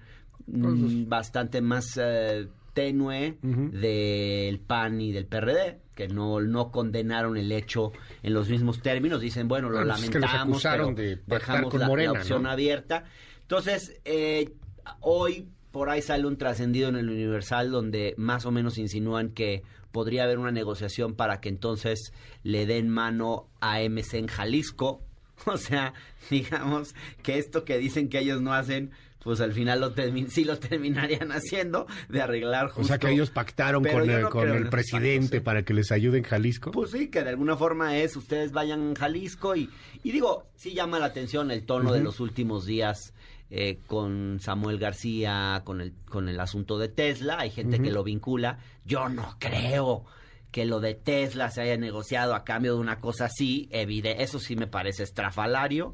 mm, 0.47 1.07
bastante 1.09 1.61
más 1.61 1.97
eh, 2.01 2.47
tenue 2.73 3.37
del 3.41 4.59
PAN 4.59 5.01
y 5.01 5.11
del 5.11 5.25
PRD, 5.25 5.79
que 5.95 6.07
no, 6.07 6.39
no 6.39 6.71
condenaron 6.71 7.37
el 7.37 7.51
hecho 7.51 7.91
en 8.23 8.33
los 8.33 8.49
mismos 8.49 8.81
términos, 8.81 9.21
dicen, 9.21 9.47
bueno, 9.47 9.69
lo 9.69 9.79
Ah, 9.79 9.83
pues 9.83 10.03
es 10.03 10.09
que 10.09 10.19
lamentamos, 10.19 10.57
acusaron 10.57 10.95
pero 10.95 11.09
de 11.09 11.17
pactar 11.17 11.63
dejamos 11.65 11.73
la, 11.73 12.11
opción 12.11 12.43
¿no? 12.43 12.49
abierta. 12.49 13.03
Entonces, 13.41 13.99
eh, 14.05 14.53
hoy 15.01 15.47
por 15.71 15.89
ahí 15.89 16.01
sale 16.01 16.27
un 16.27 16.37
trascendido 16.37 16.89
en 16.89 16.95
el 16.95 17.09
Universal 17.09 17.71
donde 17.71 18.13
más 18.17 18.45
o 18.45 18.51
menos 18.51 18.77
insinúan 18.77 19.29
que 19.29 19.63
podría 19.91 20.23
haber 20.23 20.37
una 20.37 20.51
negociación 20.51 21.15
para 21.15 21.41
que 21.41 21.49
entonces 21.49 22.13
le 22.43 22.65
den 22.65 22.89
mano 22.89 23.47
a 23.59 23.81
MC 23.81 24.15
en 24.15 24.27
Jalisco. 24.27 25.01
O 25.47 25.57
sea, 25.57 25.95
digamos 26.29 26.93
que 27.23 27.39
esto 27.39 27.65
que 27.65 27.79
dicen 27.79 28.09
que 28.09 28.19
ellos 28.19 28.43
no 28.43 28.53
hacen, 28.53 28.91
pues 29.23 29.39
al 29.41 29.53
final 29.53 29.81
lo 29.81 29.93
sí 30.29 30.43
lo 30.43 30.57
terminarían 30.59 31.31
haciendo 31.31 31.87
de 32.09 32.21
arreglar 32.21 32.67
justo. 32.67 32.81
O 32.81 32.85
sea 32.85 32.97
que 32.97 33.11
ellos 33.11 33.29
pactaron 33.29 33.83
Pero 33.83 33.99
con 33.99 34.09
el, 34.09 34.21
no 34.21 34.29
con 34.29 34.49
el 34.49 34.69
presidente 34.69 35.19
pactos, 35.19 35.37
¿eh? 35.37 35.41
para 35.41 35.63
que 35.63 35.73
les 35.73 35.91
ayude 35.91 36.17
en 36.17 36.23
Jalisco. 36.23 36.71
Pues 36.71 36.91
sí, 36.91 37.09
que 37.09 37.23
de 37.23 37.29
alguna 37.29 37.55
forma 37.55 37.97
es, 37.97 38.15
ustedes 38.15 38.51
vayan 38.51 38.91
a 38.91 38.99
Jalisco 38.99 39.55
y, 39.55 39.69
y 40.03 40.11
digo, 40.11 40.47
sí 40.55 40.73
llama 40.73 40.99
la 40.99 41.05
atención 41.05 41.51
el 41.51 41.65
tono 41.65 41.93
de 41.93 42.01
los 42.01 42.19
últimos 42.19 42.65
días 42.65 43.13
eh, 43.53 43.79
con 43.85 44.39
Samuel 44.39 44.79
García, 44.79 45.61
con 45.65 45.81
el, 45.81 45.93
con 46.09 46.29
el 46.29 46.39
asunto 46.39 46.77
de 46.77 46.87
Tesla, 46.87 47.39
hay 47.39 47.49
gente 47.49 47.81
que 47.81 47.91
lo 47.91 48.01
vincula, 48.03 48.59
yo 48.85 49.09
no 49.09 49.35
creo 49.39 50.05
que 50.51 50.65
lo 50.65 50.79
de 50.81 50.95
Tesla 50.95 51.49
se 51.49 51.61
haya 51.61 51.77
negociado 51.77 52.35
a 52.35 52.43
cambio 52.43 52.73
de 52.75 52.79
una 52.81 52.99
cosa 52.99 53.25
así, 53.25 53.69
evide- 53.71 54.21
eso 54.21 54.37
sí 54.39 54.55
me 54.55 54.67
parece 54.67 55.03
estrafalario, 55.03 55.93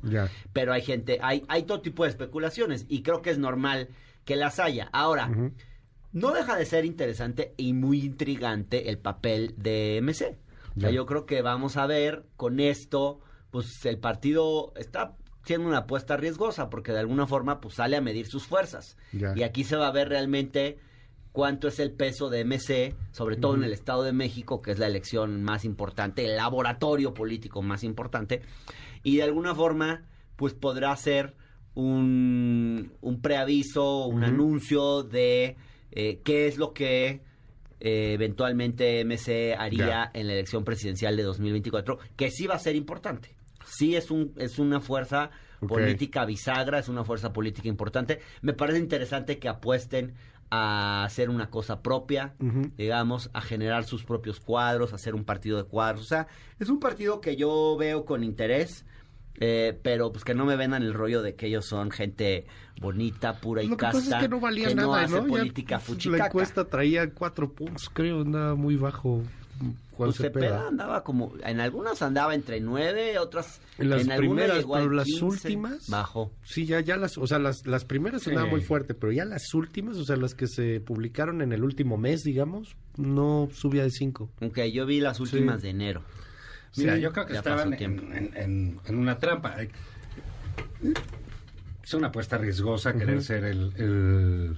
pero 0.54 0.74
hay 0.74 0.82
gente, 0.82 1.20
hay, 1.22 1.43
hay 1.48 1.63
todo 1.63 1.82
tipo 1.82 2.04
de 2.04 2.10
especulaciones 2.10 2.86
y 2.89 3.04
creo 3.04 3.22
que 3.22 3.30
es 3.30 3.38
normal 3.38 3.89
que 4.26 4.36
las 4.36 4.60
haya. 4.60 4.89
Ahora, 4.93 5.28
no 6.12 6.32
deja 6.34 6.56
de 6.58 6.65
ser 6.65 6.86
interesante 6.86 7.54
y 7.58 7.74
muy 7.74 8.02
intrigante 8.04 8.89
el 8.89 8.98
papel 8.98 9.54
de 9.58 10.00
MC. 10.02 10.38
O 10.76 10.80
sea, 10.82 10.89
yo 10.91 11.06
creo 11.06 11.26
que 11.26 11.41
vamos 11.41 11.78
a 11.78 11.86
ver 11.88 12.26
con 12.36 12.60
esto, 12.60 13.20
pues 13.52 13.86
el 13.86 14.00
partido 14.00 14.74
está 14.76 15.15
siendo 15.46 15.67
una 15.67 15.80
apuesta 15.80 16.17
riesgosa 16.17 16.70
porque 16.70 16.91
de 16.91 17.00
alguna 17.00 17.26
forma 17.28 17.62
pues 17.62 17.76
sale 17.76 17.96
a 17.96 18.02
medir 18.02 18.28
sus 18.28 18.46
fuerzas. 18.48 18.98
Y 19.38 19.43
aquí 19.43 19.63
se 19.63 19.76
va 19.76 19.88
a 19.88 19.91
ver 19.91 20.10
realmente 20.10 20.78
cuánto 21.38 21.67
es 21.67 21.78
el 21.78 21.91
peso 21.91 22.32
de 22.32 22.43
MC, 22.43 22.95
sobre 23.12 23.36
todo 23.36 23.54
en 23.54 23.63
el 23.63 23.71
Estado 23.71 24.02
de 24.02 24.12
México, 24.12 24.60
que 24.60 24.71
es 24.71 24.80
la 24.80 24.88
elección 24.88 25.43
más 25.43 25.65
importante, 25.65 26.26
el 26.26 26.36
laboratorio 26.36 27.13
político 27.13 27.62
más 27.62 27.84
importante, 27.84 28.41
y 29.04 29.17
de 29.17 29.21
alguna 29.21 29.54
forma, 29.54 30.08
pues 30.36 30.56
podrá 30.56 30.95
ser 30.95 31.36
un, 31.76 32.91
un 33.02 33.21
preaviso, 33.21 34.08
un 34.08 34.23
anuncio 34.23 35.04
de 35.04 35.58
eh, 35.91 36.21
qué 36.23 36.47
es 36.47 36.58
lo 36.58 36.73
que 36.73 37.21
eh, 37.82 38.13
eventualmente 38.13 39.06
MC 39.06 39.54
haría 39.56 40.10
en 40.15 40.26
la 40.26 40.34
elección 40.34 40.63
presidencial 40.63 41.15
de 41.15 41.21
2024, 41.21 42.00
que 42.15 42.32
sí 42.32 42.47
va 42.47 42.56
a 42.56 42.60
ser 42.60 42.76
importante. 42.76 43.36
Sí 43.63 43.95
es, 43.95 44.10
un, 44.10 44.34
es 44.38 44.58
una 44.58 44.82
fuerza 44.82 45.30
política 45.67 46.26
bisagra, 46.26 46.80
es 46.80 46.89
una 46.89 47.04
fuerza 47.04 47.32
política 47.32 47.67
importante. 47.67 48.21
Me 48.41 48.54
parece 48.54 48.80
interesante 48.80 49.38
que 49.38 49.50
apuesten 49.50 50.15
a 50.49 51.03
hacer 51.03 51.29
una 51.29 51.49
cosa 51.49 51.81
propia, 51.81 52.33
Ujú. 52.39 52.71
digamos, 52.77 53.29
a 53.33 53.41
generar 53.41 53.83
sus 53.83 54.03
propios 54.03 54.39
cuadros, 54.39 54.93
a 54.93 54.95
hacer 54.95 55.15
un 55.15 55.25
partido 55.25 55.57
de 55.57 55.63
cuadros. 55.63 56.01
O 56.01 56.07
sea, 56.07 56.27
es 56.60 56.69
un 56.69 56.79
partido 56.79 57.19
que 57.21 57.36
yo 57.36 57.75
veo 57.77 58.05
con 58.05 58.23
interés, 58.23 58.86
eh, 59.39 59.77
pero 59.83 60.12
pues 60.12 60.23
que 60.23 60.33
no 60.33 60.45
me 60.45 60.55
vendan 60.55 60.83
el 60.83 60.93
rollo 60.93 61.21
de 61.21 61.36
que 61.36 61.47
ellos 61.47 61.65
son 61.65 61.91
gente 61.91 62.45
bonita, 62.81 63.39
pura 63.39 63.62
y 63.62 63.67
Lo 63.67 63.77
que 63.77 63.81
casta, 63.81 63.99
pasa 63.99 64.17
es 64.17 64.23
que 64.23 64.29
no 64.29 64.39
valía 64.39 64.69
que 64.69 64.75
no 64.75 64.91
nada, 64.93 65.03
hace 65.03 65.21
política 65.21 65.79
fuchicaca. 65.79 66.23
La 66.23 66.27
encuesta 66.27 66.65
traía 66.65 67.10
cuatro 67.12 67.51
puntos, 67.51 67.89
creo, 67.89 68.21
andaba 68.21 68.55
muy 68.55 68.77
bajo. 68.77 69.23
Pues 70.05 70.17
Cepeda 70.17 70.45
Cepeda. 70.47 70.67
andaba 70.67 71.03
como, 71.03 71.33
en 71.43 71.60
algunas 71.60 72.01
andaba 72.01 72.36
entre 72.36 72.60
nueve, 72.62 73.17
otras 73.19 73.60
En 73.77 73.89
las 73.89 73.99
algunas 74.01 74.17
primeras, 74.19 74.57
llegó 74.57 74.73
pero 74.75 74.89
las 74.91 75.05
15, 75.05 75.25
últimas. 75.25 75.89
bajó. 75.89 76.31
Sí, 76.43 76.65
ya, 76.65 76.79
ya 76.81 76.97
las, 76.97 77.17
o 77.17 77.25
sea, 77.27 77.39
las, 77.39 77.65
las 77.65 77.86
primeras 77.86 78.21
Sí. 78.23 78.29
andaban 78.29 78.49
muy 78.51 78.62
fuerte, 78.62 78.93
pero 78.93 79.12
ya 79.12 79.25
las 79.25 79.53
últimas, 79.53 79.97
o 79.97 80.03
sea, 80.03 80.15
las 80.15 80.36
que 80.36 80.47
se 80.47 80.79
publicaron 80.79 81.41
en 81.41 81.51
el 81.53 81.63
último 81.63 81.97
mes, 81.97 82.21
digamos, 82.23 82.75
no 82.97 83.49
subía 83.53 83.83
de 83.83 83.91
cinco. 83.91 84.29
Aunque 84.41 84.71
yo 84.71 84.86
vi 84.86 84.99
las 84.99 85.19
últimas 85.19 85.62
de 85.62 85.69
enero. 85.69 86.03
Mira, 86.75 86.95
Sí, 86.95 87.01
yo 87.01 87.12
creo 87.12 87.25
que 87.25 87.33
ya 87.33 87.39
estaban 87.39 87.73
en, 87.73 87.77
tiempo. 87.77 88.03
en- 88.13 88.31
en- 88.36 88.79
en 88.86 88.95
una 88.97 89.17
trampa. 89.17 89.55
Es 91.83 91.93
una 91.93 92.07
apuesta 92.07 92.38
riesgosa 92.38 92.93
querer 92.93 93.23
ser 93.23 93.45
el, 93.45 93.71
el- 93.77 94.57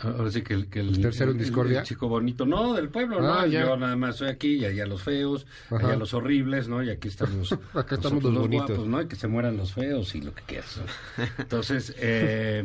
Ahora 0.00 0.30
sí 0.30 0.42
que 0.42 0.54
el, 0.54 0.68
que 0.68 0.80
el, 0.80 0.88
¿El 0.90 1.00
tercero 1.02 1.32
en 1.32 1.38
discordia? 1.38 1.80
el 1.80 1.86
chico 1.86 2.08
bonito. 2.08 2.46
No, 2.46 2.74
del 2.74 2.88
pueblo, 2.88 3.18
Ah, 3.20 3.42
¿no? 3.42 3.46
ya. 3.48 3.66
Yo 3.66 3.76
nada 3.76 3.96
más 3.96 4.16
soy 4.16 4.28
aquí 4.28 4.54
y 4.56 4.64
allá 4.64 4.86
los 4.86 5.02
feos, 5.02 5.46
Ajá. 5.70 5.88
allá 5.88 5.96
los 5.96 6.14
horribles, 6.14 6.68
¿no? 6.68 6.82
Y 6.82 6.90
aquí 6.90 7.08
estamos. 7.08 7.52
Acá 7.74 7.96
estamos 7.96 8.22
los 8.22 8.32
bonitos. 8.34 8.68
guapos, 8.68 8.86
¿no? 8.86 9.02
Y 9.02 9.06
que 9.08 9.16
se 9.16 9.26
mueran 9.28 9.56
los 9.56 9.72
feos 9.74 10.14
y 10.14 10.20
lo 10.20 10.34
que 10.34 10.42
quieras. 10.42 10.80
¿no? 11.16 11.24
Entonces, 11.38 11.94
eh, 11.98 12.64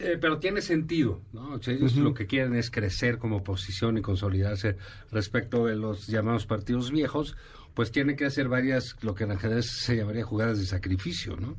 eh, 0.00 0.16
pero 0.20 0.38
tiene 0.38 0.60
sentido, 0.62 1.20
¿no? 1.32 1.54
O 1.54 1.62
sea, 1.62 1.74
ellos 1.74 1.96
lo 1.96 2.14
que 2.14 2.26
quieren 2.26 2.54
es 2.54 2.70
crecer 2.70 3.18
como 3.18 3.38
oposición 3.38 3.98
y 3.98 4.00
consolidarse 4.02 4.76
respecto 5.10 5.66
de 5.66 5.74
los 5.74 6.06
llamados 6.06 6.46
partidos 6.46 6.92
viejos, 6.92 7.36
pues 7.74 7.90
tiene 7.90 8.14
que 8.14 8.24
hacer 8.24 8.48
varias, 8.48 8.94
lo 9.02 9.14
que 9.16 9.24
en 9.24 9.32
ajedrez 9.32 9.66
se 9.66 9.96
llamaría 9.96 10.24
jugadas 10.24 10.58
de 10.60 10.66
sacrificio, 10.66 11.36
¿no? 11.36 11.56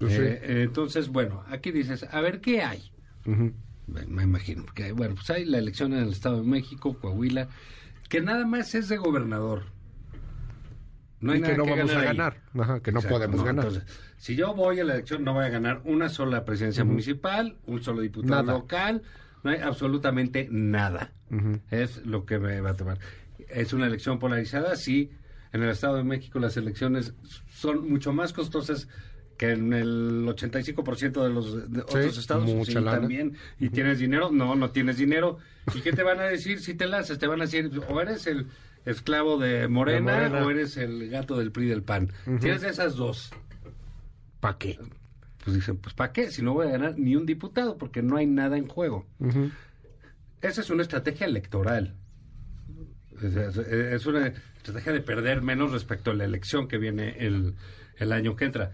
Pues. 0.00 0.12
Eh, 0.12 0.40
eh, 0.42 0.62
entonces, 0.62 1.08
bueno, 1.08 1.44
aquí 1.48 1.70
dices, 1.70 2.04
a 2.10 2.20
ver, 2.20 2.40
¿qué 2.40 2.62
hay? 2.62 2.90
Me, 3.86 4.06
me 4.06 4.22
imagino, 4.22 4.64
porque, 4.64 4.92
bueno, 4.92 5.14
pues 5.14 5.30
hay 5.30 5.44
la 5.44 5.58
elección 5.58 5.92
en 5.92 6.00
el 6.00 6.10
Estado 6.10 6.42
de 6.42 6.48
México, 6.48 6.98
Coahuila, 6.98 7.48
que 8.08 8.20
nada 8.20 8.44
más 8.46 8.74
es 8.74 8.88
de 8.88 8.96
gobernador. 8.98 9.64
No 11.20 11.32
hay 11.32 11.38
y 11.38 11.42
que 11.42 11.48
nada 11.48 11.58
no 11.58 11.64
que 11.64 11.70
vamos 11.70 11.92
a 11.94 12.02
ganar, 12.04 12.36
Ajá, 12.58 12.80
que 12.80 12.92
no 12.92 12.98
Exacto, 13.00 13.16
podemos 13.16 13.36
¿no? 13.38 13.44
ganar. 13.44 13.64
Entonces, 13.66 13.88
si 14.18 14.36
yo 14.36 14.54
voy 14.54 14.78
a 14.80 14.84
la 14.84 14.94
elección, 14.94 15.24
no 15.24 15.32
voy 15.34 15.44
a 15.46 15.48
ganar 15.48 15.80
una 15.84 16.08
sola 16.08 16.44
presidencia 16.44 16.84
municipal, 16.84 17.56
un 17.66 17.82
solo 17.82 18.02
diputado 18.02 18.42
Nada. 18.44 18.58
local, 18.58 19.02
no 19.42 19.50
hay 19.50 19.58
absolutamente 19.60 20.48
nada. 20.50 21.12
Es 21.70 22.04
lo 22.06 22.24
que 22.24 22.38
me 22.38 22.60
va 22.60 22.70
a 22.70 22.74
tomar. 22.76 22.98
Es 23.48 23.72
una 23.72 23.86
elección 23.86 24.18
polarizada, 24.18 24.76
sí. 24.76 25.10
En 25.52 25.62
el 25.62 25.70
Estado 25.70 25.96
de 25.96 26.04
México 26.04 26.38
las 26.38 26.56
elecciones 26.56 27.14
son 27.48 27.88
mucho 27.90 28.12
más 28.12 28.32
costosas 28.32 28.86
que 29.38 29.52
en 29.52 29.72
el 29.72 30.26
85% 30.26 31.22
de 31.22 31.30
los 31.30 31.72
de 31.72 31.80
otros 31.82 32.18
estados. 32.18 32.44
mucha 32.44 32.72
Sí, 32.72 32.74
lana. 32.74 32.98
también. 33.00 33.34
¿Y 33.58 33.70
tienes 33.70 33.98
dinero? 34.00 34.30
No, 34.30 34.54
no 34.56 34.70
tienes 34.70 34.98
dinero. 34.98 35.38
¿Y 35.74 35.80
qué 35.80 35.92
te 35.92 36.02
van 36.02 36.18
a 36.20 36.24
decir 36.24 36.60
si 36.60 36.74
te 36.74 36.86
lanzas? 36.86 37.18
Te 37.18 37.26
van 37.26 37.40
a 37.40 37.44
decir, 37.44 37.70
o 37.88 38.00
eres 38.00 38.26
el 38.26 38.46
esclavo 38.84 39.38
de 39.38 39.68
Morena, 39.68 40.12
De 40.20 40.28
Morena. 40.28 40.46
o 40.46 40.50
eres 40.50 40.76
el 40.76 41.08
gato 41.08 41.38
del 41.38 41.52
PRI 41.52 41.66
del 41.68 41.82
PAN. 41.82 42.10
Tienes 42.40 42.62
esas 42.64 42.96
dos. 42.96 43.30
¿Para 44.40 44.58
qué? 44.58 44.78
Pues 45.44 45.56
dicen, 45.56 45.76
pues 45.78 45.94
¿para 45.94 46.12
qué? 46.12 46.30
Si 46.30 46.42
no 46.42 46.52
voy 46.52 46.66
a 46.66 46.70
ganar 46.70 46.98
ni 46.98 47.16
un 47.16 47.24
diputado, 47.24 47.78
porque 47.78 48.02
no 48.02 48.16
hay 48.16 48.26
nada 48.26 48.58
en 48.58 48.66
juego. 48.66 49.06
Esa 50.42 50.60
es 50.60 50.70
una 50.70 50.82
estrategia 50.82 51.26
electoral. 51.26 51.94
Es, 53.22 53.34
es- 53.34 53.56
es 53.58 54.06
una 54.06 54.26
estrategia 54.56 54.92
de 54.92 55.00
perder 55.00 55.42
menos 55.42 55.72
respecto 55.72 56.10
a 56.10 56.14
la 56.14 56.24
elección 56.24 56.68
que 56.68 56.78
viene 56.78 57.16
el, 57.18 57.54
el 57.98 58.12
año 58.12 58.36
que 58.36 58.44
entra. 58.44 58.72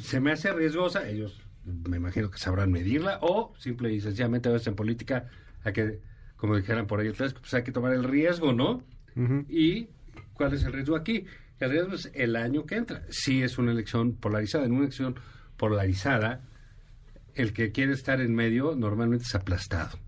Se 0.00 0.20
me 0.20 0.32
hace 0.32 0.52
riesgosa, 0.52 1.08
ellos 1.08 1.40
me 1.64 1.96
imagino 1.96 2.30
que 2.30 2.38
sabrán 2.38 2.70
medirla, 2.70 3.18
o 3.22 3.54
simple 3.58 3.92
y 3.92 4.00
sencillamente 4.00 4.48
a 4.48 4.52
veces 4.52 4.68
en 4.68 4.76
política 4.76 5.28
hay 5.62 5.72
que, 5.72 6.00
como 6.36 6.56
dijeran 6.56 6.86
por 6.86 7.00
ahí 7.00 7.08
atrás, 7.08 7.34
pues 7.34 7.52
hay 7.54 7.62
que 7.62 7.72
tomar 7.72 7.92
el 7.92 8.04
riesgo, 8.04 8.52
¿no? 8.52 8.82
¿Y 9.48 9.88
cuál 10.34 10.52
es 10.52 10.64
el 10.64 10.72
riesgo 10.72 10.96
aquí? 10.96 11.24
El 11.60 11.70
riesgo 11.70 11.94
es 11.94 12.10
el 12.14 12.36
año 12.36 12.66
que 12.66 12.76
entra. 12.76 13.02
Sí 13.10 13.42
es 13.42 13.58
una 13.58 13.72
elección 13.72 14.16
polarizada. 14.16 14.64
En 14.64 14.72
una 14.72 14.82
elección 14.82 15.14
polarizada, 15.56 16.42
el 17.34 17.52
que 17.52 17.70
quiere 17.72 17.92
estar 17.92 18.20
en 18.20 18.34
medio 18.34 18.74
normalmente 18.74 19.24
es 19.24 19.34
aplastado. 19.34 19.98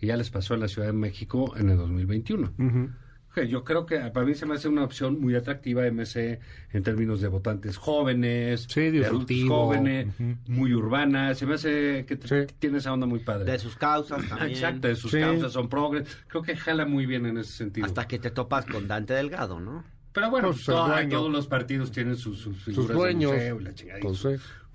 Y 0.00 0.08
ya 0.08 0.16
les 0.16 0.30
pasó 0.30 0.54
en 0.54 0.60
la 0.60 0.68
Ciudad 0.68 0.88
de 0.88 0.92
México 0.92 1.56
en 1.56 1.70
el 1.70 1.78
2021. 1.78 2.52
Ujú. 2.58 2.90
Que 2.90 3.03
yo 3.42 3.64
creo 3.64 3.84
que 3.86 3.98
para 3.98 4.24
mí 4.24 4.34
se 4.34 4.46
me 4.46 4.54
hace 4.54 4.68
una 4.68 4.84
opción 4.84 5.20
muy 5.20 5.34
atractiva 5.34 5.84
MC 5.90 6.40
en 6.72 6.82
términos 6.82 7.20
de 7.20 7.28
votantes 7.28 7.76
jóvenes, 7.76 8.66
Sí, 8.68 8.90
de 8.90 9.06
adultos 9.06 9.36
jóvenes, 9.48 10.08
muy 10.46 10.72
urbana. 10.74 11.34
Se 11.34 11.46
me 11.46 11.54
hace 11.54 12.04
que, 12.06 12.16
Sí. 12.16 12.46
que 12.46 12.54
tiene 12.58 12.78
esa 12.78 12.92
onda 12.92 13.06
muy 13.06 13.18
padre. 13.20 13.50
De 13.50 13.58
sus 13.58 13.76
causas 13.76 14.18
también. 14.28 14.50
Exacto, 14.50 14.88
de 14.88 14.96
sus 14.96 15.10
Sí. 15.10 15.20
causas 15.20 15.52
son 15.52 15.68
progres. 15.68 16.06
Creo 16.28 16.42
que 16.42 16.56
jala 16.56 16.86
muy 16.86 17.06
bien 17.06 17.26
en 17.26 17.38
ese 17.38 17.52
sentido. 17.52 17.86
Hasta 17.86 18.06
que 18.06 18.18
te 18.18 18.30
topas 18.30 18.66
con 18.66 18.86
Dante 18.88 19.14
Delgado, 19.14 19.60
¿no? 19.60 19.84
Pero 20.12 20.30
bueno, 20.30 20.52
Pues, 20.52 20.64
todo- 20.64 20.94
todos 21.10 21.32
los 21.32 21.48
partidos 21.48 21.90
tienen 21.90 22.14
sus, 22.16 22.38
sus 22.38 22.56
figuras 22.62 22.86
Sus 22.86 22.96
dueños. 22.96 23.32
de 23.32 23.36
museo 23.36 23.60
y 23.60 23.64
la 23.64 23.74
chingada. 23.74 24.00
Pues, 24.00 24.24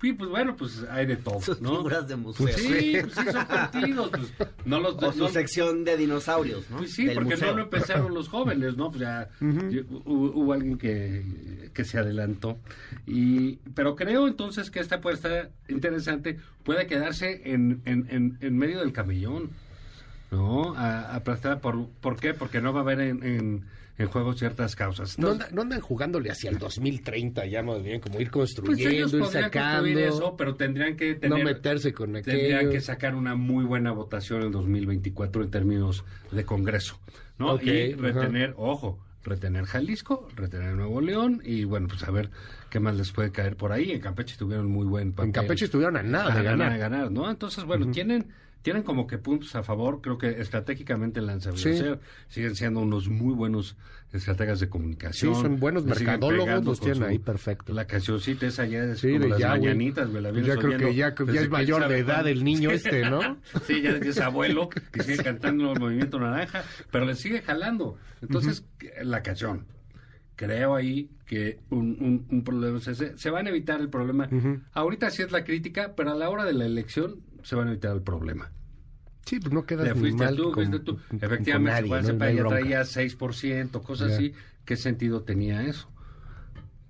sí. 0.00 0.06
Sí, 0.08 0.12
pues 0.14 0.30
bueno, 0.30 0.56
pues 0.56 0.84
hay 0.90 1.04
de 1.06 1.16
todo, 1.16 1.40
Sus 1.42 1.60
¿no? 1.60 1.76
figuras 1.76 2.08
de 2.08 2.16
museo. 2.16 2.46
Pues 2.46 2.56
sí, 2.56 2.96
pues 3.02 3.12
sí, 3.14 3.32
son 3.32 3.46
partidos. 3.46 4.10
Pues, 4.10 4.48
no 4.64 4.80
los, 4.80 4.94
O 5.02 5.12
su 5.12 5.18
no- 5.18 5.28
sección 5.28 5.84
de 5.84 5.96
dinosaurios, 5.96 6.70
¿no? 6.70 6.78
Pues 6.78 6.92
sí, 6.94 7.04
Del 7.06 7.14
porque 7.16 7.30
museo. 7.34 7.50
no 7.50 7.56
lo 7.58 7.62
empezaron 7.64 8.14
los 8.14 8.28
jóvenes, 8.28 8.76
¿no? 8.76 8.90
Pues 8.90 9.00
ya 9.02 9.28
yo- 9.40 9.82
hubo, 10.06 10.32
hubo 10.32 10.52
alguien 10.54 10.78
que, 10.78 11.70
que 11.74 11.84
se 11.84 11.98
adelantó. 11.98 12.58
Y, 13.06 13.56
pero 13.74 13.94
creo 13.96 14.26
entonces 14.26 14.70
que 14.70 14.80
esta 14.80 14.96
apuesta 14.96 15.50
interesante 15.68 16.38
puede 16.64 16.86
quedarse 16.86 17.42
en, 17.52 17.82
en, 17.84 18.06
en, 18.10 18.38
en 18.40 18.56
medio 18.58 18.80
del 18.80 18.92
camellón, 18.92 19.50
¿no? 20.30 20.74
A- 20.76 21.14
Aplastada 21.14 21.60
por, 21.60 21.88
¿por 22.00 22.16
qué? 22.16 22.32
Porque 22.34 22.60
no 22.60 22.72
va 22.72 22.80
a 22.80 22.82
haber 22.84 23.00
en, 23.00 23.64
en, 24.02 24.08
juego 24.08 24.32
ciertas 24.34 24.74
causas. 24.76 25.18
No, 25.18 25.28
Entonces, 25.28 25.46
anda- 25.50 25.54
no 25.56 25.62
andan 25.62 25.80
jugándole 25.80 26.30
hacia 26.30 26.50
el 26.50 26.58
2030 26.58 27.46
ya 27.46 27.62
más 27.62 27.82
bien, 27.82 28.00
como 28.00 28.20
ir 28.20 28.30
pues 28.30 28.54
construyendo, 28.54 29.18
ir 29.18 29.24
sacando, 29.26 29.98
eso, 29.98 30.36
pero 30.36 30.54
tendrían 30.56 30.96
que 30.96 31.14
no 31.14 31.20
tener... 31.20 31.44
meterse 31.44 31.92
con 31.92 32.12
Tendrían 32.14 32.56
aquello. 32.58 32.70
que 32.70 32.80
sacar 32.80 33.14
una 33.14 33.34
muy 33.34 33.64
buena 33.64 33.92
votación 33.92 34.42
en 34.42 34.52
2024 34.52 35.42
en 35.44 35.50
términos 35.50 36.04
de 36.30 36.44
Congreso, 36.44 36.98
¿no? 37.38 37.60
Y 37.60 37.94
retener, 37.94 38.54
ojo, 38.56 38.98
retener 39.22 39.64
Jalisco, 39.66 40.28
retener 40.34 40.74
Nuevo 40.74 41.00
León 41.00 41.42
y 41.44 41.64
bueno, 41.64 41.88
pues 41.88 42.02
a 42.04 42.10
ver 42.10 42.30
qué 42.70 42.80
más 42.80 42.96
les 42.96 43.12
puede 43.12 43.30
caer 43.32 43.56
por 43.56 43.70
ahí. 43.72 43.92
En 43.92 44.00
Campeche 44.00 44.36
tuvieron 44.38 44.66
muy 44.68 44.86
buen 44.86 45.12
papel. 45.12 45.26
En 45.26 45.32
Campeche 45.32 45.66
estuvieron 45.66 45.96
a 45.96 46.02
nada 46.02 46.32
a 46.32 46.36
de 46.38 46.42
ganar. 46.42 46.72
a 46.72 46.76
ganar, 46.78 47.10
¿no? 47.10 47.30
Entonces, 47.30 47.64
bueno, 47.64 47.90
tienen 47.90 48.28
tienen 48.62 48.82
como 48.82 49.06
que 49.06 49.18
puntos 49.18 49.54
a 49.56 49.62
favor, 49.62 50.00
creo 50.02 50.18
que 50.18 50.40
estratégicamente 50.40 51.20
la 51.20 51.32
han 51.32 51.40
sabido 51.40 51.62
Sí. 51.62 51.82
siguen 52.28 52.54
siendo 52.56 52.80
unos 52.80 53.08
muy 53.08 53.34
buenos 53.34 53.76
estrategas 54.12 54.58
de 54.60 54.68
comunicación. 54.68 55.34
Sí, 55.34 55.40
son 55.40 55.60
buenos 55.60 55.84
mercadólogos, 55.84 56.64
los 56.64 56.80
tienen 56.80 56.98
su- 56.98 57.04
ahí 57.04 57.18
perfecto. 57.18 57.72
La 57.72 57.86
cancioncita 57.86 58.46
esa 58.46 58.66
ya 58.66 58.82
es 58.84 58.98
Sí, 59.00 59.08
como 59.12 59.20
de 59.24 59.28
las 59.30 59.38
ya, 59.38 59.48
mañanitas, 59.50 60.10
güey, 60.10 60.22
la 60.22 60.30
Pues 60.32 60.44
ya 60.46 60.56
creo 60.56 60.70
que 60.78 60.84
oyendo 60.86 61.32
ya, 61.32 61.42
es 61.42 61.48
mayor 61.50 61.88
de 61.88 61.98
edad 61.98 62.26
el 62.26 62.42
niño 62.44 62.70
este, 62.72 63.08
¿no? 63.08 63.38
Sí, 63.66 63.80
ya 63.82 63.90
es 63.90 64.18
abuelo 64.20 64.68
y 64.94 65.00
sigue 65.02 65.22
cantando 65.22 65.72
el 65.72 65.78
movimiento 65.80 66.18
naranja, 66.18 66.64
pero 66.90 67.04
le 67.06 67.14
sigue 67.14 67.40
jalando. 67.42 67.96
Entonces, 68.20 68.64
la 69.02 69.22
canción. 69.22 69.64
Creo 70.36 70.74
ahí 70.74 71.10
que 71.26 71.60
un, 71.68 71.98
un, 72.00 72.26
un 72.30 72.44
problema 72.44 72.78
ese. 72.78 73.16
Se 73.18 73.28
van 73.30 73.46
a 73.46 73.50
evitar 73.50 73.78
el 73.80 73.90
problema. 73.90 74.26
Ahorita 74.72 75.10
sí 75.10 75.20
es 75.22 75.30
la 75.32 75.44
crítica, 75.44 75.92
pero 75.94 76.12
a 76.12 76.14
la 76.14 76.30
hora 76.30 76.44
de 76.46 76.54
la 76.54 76.64
elección 76.64 77.20
se 77.42 77.56
van 77.56 77.68
a 77.68 77.70
evitar 77.72 77.94
el 77.94 78.02
problema. 78.02 78.50
Sí, 79.26 79.38
pues 79.38 79.52
no 79.52 79.64
quedas 79.64 79.86
Le 79.86 79.94
fuiste 79.94 80.24
mal 80.24 80.36
tú, 80.36 80.44
con- 80.44 80.54
fuiste 80.54 80.78
tú. 80.80 80.96
con- 80.96 81.18
con 81.18 81.22
Efectivamente, 81.22 81.70
nadie, 81.88 81.88
Juan 81.88 82.18
¿no? 82.18 82.30
Ya 82.30 82.48
traía 82.48 82.84
6%, 82.84 83.82
cosas 83.82 84.08
Ya. 84.10 84.14
así. 84.16 84.32
¿Qué 84.64 84.76
sentido 84.76 85.22
tenía 85.22 85.62
eso? 85.64 85.88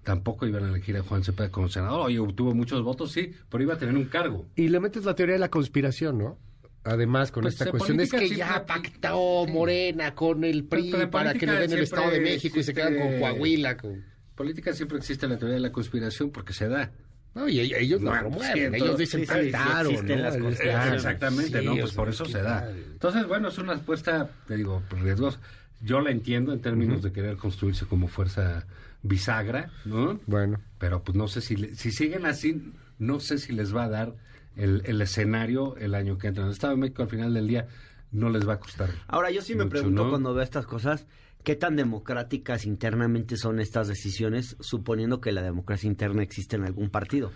Tampoco 0.02 0.46
iban 0.46 0.64
a 0.64 0.68
elegir 0.68 0.96
a 0.96 1.02
Juan 1.02 1.22
Cepeda 1.22 1.50
como 1.50 1.68
senador. 1.68 2.06
Oye, 2.06 2.18
obtuvo 2.18 2.54
muchos 2.54 2.82
votos, 2.82 3.12
sí, 3.12 3.32
pero 3.50 3.62
iba 3.62 3.74
a 3.74 3.78
tener 3.78 3.96
un 3.96 4.06
cargo. 4.06 4.46
Y 4.56 4.68
le 4.68 4.80
metes 4.80 5.04
la 5.04 5.14
teoría 5.14 5.34
de 5.34 5.38
la 5.38 5.50
conspiración, 5.50 6.18
¿no? 6.18 6.38
Además, 6.84 7.30
con 7.30 7.42
Pues, 7.42 7.54
esta 7.54 7.70
cuestión 7.70 8.00
es 8.00 8.10
que 8.10 8.28
ya 8.30 8.64
pactó 8.64 9.46
Morena 9.46 10.14
con 10.14 10.44
el 10.44 10.64
PRI 10.64 10.94
para 11.10 11.34
que 11.34 11.44
le 11.46 11.52
den 11.52 11.72
el 11.72 11.80
Estado 11.80 12.10
de 12.10 12.20
México 12.20 12.58
y 12.58 12.62
se 12.62 12.72
quedan 12.72 12.96
con 12.96 13.18
Coahuila. 13.20 13.76
Con... 13.76 14.02
política 14.34 14.72
siempre 14.72 14.96
existe 14.96 15.28
la 15.28 15.36
teoría 15.36 15.56
de 15.56 15.60
la 15.60 15.72
conspiración 15.72 16.30
porque 16.30 16.54
se 16.54 16.68
da. 16.68 16.90
No, 17.34 17.48
y 17.48 17.60
y 17.60 17.74
ellos 17.74 18.00
lo 18.02 18.12
No, 18.12 18.20
promueven, 18.20 18.72
sí, 18.72 18.76
ellos 18.82 18.98
dicen 18.98 19.20
sí, 19.20 19.26
sí, 19.26 19.32
sí 19.32 19.50
pactaron, 19.52 19.92
existen 19.92 20.16
¿no? 20.18 20.22
las 20.24 20.34
El- 20.36 20.42
cosas. 20.42 20.60
claro, 20.60 20.94
Exactamente, 20.94 21.60
sí, 21.60 21.64
¿no? 21.64 21.76
Pues 21.76 21.92
por 21.92 22.08
eso 22.08 22.24
se 22.24 22.42
da. 22.42 22.70
Entonces, 22.70 23.26
bueno, 23.26 23.48
es 23.48 23.58
una 23.58 23.74
apuesta, 23.74 24.30
te 24.48 24.56
digo, 24.56 24.82
riesgosa. 24.90 25.38
Yo 25.82 26.00
la 26.00 26.10
entiendo 26.10 26.52
en 26.52 26.60
términos 26.60 27.02
de 27.02 27.12
querer 27.12 27.36
construirse 27.36 27.86
como 27.86 28.08
fuerza 28.08 28.66
bisagra, 29.02 29.70
¿no? 29.84 30.20
Bueno, 30.26 30.60
Pero 30.78 31.02
pues 31.02 31.16
no 31.16 31.28
sé 31.28 31.40
si, 31.40 31.56
le- 31.56 31.74
si 31.74 31.90
siguen 31.92 32.26
así, 32.26 32.72
no 32.98 33.18
sé 33.20 33.38
si 33.38 33.52
les 33.52 33.74
va 33.74 33.84
a 33.84 33.88
dar 33.88 34.12
el, 34.56 34.82
el 34.84 35.00
escenario 35.00 35.76
el 35.78 35.94
año 35.94 36.18
que 36.18 36.26
entra. 36.26 36.42
En 36.42 36.48
el 36.48 36.52
Estado 36.52 36.74
de 36.74 36.80
México 36.80 37.02
al 37.02 37.08
final 37.08 37.32
del 37.32 37.46
día 37.48 37.66
no 38.12 38.28
les 38.28 38.46
va 38.46 38.54
a 38.54 38.60
costar. 38.60 38.90
Ahora, 39.06 39.30
yo 39.30 39.40
sí 39.40 39.54
me 39.54 39.66
pregunto 39.66 40.04
¿no? 40.04 40.10
cuando 40.10 40.34
veo 40.34 40.42
estas 40.42 40.66
cosas, 40.66 41.06
¿qué 41.44 41.56
tan 41.56 41.76
democráticas 41.76 42.64
internamente 42.66 43.36
son 43.36 43.60
estas 43.60 43.88
decisiones, 43.88 44.56
suponiendo 44.60 45.20
que 45.20 45.32
la 45.32 45.42
democracia 45.42 45.86
interna 45.88 46.22
existe 46.22 46.56
en 46.56 46.64
algún 46.64 46.90
partido? 46.90 47.30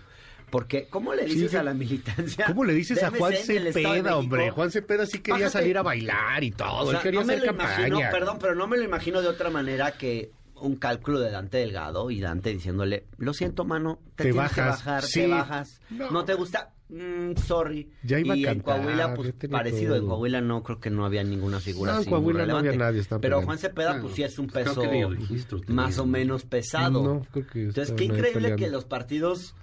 Porque, 0.51 0.87
¿cómo 0.89 1.13
le 1.13 1.25
dices 1.25 1.51
Sí, 1.51 1.57
a 1.57 1.63
la 1.63 1.73
militancia? 1.73 2.45
¿cómo 2.45 2.63
le 2.65 2.73
dices 2.73 3.01
a 3.03 3.09
Juan 3.11 3.33
Cepeda, 3.33 4.15
hombre? 4.15 4.51
Juan 4.51 4.69
Cepeda 4.71 5.05
sí 5.05 5.19
quería 5.19 5.45
Bájate. 5.47 5.51
salir 5.63 5.77
a 5.77 5.81
bailar 5.81 6.43
y 6.43 6.51
todo, 6.51 6.83
O 6.85 6.89
sea, 6.91 6.99
él 6.99 7.03
quería 7.03 7.19
no 7.21 7.25
me 7.25 7.33
hacer 7.33 7.45
lo 7.47 7.53
imagino, 7.53 7.97
campaña. 7.99 8.11
perdón, 8.11 8.37
pero 8.39 8.55
no 8.55 8.67
me 8.67 8.77
lo 8.77 8.83
imagino 8.83 9.21
de 9.21 9.27
otra 9.27 9.49
manera 9.49 9.93
que 9.93 10.31
un 10.57 10.75
cálculo 10.77 11.19
de 11.19 11.31
Dante 11.31 11.57
Delgado 11.57 12.11
y 12.11 12.21
Dante 12.21 12.51
diciéndole, 12.51 13.05
lo 13.17 13.33
siento, 13.33 13.65
mano, 13.65 13.99
te, 14.15 14.25
Te 14.25 14.31
tienes 14.31 14.51
que 14.53 14.61
bajas, 14.61 14.85
bajar, 14.85 15.03
sí. 15.03 15.21
te 15.21 15.27
bajas, 15.27 15.81
No. 15.89 16.11
no, 16.11 16.23
te 16.25 16.35
gusta, 16.35 16.74
Mm, 16.87 17.35
sorry. 17.37 17.89
Ya 18.03 18.19
iba 18.19 18.35
a 18.35 18.37
y 18.37 18.45
en 18.45 18.59
Coahuila, 18.59 19.15
pues 19.15 19.33
parecido, 19.49 19.95
en. 19.95 20.05
Coahuila 20.05 20.41
no, 20.41 20.61
creo 20.61 20.79
que 20.79 20.89
no 20.91 21.03
había 21.05 21.23
ninguna 21.23 21.59
figura 21.59 21.91
No, 21.93 21.97
en 21.97 22.01
así 22.01 22.09
Coahuila 22.11 22.45
no 22.45 22.57
había 22.57 22.73
nadie, 22.73 23.01
Pero 23.03 23.19
peleando. 23.19 23.45
Juan 23.45 23.57
Cepeda, 23.57 23.87
Bueno, 23.89 24.03
pues 24.03 24.15
sí 24.15 24.23
es 24.23 24.37
un 24.37 24.47
creo 24.47 24.63
peso 24.65 24.81
registro 25.09 25.61
más 25.67 25.97
o 25.97 26.05
menos 26.05 26.43
pesado. 26.43 27.03
No, 27.03 27.25
creo 27.31 27.47
que 27.47 27.61
Entonces, 27.63 27.93
qué 27.97 28.03
increíble 28.05 28.33
peleando. 28.33 28.57
que 28.65 28.69
los 28.69 28.85
partidos, 28.85 29.55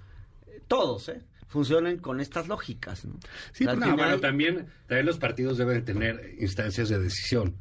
eh, 0.47 0.61
todos, 0.67 1.07
¿eh? 1.09 1.21
funcionen 1.47 1.97
con 1.99 2.19
estas 2.19 2.47
lógicas, 2.47 3.05
¿no? 3.05 3.13
Sí, 3.53 3.63
O 3.63 3.67
sea, 3.67 3.71
al 3.73 3.79
No, 3.79 3.85
final- 3.85 3.97
bueno, 3.99 4.19
también, 4.19 4.65
también 4.87 5.05
los 5.05 5.17
partidos 5.19 5.57
deben 5.57 5.85
tener 5.85 6.35
instancias 6.39 6.89
de 6.89 6.99
decisión. 6.99 7.55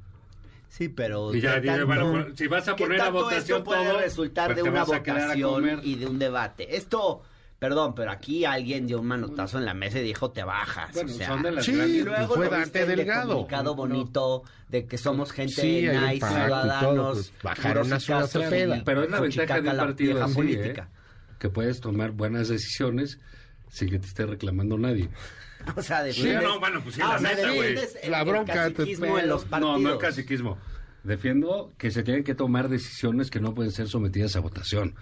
Sí, 0.71 0.89
pero 0.89 1.35
Y 1.35 1.41
ya 1.43 1.57
¿qué 1.61 1.69
dice, 1.71 1.85
bueno, 1.85 2.11
pues, 2.11 2.39
si 2.39 2.47
vas 2.47 2.67
a 2.67 2.75
poner 2.75 2.99
a 3.03 3.11
votación 3.11 3.59
esto 3.59 3.65
puede 3.65 3.85
todo, 3.91 4.01
resultar 4.01 4.47
pues 4.47 4.57
de 4.57 4.63
una 4.63 4.85
votación 4.85 5.81
y 5.85 5.95
de 5.97 6.07
un 6.07 6.19
debate? 6.19 6.75
Esto, 6.77 7.23
perdón, 7.63 7.95
pero 7.95 8.11
aquí 8.11 8.45
alguien 8.45 8.89
dio 8.89 8.99
un 8.99 9.07
manotazo 9.07 9.57
en 9.59 9.65
la 9.65 9.73
mesa 9.73 10.01
y 10.01 10.03
dijo 10.03 10.33
te 10.33 10.43
bajas. 10.43 10.93
Bueno, 10.95 11.13
o 11.13 11.15
sea, 11.15 11.29
son 11.29 11.43
de 11.45 11.53
las 11.53 11.65
Sí, 11.65 11.71
y 11.71 11.75
grandes... 11.77 12.05
luego 12.05 12.35
fue 12.35 12.49
Dante 12.49 12.81
el 12.83 12.89
Delgado. 12.89 13.29
comunicado 13.29 13.75
bonito 13.77 14.43
de 14.69 14.87
que 14.87 14.99
somos 14.99 15.31
gente 15.31 15.63
Sí, 15.63 15.87
nice, 15.89 16.19
todo, 16.19 16.31
ciudadanos, 16.31 17.15
pues, 17.15 17.33
bajaron 17.45 17.93
a 17.93 18.01
Cepeda. 18.01 18.77
y 18.79 18.81
Pero 18.83 19.05
es 19.05 19.11
la 19.11 19.21
ventaja 19.21 19.61
de 19.61 19.73
la 19.73 19.77
partido 19.85 20.25
así, 20.25 20.35
política. 20.35 20.89
¿eh? 20.93 21.35
que 21.39 21.49
puedes 21.51 21.81
tomar 21.81 22.11
buenas 22.11 22.49
decisiones 22.49 23.21
sin 23.69 23.91
que 23.91 23.99
te 24.01 24.07
esté 24.09 24.27
reclamando 24.27 24.77
nadie. 24.77 25.09
O 25.77 25.81
sea, 25.83 26.03
defiendes... 26.03 26.43
no, 26.43 26.59
bueno, 26.59 26.81
pues 26.83 26.97
sí, 26.97 27.01
Ah, 27.05 27.11
la 27.11 27.15
o 27.15 27.19
sea, 27.21 27.35
neta, 27.37 27.51
güey. 27.53 27.77
el- 28.03 28.11
La 28.11 28.23
el 28.23 28.29
bronca, 28.29 28.53
te- 28.53 28.73
caciquismo 28.75 29.17
en 29.21 29.29
los 29.29 29.45
partidos. 29.45 29.81
No, 29.81 29.89
no 29.89 29.93
el 29.95 29.99
caciquismo. 30.01 30.59
Defiendo 31.05 31.73
que 31.79 31.91
se 31.91 32.03
tienen 32.05 32.23
que 32.23 32.35
tomar 32.37 32.69
decisiones 32.69 33.29
que 33.31 33.41
no 33.41 33.55
pueden 33.55 33.73
ser 33.73 33.89
sometidas 33.89 34.37
a 34.37 34.41
votación. 34.41 34.95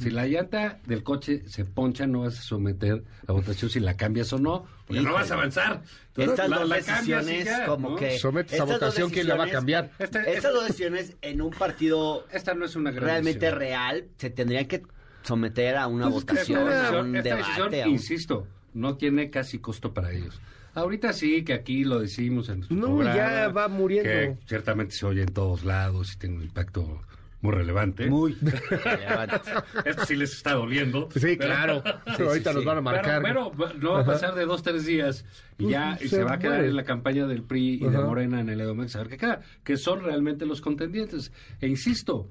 Si 0.00 0.08
la 0.10 0.26
llanta 0.26 0.80
del 0.86 1.02
coche 1.02 1.42
se 1.46 1.64
poncha, 1.66 2.06
no 2.06 2.20
vas 2.20 2.38
a 2.38 2.42
someter 2.42 3.04
a 3.26 3.32
votación 3.32 3.70
si 3.70 3.78
la 3.78 3.96
cambias 3.96 4.32
o 4.32 4.38
no, 4.38 4.64
porque 4.86 5.02
no 5.02 5.12
vas 5.12 5.30
a 5.30 5.34
avanzar. 5.34 5.82
Entonces, 6.08 6.32
Estas 6.32 6.48
la- 6.48 6.58
dos 6.58 6.68
la 6.70 6.76
decisiones 6.76 7.44
ya, 7.44 7.66
como 7.66 7.90
¿no? 7.90 7.96
que... 7.96 8.18
Sometes 8.18 8.58
a 8.60 8.64
votación, 8.64 9.10
¿quién 9.10 9.28
la 9.28 9.36
va 9.36 9.44
a 9.44 9.50
cambiar? 9.50 9.90
Este- 9.98 10.32
Estas 10.34 10.54
dos 10.54 10.64
decisiones 10.68 11.16
en 11.20 11.42
un 11.42 11.50
partido 11.50 12.26
Esta 12.32 12.54
no 12.54 12.64
es 12.64 12.74
una 12.74 12.90
gran 12.90 13.04
realmente 13.04 13.40
decisión. 13.40 13.58
real 13.58 14.04
se 14.16 14.30
tendrían 14.30 14.66
que 14.66 14.82
someter 15.22 15.76
a 15.76 15.86
una 15.86 16.04
Pues 16.10 16.24
votación, 16.24 16.60
esta 16.62 16.70
a 16.70 16.80
decisión- 16.82 17.06
un 17.10 17.16
esta 17.16 17.28
debate. 17.28 17.42
decisión, 17.44 17.74
a 17.74 17.84
un- 17.86 17.90
insisto, 17.92 18.46
no 18.74 18.96
tiene 18.96 19.28
casi 19.30 19.58
costo 19.58 19.92
para 19.92 20.12
ellos. 20.12 20.40
Ahorita 20.74 21.12
sí, 21.12 21.44
que 21.44 21.52
aquí 21.52 21.84
lo 21.84 22.00
decimos 22.00 22.48
en 22.48 22.60
No, 22.70 22.86
programa, 22.96 23.14
ya 23.16 23.48
va 23.48 23.68
muriendo. 23.68 24.08
Que 24.10 24.36
ciertamente 24.46 24.94
se 24.94 25.04
oye 25.06 25.22
en 25.22 25.32
todos 25.32 25.64
lados 25.64 26.14
y 26.14 26.18
tiene 26.18 26.36
un 26.36 26.42
impacto 26.44 27.02
muy 27.42 27.52
relevante. 27.54 28.06
Muy 28.08 28.34
relevante. 28.40 29.40
Esto 29.84 30.06
sí 30.06 30.16
les 30.16 30.32
está 30.32 30.54
doliendo. 30.54 31.08
Sí, 31.12 31.20
Pero- 31.20 31.38
claro. 31.38 31.82
sí, 32.16 32.22
Ahorita 32.22 32.50
sí. 32.50 32.56
nos 32.56 32.64
van 32.64 32.78
a 32.78 32.80
marcar. 32.80 33.20
Pero, 33.22 33.52
pero 33.56 33.74
no 33.74 33.92
va 33.92 34.00
a 34.00 34.04
pasar 34.04 34.34
de 34.34 34.44
dos, 34.46 34.62
tres 34.62 34.86
días 34.86 35.24
y 35.58 35.64
Pues, 35.64 35.72
ya 35.72 35.98
y 36.00 36.08
se 36.08 36.16
se, 36.16 36.24
va 36.24 36.34
a 36.34 36.38
quedar 36.38 36.54
muere. 36.58 36.68
en 36.70 36.76
la 36.76 36.84
campaña 36.84 37.26
del 37.26 37.42
PRI 37.42 37.74
y 37.74 37.78
de. 37.78 37.98
Morena 37.98 38.40
en 38.40 38.48
el 38.48 38.60
Edomex 38.60 38.94
a 38.96 39.00
ver 39.00 39.08
qué 39.08 39.18
queda, 39.18 39.40
que 39.64 39.76
son 39.76 40.02
realmente 40.02 40.46
los 40.46 40.60
contendientes. 40.60 41.32
E 41.60 41.66
insisto, 41.68 42.30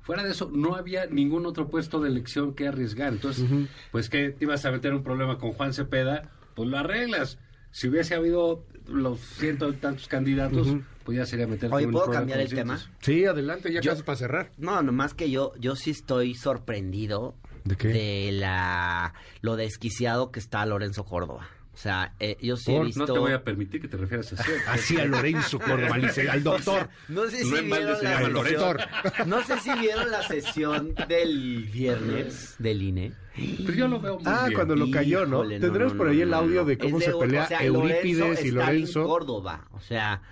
fuera 0.00 0.24
de 0.24 0.32
eso, 0.32 0.50
no 0.52 0.74
había 0.74 1.06
ningún 1.06 1.46
otro 1.46 1.68
puesto 1.68 2.00
de 2.00 2.08
elección 2.10 2.54
que 2.54 2.66
arriesgar. 2.68 3.12
Entonces, 3.12 3.46
pues 3.92 4.10
que 4.10 4.30
te 4.30 4.44
ibas 4.44 4.64
a 4.64 4.72
meter 4.72 4.92
un 4.92 5.02
problema 5.04 5.38
con 5.38 5.52
Juan 5.52 5.72
Cepeda, 5.72 6.30
pues 6.54 6.68
lo 6.68 6.76
arreglas. 6.78 7.38
Si 7.70 7.88
hubiese 7.88 8.14
habido 8.14 8.64
los 8.86 9.20
ciento 9.20 9.68
y 9.68 9.74
tantos 9.74 10.08
candidatos, 10.08 10.68
pues 11.04 11.18
ya 11.18 11.26
sería 11.26 11.46
meter 11.46 11.72
Oye, 11.72 11.88
¿puedo 11.88 12.10
cambiar 12.10 12.40
el 12.40 12.48
tema? 12.48 12.78
Sí, 13.00 13.24
adelante, 13.24 13.72
ya 13.72 13.80
Yo- 13.80 13.92
casi 13.92 14.02
para 14.02 14.16
cerrar. 14.16 14.50
No, 14.56 14.82
nomás 14.82 15.14
que 15.14 15.30
yo, 15.30 15.52
yo 15.58 15.76
sí 15.76 15.90
estoy 15.90 16.34
sorprendido 16.34 17.34
¿De 17.64 17.76
qué? 17.76 17.88
de 17.88 18.32
la 18.32 19.14
lo 19.40 19.56
desquiciado 19.56 20.30
que 20.32 20.40
está 20.40 20.64
Lorenzo 20.66 21.04
Córdoba. 21.04 21.48
O 21.78 21.80
sea, 21.80 22.12
eh, 22.18 22.36
yo 22.42 22.56
sí 22.56 22.74
he 22.74 22.82
visto... 22.82 23.06
No 23.06 23.12
te 23.12 23.18
voy 23.20 23.30
a 23.30 23.44
permitir 23.44 23.80
que 23.80 23.86
te 23.86 23.96
refieras 23.96 24.32
así. 24.32 24.50
Así 24.66 24.96
a 24.98 25.04
Lorenzo 25.04 25.60
Córdoba, 25.60 25.94
al 26.32 26.42
doctor. 26.42 26.88
No 27.08 27.28
sé 27.30 27.44
si 27.44 27.50
No 27.50 27.62
vieron 27.62 27.86
la 27.86 27.94
sesión, 27.96 29.28
no 29.28 29.42
sé 29.44 29.60
si 29.60 29.72
vieron 29.78 30.10
la 30.10 30.22
sesión 30.26 30.94
del 31.06 31.62
viernes 31.72 32.56
del 32.58 32.82
INE. 32.82 33.12
Pero 33.66 33.72
yo 33.74 33.88
lo 33.88 34.00
veo 34.00 34.14
muy 34.16 34.22
Ah, 34.26 34.44
bien. 34.46 34.54
cuando 34.54 34.76
lo 34.76 34.90
cayó, 34.90 35.26
¿no? 35.26 35.38
Híjole, 35.44 35.60
Tendremos 35.60 35.92
no, 35.94 35.98
por 35.98 36.08
ahí 36.08 36.16
no, 36.18 36.22
el 36.24 36.34
audio 36.34 36.60
no. 36.62 36.64
de 36.66 36.78
cómo 36.78 37.00
se 37.00 37.12
pelea 37.14 37.44
o 37.44 37.46
sea, 37.48 37.62
Eurípides 37.64 38.18
Lorenzo 38.18 38.44
y 38.44 38.48
está 38.48 38.48
en 38.48 38.54
Lorenzo. 38.66 39.04
Córdoba, 39.04 39.68
o 39.72 39.80
sea, 39.80 40.22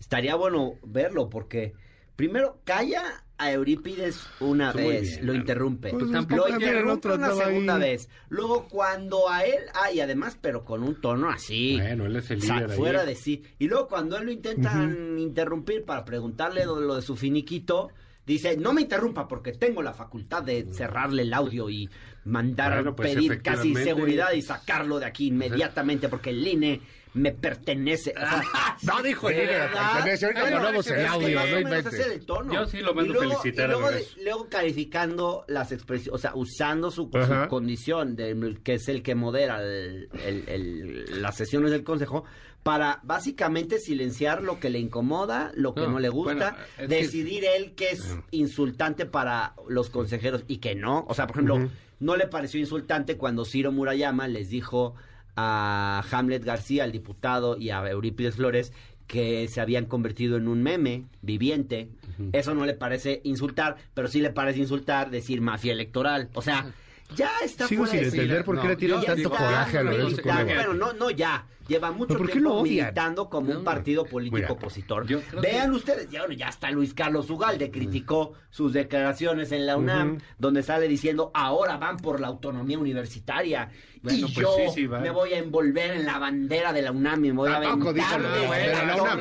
estaría 0.00 0.34
bueno 0.36 0.74
verlo 0.84 1.28
porque 1.30 1.72
primero 2.16 2.60
calla 2.64 3.02
a 3.36 3.50
Eurípides 3.52 4.24
una 4.38 4.72
vez, 4.72 5.02
bien, 5.02 5.26
lo 5.26 5.32
claro. 5.32 5.34
interrumpe, 5.40 5.90
Pues 5.90 6.02
lo 6.04 6.46
el 6.46 6.52
interrumpe 6.54 6.90
otro 6.92 7.14
una 7.16 7.34
segunda 7.34 7.74
ahí. 7.74 7.80
vez, 7.80 8.08
luego 8.28 8.68
cuando 8.68 9.28
a 9.28 9.42
él, 9.44 9.58
ah, 9.74 9.90
y 9.90 9.98
además, 9.98 10.38
pero 10.40 10.64
con 10.64 10.84
un 10.84 11.00
tono 11.00 11.28
así, 11.30 11.76
Bueno, 11.80 12.06
él 12.06 12.14
es 12.14 12.30
el 12.30 12.38
líder 12.38 12.70
ahí. 12.70 12.76
fuera 12.78 13.04
de 13.04 13.16
sí, 13.16 13.42
y 13.58 13.66
luego 13.66 13.88
cuando 13.88 14.16
él 14.18 14.26
lo 14.26 14.30
intentan 14.32 15.18
interrumpir 15.18 15.84
para 15.84 16.04
preguntarle 16.04 16.64
lo, 16.64 16.78
lo 16.80 16.94
de 16.94 17.02
su 17.02 17.16
finiquito, 17.16 17.88
dice, 18.24 18.56
no 18.56 18.72
me 18.72 18.82
interrumpa 18.82 19.26
porque 19.26 19.50
tengo 19.52 19.82
la 19.82 19.92
facultad 19.92 20.44
de 20.44 20.72
cerrarle 20.72 21.22
el 21.22 21.34
audio 21.34 21.68
y 21.68 21.90
mandar 22.24 22.74
Bueno, 22.74 22.96
pues, 22.96 23.14
pedir 23.14 23.42
casi 23.42 23.74
seguridad 23.74 24.32
y 24.32 24.42
sacarlo 24.42 24.98
de 24.98 25.06
aquí 25.06 25.28
inmediatamente 25.28 26.08
porque 26.08 26.30
el 26.30 26.46
INE 26.46 26.80
me 27.14 27.30
pertenece. 27.30 28.10
O 28.16 28.20
sea, 28.20 28.42
No 28.82 29.00
dijo 29.02 29.28
pertenece, 29.28 30.24
ahorita 30.26 30.40
Bueno, 30.40 30.56
ponemos 30.60 30.86
es 30.88 30.92
el 30.92 31.06
audio, 31.06 31.40
no 31.46 31.60
inventes. 31.60 32.26
Yo 32.52 32.66
sí 32.66 32.78
lo 32.80 32.92
mando 32.94 33.12
Y 33.12 33.14
luego- 33.14 33.40
felicitar 33.40 33.66
y 33.68 33.72
luego, 33.72 33.86
a 33.86 33.90
de- 33.92 34.06
luego 34.24 34.48
calificando 34.48 35.44
las 35.46 35.70
expresiones, 35.70 36.12
o 36.12 36.18
sea, 36.18 36.32
usando 36.34 36.90
su, 36.90 37.10
condición, 37.48 38.16
de, 38.16 38.58
que 38.64 38.74
es 38.74 38.88
el 38.88 39.02
que 39.04 39.14
modera 39.14 39.62
el- 39.62 40.08
el- 40.26 40.44
el- 40.48 41.22
las 41.22 41.36
sesiones 41.36 41.70
del 41.70 41.84
Consejo, 41.84 42.24
para 42.64 42.98
básicamente 43.04 43.78
silenciar 43.78 44.42
lo 44.42 44.58
que 44.58 44.70
le 44.70 44.78
incomoda, 44.80 45.52
lo 45.54 45.74
que 45.74 45.82
no, 45.82 45.90
No, 45.90 45.98
le 46.00 46.08
gusta, 46.08 46.34
bueno, 46.34 46.56
es 46.78 46.88
que- 46.88 46.88
decidir 46.88 47.44
él 47.44 47.74
que 47.76 47.90
es 47.90 48.16
insultante 48.32 49.06
para 49.06 49.54
los 49.68 49.88
consejeros 49.90 50.42
y 50.48 50.56
que 50.58 50.74
no. 50.74 51.04
O 51.08 51.14
sea, 51.14 51.26
por 51.26 51.36
ejemplo, 51.36 51.68
no 52.00 52.16
le 52.16 52.26
pareció 52.26 52.60
insultante 52.60 53.16
cuando 53.16 53.44
Ciro 53.44 53.72
Murayama 53.72 54.28
les 54.28 54.50
dijo 54.50 54.94
a 55.36 56.04
Hamlet 56.10 56.44
García, 56.44 56.84
al 56.84 56.92
diputado, 56.92 57.56
y 57.56 57.70
a 57.70 57.88
Eurípides 57.90 58.36
Flores 58.36 58.72
que 59.06 59.48
se 59.48 59.60
habían 59.60 59.84
convertido 59.84 60.36
en 60.36 60.48
un 60.48 60.62
meme 60.62 61.04
viviente. 61.20 61.90
Eso 62.32 62.54
no 62.54 62.64
le 62.64 62.74
parece 62.74 63.20
insultar, 63.24 63.76
pero 63.92 64.08
sí 64.08 64.20
le 64.20 64.30
parece 64.30 64.60
insultar 64.60 65.10
decir 65.10 65.40
mafia 65.40 65.72
electoral. 65.72 66.30
O 66.34 66.42
sea, 66.42 66.72
ya 67.16 67.30
está 67.44 67.66
Sigo 67.68 67.84
fuera 67.84 67.92
sin 67.92 68.10
de- 68.10 68.16
entender 68.16 68.44
por 68.44 68.56
qué 68.56 68.62
no, 68.64 68.68
le 68.70 68.76
tiran 68.76 69.04
tanto 69.04 69.22
está 69.22 69.28
coraje 69.44 69.78
a 69.78 69.82
Lorenzo. 69.82 70.22
Córdoba. 70.22 70.44
Bueno, 70.44 70.74
no, 70.74 70.92
no 70.92 71.10
ya. 71.10 71.46
Lleva 71.66 71.92
mucho 71.92 72.08
¿Pero 72.08 72.18
por 72.18 72.26
qué 72.26 72.32
tiempo 72.34 72.62
militando 72.62 73.30
como 73.30 73.50
un 73.50 73.64
partido 73.64 74.04
político 74.04 74.36
mira, 74.36 74.52
opositor. 74.52 75.06
Vean 75.40 75.70
que- 75.70 75.76
ustedes, 75.76 76.10
ya, 76.10 76.20
bueno, 76.20 76.34
ya 76.34 76.48
está 76.48 76.70
Luis 76.70 76.92
Carlos 76.92 77.30
Ugalde, 77.30 77.70
criticó 77.70 78.34
sus 78.50 78.74
declaraciones 78.74 79.50
en 79.50 79.64
la 79.66 79.78
UNAM, 79.78 80.18
donde 80.38 80.62
sale 80.62 80.88
diciendo, 80.88 81.30
ahora 81.32 81.78
van 81.78 81.96
por 81.96 82.20
la 82.20 82.26
autonomía 82.26 82.78
universitaria. 82.78 83.70
Bueno, 84.04 84.18
y 84.18 84.22
pues 84.22 84.34
yo 84.34 84.54
sí, 84.56 84.62
sí, 84.74 84.86
va. 84.86 85.00
me 85.00 85.10
voy 85.10 85.32
a 85.32 85.38
envolver 85.38 85.92
en 85.92 86.04
la 86.04 86.18
bandera 86.18 86.72
de 86.72 86.82
la 86.82 86.92
UNAM 86.92 87.24
y 87.24 87.28
me 87.28 87.34
voy 87.38 87.50
a 87.50 87.58
dijo 87.58 87.72
aventar 87.72 88.22
de 88.22 88.28
desde 88.28 88.72
la 88.74 88.84
la 88.84 89.02
UNAM. 89.02 89.18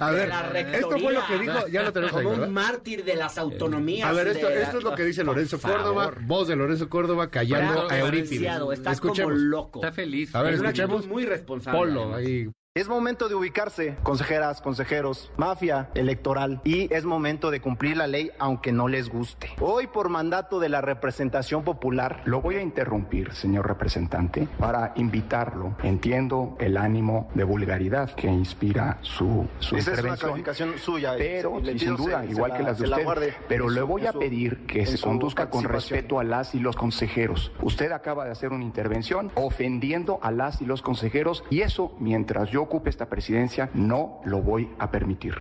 A 0.00 0.10
ver, 0.12 0.28
la 0.28 0.60
esto 0.60 0.90
fue 0.90 1.12
lo 1.12 1.26
que 1.26 1.38
dijo, 1.38 1.66
ya 1.68 1.82
lo 1.82 1.92
tenemos 1.92 2.14
ahí, 2.16 2.22
Como 2.22 2.30
¿verdad? 2.36 2.48
un 2.48 2.54
mártir 2.54 3.04
de 3.04 3.16
las 3.16 3.38
autonomías. 3.38 4.08
A 4.08 4.12
ver, 4.12 4.28
esto, 4.28 4.48
de 4.48 4.54
la- 4.56 4.60
esto 4.62 4.78
es 4.78 4.84
lo 4.84 4.94
que 4.94 5.04
dice 5.04 5.24
Lorenzo 5.24 5.58
favor. 5.58 5.78
Córdoba, 5.78 6.12
voz 6.20 6.48
de 6.48 6.56
Lorenzo 6.56 6.88
Córdoba 6.88 7.30
callando 7.30 7.72
Bravo, 7.72 7.90
a 7.90 7.98
Eurípides. 7.98 8.30
desgraciado, 8.30 8.72
Está 8.72 8.92
Escuchemos. 8.92 9.32
como 9.32 9.44
loco. 9.44 9.80
Está 9.80 9.92
feliz. 9.92 10.34
A 10.34 10.42
ver, 10.42 10.54
Es 10.54 10.60
una 10.60 10.68
escuchemos. 10.68 10.96
actitud 10.96 11.12
muy 11.12 11.24
responsable. 11.24 11.78
Polo, 11.80 12.14
ahí. 12.14 12.48
Es 12.76 12.88
momento 12.88 13.30
de 13.30 13.34
ubicarse, 13.34 13.96
consejeras, 14.02 14.60
consejeros, 14.60 15.32
mafia 15.38 15.88
electoral, 15.94 16.60
y 16.62 16.92
es 16.92 17.06
momento 17.06 17.50
de 17.50 17.62
cumplir 17.62 17.96
la 17.96 18.06
ley 18.06 18.30
aunque 18.38 18.70
no 18.70 18.86
les 18.86 19.08
guste. 19.08 19.48
Hoy, 19.62 19.86
por 19.86 20.10
mandato 20.10 20.60
de 20.60 20.68
la 20.68 20.82
representación 20.82 21.64
popular, 21.64 22.20
Lo 22.26 22.42
voy 22.42 22.56
a 22.56 22.60
interrumpir, 22.60 23.32
señor 23.32 23.66
representante, 23.66 24.46
para 24.58 24.92
invitarlo. 24.96 25.74
Entiendo 25.82 26.54
el 26.60 26.76
ánimo 26.76 27.30
de 27.34 27.44
vulgaridad 27.44 28.10
que 28.14 28.26
inspira 28.26 28.98
su, 29.00 29.48
su 29.58 29.76
esa 29.76 29.92
es 29.92 30.00
una 30.00 30.12
intervención. 30.12 30.30
calificación 30.32 30.78
suya. 30.78 31.14
Pero, 31.16 31.56
sí, 31.64 31.64
pido 31.72 31.78
sin 31.78 31.96
duda, 31.96 32.24
se- 32.24 32.30
igual 32.30 32.50
se 32.50 32.56
que 32.58 32.62
la- 32.62 32.68
las 32.68 32.78
de 32.78 32.86
la 32.88 32.96
usted, 32.96 33.04
guarde 33.06 33.34
pero 33.48 33.70
le 33.70 33.80
voy 33.80 34.04
a 34.04 34.12
su- 34.12 34.18
pedir 34.18 34.66
que 34.66 34.84
se 34.84 35.00
conduzca 35.00 35.48
con 35.48 35.64
respeto 35.64 36.20
a 36.20 36.24
las 36.24 36.54
y 36.54 36.60
los 36.60 36.76
consejeros. 36.76 37.52
Usted 37.62 37.90
acaba 37.92 38.26
de 38.26 38.32
hacer 38.32 38.52
una 38.52 38.64
intervención 38.64 39.32
ofendiendo 39.34 40.18
a 40.20 40.30
las 40.30 40.60
y 40.60 40.66
los 40.66 40.82
consejeros 40.82 41.42
y 41.48 41.62
eso, 41.62 41.94
mientras 41.98 42.50
yo 42.50 42.65
ocupe 42.66 42.90
esta 42.90 43.06
presidencia, 43.06 43.70
no 43.74 44.20
lo 44.24 44.42
voy 44.42 44.68
a 44.78 44.90
permitir. 44.90 45.38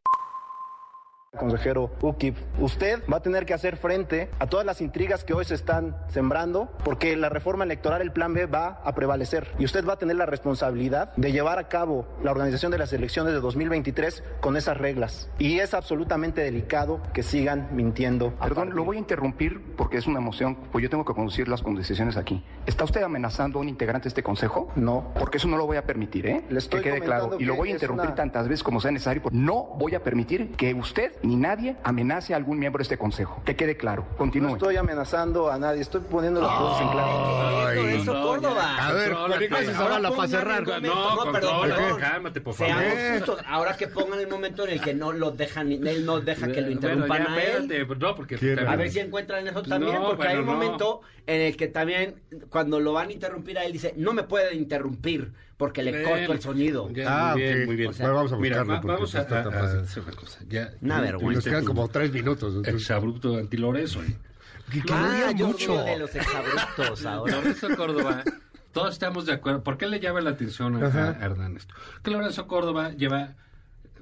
Consejero 1.36 1.92
Ukip, 2.02 2.36
usted 2.60 3.02
va 3.12 3.18
a 3.18 3.22
tener 3.22 3.46
que 3.46 3.54
hacer 3.54 3.78
frente 3.78 4.30
a 4.40 4.48
todas 4.48 4.66
las 4.66 4.82
intrigas 4.82 5.24
que 5.24 5.34
hoy 5.34 5.46
se 5.46 5.56
están 5.56 5.96
sembrando, 6.10 6.70
porque 6.84 7.16
la 7.16 7.30
reforma 7.30 7.64
electoral, 7.64 8.02
el 8.02 8.12
plan 8.12 8.34
B, 8.34 8.46
va 8.46 8.82
a 8.84 8.96
prevalecer. 8.96 9.48
Y 9.60 9.66
usted 9.66 9.86
va 9.86 9.94
a 9.94 9.98
tener 9.98 10.16
la 10.16 10.26
responsabilidad 10.26 11.14
de 11.16 11.32
llevar 11.32 11.60
a 11.60 11.68
cabo 11.68 12.06
la 12.24 12.32
organización 12.32 12.72
de 12.72 12.78
las 12.78 12.94
elecciones 12.94 13.34
de 13.34 13.40
2023 13.40 14.24
con 14.42 14.58
esas 14.58 14.78
reglas. 14.78 15.30
Y 15.40 15.60
es 15.60 15.74
absolutamente 15.74 16.42
delicado 16.42 17.02
que 17.14 17.24
sigan 17.24 17.70
mintiendo. 17.74 18.32
Perdón, 18.36 18.76
lo 18.76 18.84
voy 18.84 18.98
a 18.98 19.00
interrumpir 19.00 19.62
porque 19.78 19.98
es 19.98 20.08
una 20.08 20.20
emoción, 20.20 20.56
pues 20.72 20.84
yo 20.84 20.90
tengo 20.90 21.06
que 21.06 21.14
conducir 21.14 21.48
las 21.48 21.64
decisiones 21.64 22.16
aquí. 22.18 22.44
¿Está 22.66 22.84
usted 22.86 23.02
amenazando 23.04 23.60
a 23.60 23.62
un 23.62 23.70
integrante 23.70 24.04
de 24.06 24.10
este 24.10 24.24
consejo? 24.24 24.72
No. 24.76 25.12
Porque 25.20 25.38
eso 25.38 25.48
no 25.48 25.58
lo 25.58 25.66
voy 25.66 25.78
a 25.78 25.84
permitir, 25.86 26.28
¿eh? 26.28 26.46
Le 26.50 26.60
estoy 26.60 26.82
que 26.82 26.92
quede 26.92 27.02
claro. 27.02 27.36
Y 27.40 27.44
lo 27.46 27.56
voy 27.56 27.70
a 27.70 27.72
interrumpir 27.74 28.06
una- 28.08 28.16
tantas 28.16 28.48
veces 28.48 28.64
como 28.64 28.80
sea 28.80 28.92
necesario. 28.92 29.22
porque 29.24 29.38
No 29.38 29.64
voy 29.78 29.96
a 29.96 30.04
permitir 30.04 30.52
que 30.56 30.74
usted 30.74 31.12
ni 31.26 31.36
nadie 31.36 31.76
amenace 31.84 32.34
a 32.34 32.38
algún 32.38 32.60
miembro 32.60 32.80
de 32.80 32.84
este 32.84 32.98
consejo. 32.98 33.42
Que 33.46 33.56
quede 33.56 33.78
claro. 33.78 34.06
No 34.12 34.18
Continúe. 34.18 34.50
estoy 34.54 34.76
amenazando 34.78 35.52
a 35.52 35.58
nadie, 35.58 35.82
estoy 35.82 36.02
poniendo 36.02 36.42
las 36.42 36.52
cosas 36.52 36.82
en 36.82 36.90
claro. 36.90 37.70
Es 37.72 37.76
Lorenzo 37.76 38.14
no, 38.14 38.24
Córdoba. 38.28 38.78
A 38.88 38.92
ver, 38.94 39.12
Ignacio 39.42 39.70
Ahora 39.70 39.74
Zavala, 39.74 40.12
para 40.12 40.28
cerrar. 40.28 40.68
No, 40.82 41.26
No, 41.26 41.32
perdón, 41.32 41.62
perdón. 41.70 42.00
cálmate, 42.00 42.42
por 42.42 42.54
favor. 42.54 42.74
Seamos 42.76 43.18
justos. 43.20 43.46
Ahora 43.48 43.76
que 43.78 43.88
pongan 43.88 44.20
el 44.20 44.28
momento 44.28 44.64
en 44.66 44.74
el 44.74 44.82
que 44.82 44.94
no 44.94 45.12
lo 45.12 45.32
dejan, 45.32 45.72
él 45.72 46.06
no 46.06 46.20
deja 46.22 46.48
que 46.48 46.62
lo 46.62 46.68
Bueno, 46.68 46.72
interrumpan 46.72 47.24
ya, 47.26 47.34
a 47.34 47.42
él. 47.44 47.72
espérate, 47.72 47.96
No, 48.00 48.16
porque... 48.16 48.36
A 48.68 48.76
ver 48.76 48.90
si 48.92 49.00
encuentran 49.00 49.48
eso 49.48 49.62
también, 49.64 49.96
No, 49.96 50.10
porque 50.10 50.28
hay 50.28 50.38
un 50.38 50.46
no. 50.46 50.54
momento 50.54 51.02
en 51.28 51.42
el 51.42 51.58
que 51.58 51.68
también, 51.68 52.22
cuando 52.50 52.80
lo 52.80 52.94
van 52.94 53.10
a 53.10 53.12
interrumpir 53.14 53.58
a 53.58 53.64
él, 53.66 53.72
dice, 53.74 53.94
no 53.98 54.14
me 54.14 54.24
pueden 54.24 54.58
interrumpir 54.58 55.34
porque 55.58 55.84
le 55.84 56.04
corto 56.04 56.34
el 56.34 56.42
sonido. 56.42 56.90
Ya, 56.92 57.30
Ah, 57.30 57.32
muy 57.34 57.42
bien, 57.42 57.66
muy 57.66 57.76
bien. 57.76 57.90
O 57.90 57.94
sea, 57.94 58.06
Bueno, 58.08 58.16
vamos 58.18 58.34
a 58.34 58.38
Mira, 58.38 58.58
buscarlo, 58.64 58.82
porque 58.82 58.94
vamos 58.96 59.16
a, 59.16 59.22
está 59.22 59.44
tan 59.44 59.54
a- 59.54 59.58
a 59.58 59.62
fácil. 59.62 59.80
hacer 59.80 60.04
una 60.04 60.12
cosa. 60.14 60.40
Ya, 60.50 60.74
Una 60.82 61.02
vergüenza. 61.02 61.36
Nos 61.36 61.44
quedan 61.46 61.66
como 61.66 61.88
tres 61.88 62.12
minutos. 62.12 62.50
entonces- 62.56 62.74
Exabrupto 62.82 63.36
antilorenzo. 63.38 64.04
¿eh? 64.04 64.18
Que, 64.72 64.82
que 64.82 64.94
Ah, 64.94 65.32
yo 65.36 65.48
mucho. 65.48 65.84
de 65.84 65.98
los 66.00 66.14
exabruptos 66.16 67.06
ahora. 67.06 67.36
Lorenzo 67.38 67.68
Córdoba, 67.78 68.24
todos 68.74 68.94
estamos 68.94 69.26
de 69.26 69.34
acuerdo. 69.34 69.64
¿Por 69.64 69.78
qué 69.78 69.86
le 69.88 70.00
llama 70.00 70.22
la 70.22 70.32
atención 70.32 70.84
a, 70.84 70.88
a 70.88 71.12
Hernán 71.26 71.56
esto? 71.56 71.74
Que 72.04 72.12
Lorenzo 72.12 72.48
Córdoba 72.48 72.92
lleva 72.92 73.36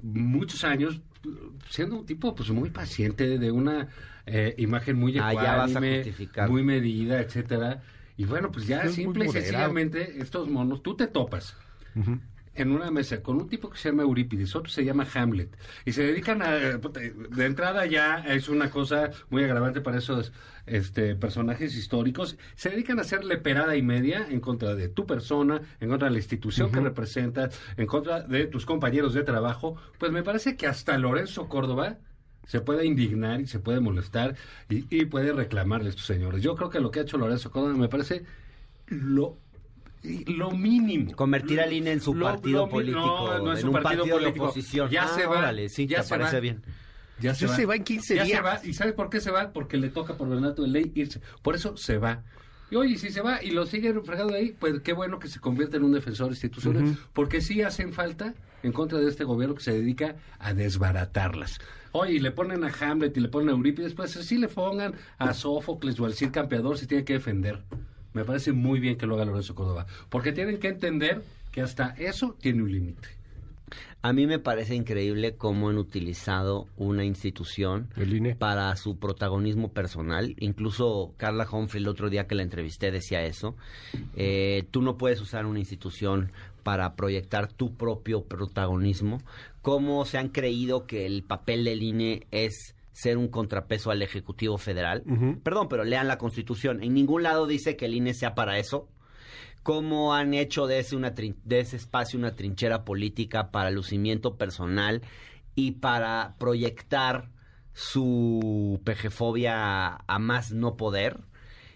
muchos 0.02 0.64
años 0.64 1.00
siendo 1.70 1.96
un 2.00 2.06
tipo 2.06 2.34
pues 2.34 2.50
muy 2.50 2.70
paciente, 2.70 3.38
de 3.38 3.50
una 3.50 3.88
eh, 4.26 4.54
imagen 4.58 4.96
muy 4.98 5.18
Ah, 5.18 5.32
ecuánime, 5.32 6.02
muy 6.48 6.62
medida, 6.62 7.20
etcétera. 7.20 7.82
Y 8.16 8.24
bueno, 8.24 8.50
pues 8.50 8.66
ya 8.66 8.82
Es 8.82 8.94
simple 8.94 9.26
y 9.26 9.28
sencillamente 9.28 10.20
estos 10.20 10.48
monos, 10.48 10.82
tú 10.82 10.96
te 10.96 11.06
topas 11.06 11.56
en 12.54 12.70
una 12.70 12.90
mesa 12.90 13.22
con 13.22 13.36
un 13.36 13.48
tipo 13.48 13.68
que 13.70 13.78
se 13.78 13.90
llama 13.90 14.02
Eurípides, 14.02 14.54
otro 14.54 14.70
se 14.70 14.84
llama 14.84 15.06
Hamlet, 15.12 15.56
y 15.84 15.92
se 15.92 16.02
dedican 16.02 16.42
a, 16.42 16.56
eh, 16.56 16.78
de 16.78 17.46
entrada 17.46 17.86
ya 17.86 18.18
es 18.18 18.48
una 18.48 18.70
cosa 18.70 19.10
muy 19.30 19.42
agravante 19.44 19.80
para 19.80 19.98
esos 19.98 20.32
este, 20.66 21.16
personajes 21.16 21.74
históricos, 21.76 22.38
se 22.54 22.70
dedican 22.70 22.98
a 22.98 23.02
hacer 23.02 23.24
leperada 23.24 23.76
y 23.76 23.82
media 23.82 24.26
en 24.28 24.40
contra 24.40 24.74
de 24.74 24.88
tu 24.88 25.06
persona, 25.06 25.62
en 25.80 25.88
contra 25.88 26.08
de 26.08 26.12
la 26.12 26.18
institución 26.18 26.70
que 26.70 26.80
representas, 26.80 27.60
en 27.76 27.86
contra 27.86 28.20
de 28.22 28.46
tus 28.46 28.66
compañeros 28.66 29.14
de 29.14 29.24
trabajo, 29.24 29.76
pues 29.98 30.12
me 30.12 30.22
parece 30.22 30.56
que 30.56 30.66
hasta 30.66 30.96
Lorenzo 30.98 31.48
Córdoba 31.48 31.98
se 32.46 32.60
puede 32.60 32.84
indignar 32.86 33.40
y 33.40 33.46
se 33.46 33.58
puede 33.58 33.80
molestar 33.80 34.36
y, 34.68 34.84
y 34.90 35.04
puede 35.06 35.32
reclamarle 35.32 35.86
a 35.86 35.90
estos 35.90 36.06
señores. 36.06 36.42
Yo 36.42 36.54
creo 36.54 36.70
que 36.70 36.80
lo 36.80 36.90
que 36.90 37.00
ha 37.00 37.02
hecho 37.02 37.16
Lorenzo 37.18 37.50
Córdoba 37.50 37.74
me 37.74 37.88
parece 37.88 38.24
lo 38.88 39.36
lo 40.26 40.50
mínimo. 40.50 41.12
Convertir 41.16 41.60
al 41.62 41.72
INE 41.72 41.92
en 41.92 42.00
su 42.02 42.14
Lo- 42.14 42.26
partido 42.26 42.66
lo 42.66 42.68
político, 42.68 42.98
No, 43.00 43.38
no 43.38 43.52
es 43.52 43.58
en 43.58 43.62
su 43.62 43.66
un 43.68 43.72
partido, 43.72 44.02
partido 44.04 44.18
de 44.20 44.26
oposición. 44.38 44.90
Ya 44.90 45.04
Ah, 45.04 45.08
se 45.08 45.24
va. 45.26 45.38
órale, 45.38 45.68
sí, 45.70 45.86
ya 45.86 45.98
te 45.98 46.02
se 46.04 46.08
parece 46.10 46.36
va. 46.36 46.40
bien. 46.40 46.62
Ya 47.20 47.34
se 47.34 47.64
va 47.64 47.76
en 47.76 47.84
15 47.84 48.16
Ya 48.16 48.24
días. 48.24 48.36
se 48.36 48.42
va. 48.42 48.60
¿Y 48.64 48.74
sabes 48.74 48.92
por 48.92 49.08
qué 49.08 49.20
se 49.20 49.30
va? 49.30 49.50
Porque 49.52 49.78
le 49.78 49.88
toca 49.88 50.14
por 50.18 50.28
mandato 50.28 50.60
de 50.62 50.68
ley 50.68 50.92
irse. 50.94 51.20
Por 51.42 51.54
eso 51.54 51.76
se 51.78 51.96
va. 51.96 52.22
Y 52.74 52.76
oye, 52.76 52.98
si 52.98 53.10
se 53.10 53.20
va 53.20 53.40
y 53.40 53.52
lo 53.52 53.66
siguen 53.66 54.04
fregando 54.04 54.34
ahí, 54.34 54.52
pues 54.58 54.80
qué 54.80 54.92
bueno 54.92 55.20
que 55.20 55.28
se 55.28 55.38
convierta 55.38 55.76
en 55.76 55.84
un 55.84 55.92
defensor 55.92 56.30
institucional. 56.30 56.98
Porque 57.12 57.40
sí 57.40 57.62
hacen 57.62 57.92
falta 57.92 58.34
en 58.64 58.72
contra 58.72 58.98
de 58.98 59.08
este 59.08 59.22
gobierno 59.22 59.54
que 59.54 59.62
se 59.62 59.70
dedica 59.70 60.16
a 60.40 60.54
desbaratarlas. 60.54 61.60
Oye, 61.92 62.14
y 62.14 62.18
le 62.18 62.32
ponen 62.32 62.64
a 62.64 62.72
Hamlet 62.80 63.16
y 63.16 63.20
le 63.20 63.28
ponen 63.28 63.50
a 63.50 63.52
Eurípides, 63.52 63.94
pues 63.94 64.10
sí 64.10 64.38
le 64.38 64.48
pongan 64.48 64.94
a 65.18 65.34
Sófocles 65.34 66.00
o 66.00 66.04
al 66.04 66.14
Cid 66.14 66.32
Campeador 66.32 66.76
si 66.76 66.88
tiene 66.88 67.04
que 67.04 67.12
defender. 67.12 67.62
Me 68.12 68.24
parece 68.24 68.50
muy 68.50 68.80
bien 68.80 68.98
que 68.98 69.06
lo 69.06 69.14
haga 69.14 69.24
Lorenzo 69.24 69.54
Córdoba. 69.54 69.86
Porque 70.08 70.32
tienen 70.32 70.58
que 70.58 70.66
entender 70.66 71.22
que 71.52 71.60
hasta 71.60 71.90
eso 71.90 72.36
tiene 72.40 72.64
un 72.64 72.72
límite. 72.72 73.06
A 74.02 74.12
mí 74.12 74.26
me 74.26 74.38
parece 74.38 74.74
increíble 74.74 75.36
cómo 75.36 75.70
han 75.70 75.78
utilizado 75.78 76.66
una 76.76 77.04
institución 77.04 77.88
INE. 77.96 78.34
para 78.34 78.74
su 78.76 78.98
protagonismo 78.98 79.72
personal. 79.72 80.34
Incluso 80.38 81.14
Carla 81.16 81.48
Humphrey 81.50 81.82
el 81.82 81.88
otro 81.88 82.10
día 82.10 82.26
que 82.26 82.34
la 82.34 82.42
entrevisté 82.42 82.90
decía 82.90 83.22
eso. 83.22 83.56
Eh, 84.14 84.64
tú 84.70 84.82
no 84.82 84.98
puedes 84.98 85.20
usar 85.20 85.46
una 85.46 85.58
institución 85.58 86.32
para 86.62 86.96
proyectar 86.96 87.50
tu 87.50 87.74
propio 87.74 88.24
protagonismo. 88.24 89.22
Cómo 89.62 90.04
se 90.04 90.18
han 90.18 90.28
creído 90.28 90.86
que 90.86 91.06
el 91.06 91.22
papel 91.22 91.64
del 91.64 91.82
INE 91.82 92.26
es 92.30 92.74
ser 92.92 93.16
un 93.16 93.28
contrapeso 93.28 93.90
al 93.90 94.02
Ejecutivo 94.02 94.56
Federal. 94.58 95.02
Perdón, 95.42 95.68
pero 95.68 95.84
lean 95.84 96.08
la 96.08 96.18
Constitución. 96.18 96.82
En 96.82 96.94
ningún 96.94 97.22
lado 97.22 97.46
dice 97.46 97.76
que 97.76 97.86
el 97.86 97.94
INE 97.94 98.14
sea 98.14 98.34
para 98.34 98.58
eso 98.58 98.88
cómo 99.64 100.14
han 100.14 100.32
hecho 100.34 100.68
de 100.68 100.78
ese, 100.78 100.94
una 100.94 101.14
trin- 101.16 101.34
de 101.42 101.58
ese 101.58 101.74
espacio 101.76 102.16
una 102.20 102.36
trinchera 102.36 102.84
política 102.84 103.50
para 103.50 103.72
lucimiento 103.72 104.36
personal 104.36 105.02
y 105.56 105.72
para 105.72 106.36
proyectar 106.38 107.30
su 107.72 108.80
pejefobia 108.84 109.96
a, 109.96 110.18
más 110.20 110.52
no 110.52 110.76
poder, 110.76 111.18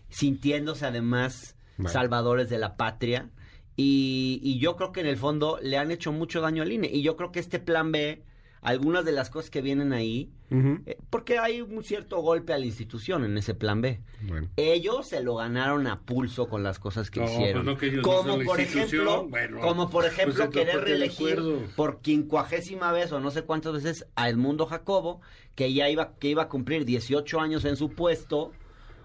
sintiéndose 0.08 0.86
además 0.86 1.56
Bueno. 1.76 1.90
salvadores 1.90 2.48
de 2.48 2.58
la 2.58 2.76
patria. 2.76 3.30
Y, 3.76 4.40
y 4.42 4.58
yo 4.58 4.76
creo 4.76 4.92
que 4.92 5.00
en 5.00 5.06
el 5.06 5.16
fondo 5.16 5.58
le 5.62 5.78
han 5.78 5.90
hecho 5.90 6.12
mucho 6.12 6.40
daño 6.40 6.62
al 6.62 6.72
INE. 6.72 6.88
Y 6.92 7.02
yo 7.02 7.16
creo 7.16 7.30
que 7.32 7.38
este 7.40 7.58
plan 7.60 7.92
B, 7.92 8.22
algunas 8.60 9.04
de 9.04 9.12
las 9.12 9.30
cosas 9.30 9.50
que 9.50 9.62
vienen 9.62 9.92
ahí, 9.92 10.30
eh, 10.50 10.98
porque 11.10 11.38
hay 11.38 11.60
un 11.60 11.84
cierto 11.84 12.20
golpe 12.20 12.52
a 12.52 12.58
la 12.58 12.64
institución 12.66 13.24
en 13.24 13.36
ese 13.38 13.54
plan 13.54 13.80
B. 13.80 14.00
Bueno. 14.22 14.48
Ellos 14.56 15.06
se 15.08 15.22
lo 15.22 15.36
ganaron 15.36 15.86
a 15.86 16.00
pulso 16.00 16.48
con 16.48 16.62
las 16.62 16.78
cosas 16.78 17.10
que 17.10 17.20
No, 17.20 17.26
hicieron. 17.26 17.64
pues 17.64 17.74
no 17.74 17.78
que 17.78 17.86
ellos 17.86 17.96
no 17.98 18.02
como 18.02 18.44
por 18.44 18.60
institución, 18.60 18.84
ejemplo, 18.86 19.28
bueno, 19.28 19.60
como 19.60 19.90
por 19.90 20.04
pues 20.04 20.12
ejemplo 20.12 20.50
querer 20.50 20.74
¿por 20.74 20.84
qué 20.84 20.90
de 20.90 20.96
reelegir 20.98 21.42
por 21.76 22.00
quincuagésima 22.00 22.92
vez 22.92 23.12
o 23.12 23.20
no 23.20 23.30
sé 23.30 23.42
cuántas 23.42 23.74
veces 23.74 24.06
a 24.16 24.28
Edmundo 24.28 24.66
Jacobo, 24.66 25.20
que 25.54 25.72
ya 25.72 25.88
iba 25.88 26.14
que 26.18 26.28
iba 26.28 26.44
a 26.44 26.48
cumplir 26.48 26.84
18 26.84 27.40
años 27.40 27.64
en 27.64 27.76
su 27.76 27.90
puesto. 27.90 28.52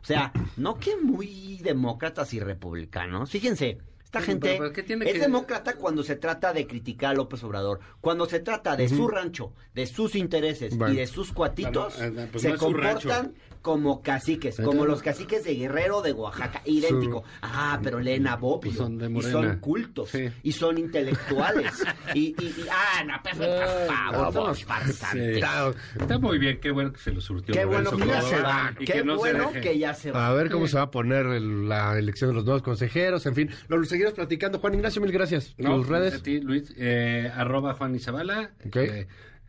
O 0.01 0.05
sea, 0.05 0.33
no 0.57 0.79
que 0.79 0.97
muy 0.97 1.59
demócratas 1.63 2.33
y 2.33 2.39
republicanos. 2.41 3.29
Fíjense, 3.31 3.77
esta 4.13 4.19
Pero, 4.19 4.25
gente 4.25 4.55
pero, 4.59 4.73
¿qué 4.73 4.83
tiene 4.83 5.05
es 5.05 5.13
que- 5.13 5.19
demócrata 5.19 5.75
cuando 5.75 6.03
se 6.03 6.15
trata 6.15 6.53
de 6.53 6.67
criticar 6.67 7.11
a 7.11 7.13
López 7.15 7.43
Obrador. 7.43 7.79
Cuando 7.99 8.25
se 8.27 8.39
trata 8.39 8.75
de 8.75 8.87
su 8.87 9.07
rancho, 9.07 9.53
de 9.73 9.87
sus 9.87 10.15
intereses 10.15 10.77
Bueno. 10.77 10.93
y 10.93 10.97
de 10.97 11.07
sus 11.07 11.31
cuatitos, 11.33 11.97
no, 11.99 12.21
ah, 12.21 12.25
pues 12.31 12.43
se 12.43 12.49
no 12.51 12.57
comportan 12.57 13.33
como 13.63 14.01
caciques, 14.03 14.57
como 14.59 14.85
los 14.85 15.01
caciques 15.01 15.45
de 15.45 15.55
Guerrero 15.55 16.01
de 16.01 16.11
Oaxaca, 16.11 16.61
idéntico. 16.65 17.23
Ah, 17.41 17.79
pero 17.81 17.97
leen 18.01 18.27
a 18.27 18.35
Bobbio, 18.35 18.71
Pues 18.71 18.75
son 18.75 18.97
de 18.97 19.09
y 19.09 19.21
son 19.21 19.57
cultos 19.59 20.09
Sí. 20.09 20.29
y 20.43 20.51
son 20.51 20.77
intelectuales 20.77 21.71
y, 22.13 22.35
y, 22.39 22.45
y- 22.45 22.65
ah, 22.69 23.03
no, 23.05 23.13
pues, 23.23 23.35
por 23.37 24.33
favor. 24.33 24.55
Está, 24.57 25.71
está 25.97 26.19
muy 26.19 26.37
bien, 26.39 26.59
qué 26.59 26.71
bueno 26.71 26.91
que 26.91 26.99
se 26.99 27.11
lo 27.13 27.21
surtió. 27.21 27.53
Qué 27.53 27.63
bueno 27.63 27.89
que 27.95 28.05
ya 28.05 28.21
se 28.21 28.41
va, 28.41 28.73
qué 28.85 29.01
bueno 29.01 29.51
que 29.53 29.79
ya 29.79 29.93
se 29.93 30.11
va. 30.11 30.27
A 30.27 30.33
ver 30.33 30.51
cómo 30.51 30.67
se 30.67 30.75
va 30.75 30.83
a 30.83 30.91
poner 30.91 31.25
la 31.25 31.97
elección 31.97 32.29
de 32.31 32.35
los 32.35 32.43
nuevos 32.43 32.61
consejeros, 32.63 33.25
en 33.25 33.33
fin. 33.35 33.49
Lo 33.69 33.81
seguiremos 33.85 34.02
platicando. 34.11 34.59
Juan 34.59 34.73
Ignacio, 34.73 35.01
mil 35.01 35.11
gracias. 35.11 35.55
No, 35.57 35.77
Tus 35.77 35.87
redes. 35.87 36.15
A 36.15 36.23
ti, 36.23 36.41
Luis, 36.41 36.73
eh, 36.77 37.31
arroba 37.33 37.73
Juan 37.75 37.95
Izabala. 37.95 38.51
Ok. 38.65 38.75
eh, 38.75 39.07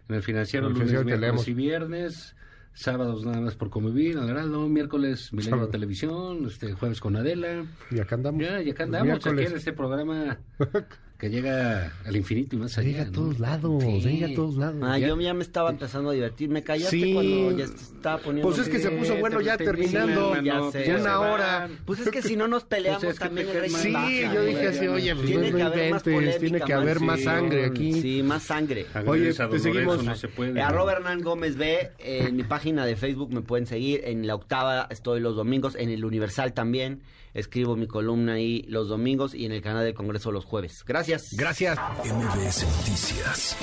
en 0.09 0.15
el 0.15 0.23
financiero, 0.23 0.67
el 0.69 0.75
lunes, 0.75 0.91
financiero 0.91 1.19
miércoles 1.19 1.49
y 1.49 1.55
viernes. 1.55 2.37
Sábados 2.77 3.25
nada 3.25 3.41
más 3.41 3.55
por 3.55 3.71
convivir, 3.71 4.19
al 4.19 4.29
Heraldo. 4.29 4.69
Miércoles, 4.69 5.33
Milenio. 5.33 5.69
Televisión. 5.69 6.47
Este, 6.47 6.73
jueves 6.73 7.01
con 7.01 7.17
Adela. 7.17 7.65
Y 7.91 8.01
acá 8.01 8.17
andamos. 8.17 8.43
Ya, 8.43 8.61
y 8.63 8.71
acá 8.71 8.85
andamos. 8.85 9.25
Aquí 9.25 9.43
en 9.45 9.57
este 9.57 9.73
programa 9.73 10.39
que 11.19 11.31
llega 11.31 11.93
al 12.05 12.17
infinito 12.17 12.57
y 12.57 12.59
más 12.59 12.77
allá. 12.77 12.89
Llega 12.89 13.03
a 13.03 13.07
¿no? 13.07 13.13
todos 13.13 13.39
lados, 13.39 13.83
Sí. 13.83 14.01
llega 14.03 14.27
a 14.27 14.35
todos 14.35 14.57
lados. 14.57 14.77
Ah, 14.83 14.99
Ya- 14.99 15.09
yo 15.09 15.21
ya 15.21 15.33
me 15.33 15.43
estaba 15.43 15.71
empezando 15.71 16.11
a 16.11 16.13
divertir. 16.13 16.49
Me 16.49 16.63
callaste 16.65 17.01
Sí. 17.01 17.15
cuando 17.15 17.57
ya 17.57 17.65
estaba 17.65 18.19
poniendo. 18.19 18.49
Pues 18.49 18.61
es 18.61 18.69
que 18.69 18.79
se 18.81 18.91
puso 18.91 19.17
bueno 19.17 19.41
ya 19.41 19.57
te- 19.57 19.65
terminando. 19.65 20.35
sí, 20.35 20.45
Ya 20.45 20.55
sé. 20.57 20.71
pues 20.73 20.87
ya 20.87 20.97
una 20.97 21.21
hora. 21.21 21.69
Pues 21.87 22.01
es 22.01 22.11
que 22.11 22.21
si 22.21 22.37
no 22.37 22.49
nos 22.49 22.65
peleamos 22.65 23.03
Pues 23.03 23.15
es 23.15 23.19
que 23.21 23.25
también 23.27 23.49
el. 23.49 23.71
Sí, 23.71 23.93
baja, 23.93 24.35
yo 24.35 24.45
dije 24.45 24.69
así, 24.69 24.87
oye, 24.89 25.15
pues 25.15 25.27
Tiene 25.27 25.51
no 25.51 25.57
que 25.57 25.63
haber 25.63 25.91
más 25.93 26.07
inventes, 26.07 26.39
tiene 26.39 26.39
polémica, 26.59 26.67
que 26.67 26.73
haber 26.75 27.01
más 27.01 27.21
sangre 27.23 27.65
aquí. 27.67 27.93
Sí, 28.01 28.23
más 28.23 28.43
sangre. 28.43 28.87
A 28.93 29.03
te 29.49 29.59
seguimos. 29.61 30.05
No 30.05 30.17
se 30.17 30.29
puede. 30.29 30.59
Eh, 30.59 30.63
arroba 30.63 30.93
Hernán 30.93 31.23
Gómez 31.23 31.57
B, 31.57 31.91
eh, 32.01 32.25
en 32.29 32.37
mi 32.37 32.43
página 32.43 32.85
de 32.85 32.97
Facebook 32.97 33.33
me 33.33 33.41
pueden 33.41 33.67
seguir, 33.67 34.03
en 34.05 34.27
la 34.27 34.35
octava 34.35 34.89
estoy 34.91 35.21
los 35.21 35.37
domingos, 35.37 35.77
en 35.77 35.91
el 35.91 36.05
Universal 36.05 36.53
también, 36.53 37.01
escribo 37.35 37.77
mi 37.77 37.87
columna 37.87 38.35
ahí 38.35 38.65
los 38.69 38.89
domingos 38.89 39.35
y 39.35 39.45
en 39.45 39.53
el 39.53 39.61
canal 39.61 39.85
del 39.85 39.95
Congreso 39.95 40.33
los 40.33 40.45
jueves. 40.45 40.85
Gracias. 40.87 41.35
Gracias. 41.37 41.79
MBS 42.05 42.65
Noticias 42.65 43.57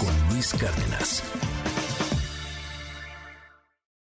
con 0.00 0.34
Luis 0.34 0.54
Cárdenas. 0.54 1.22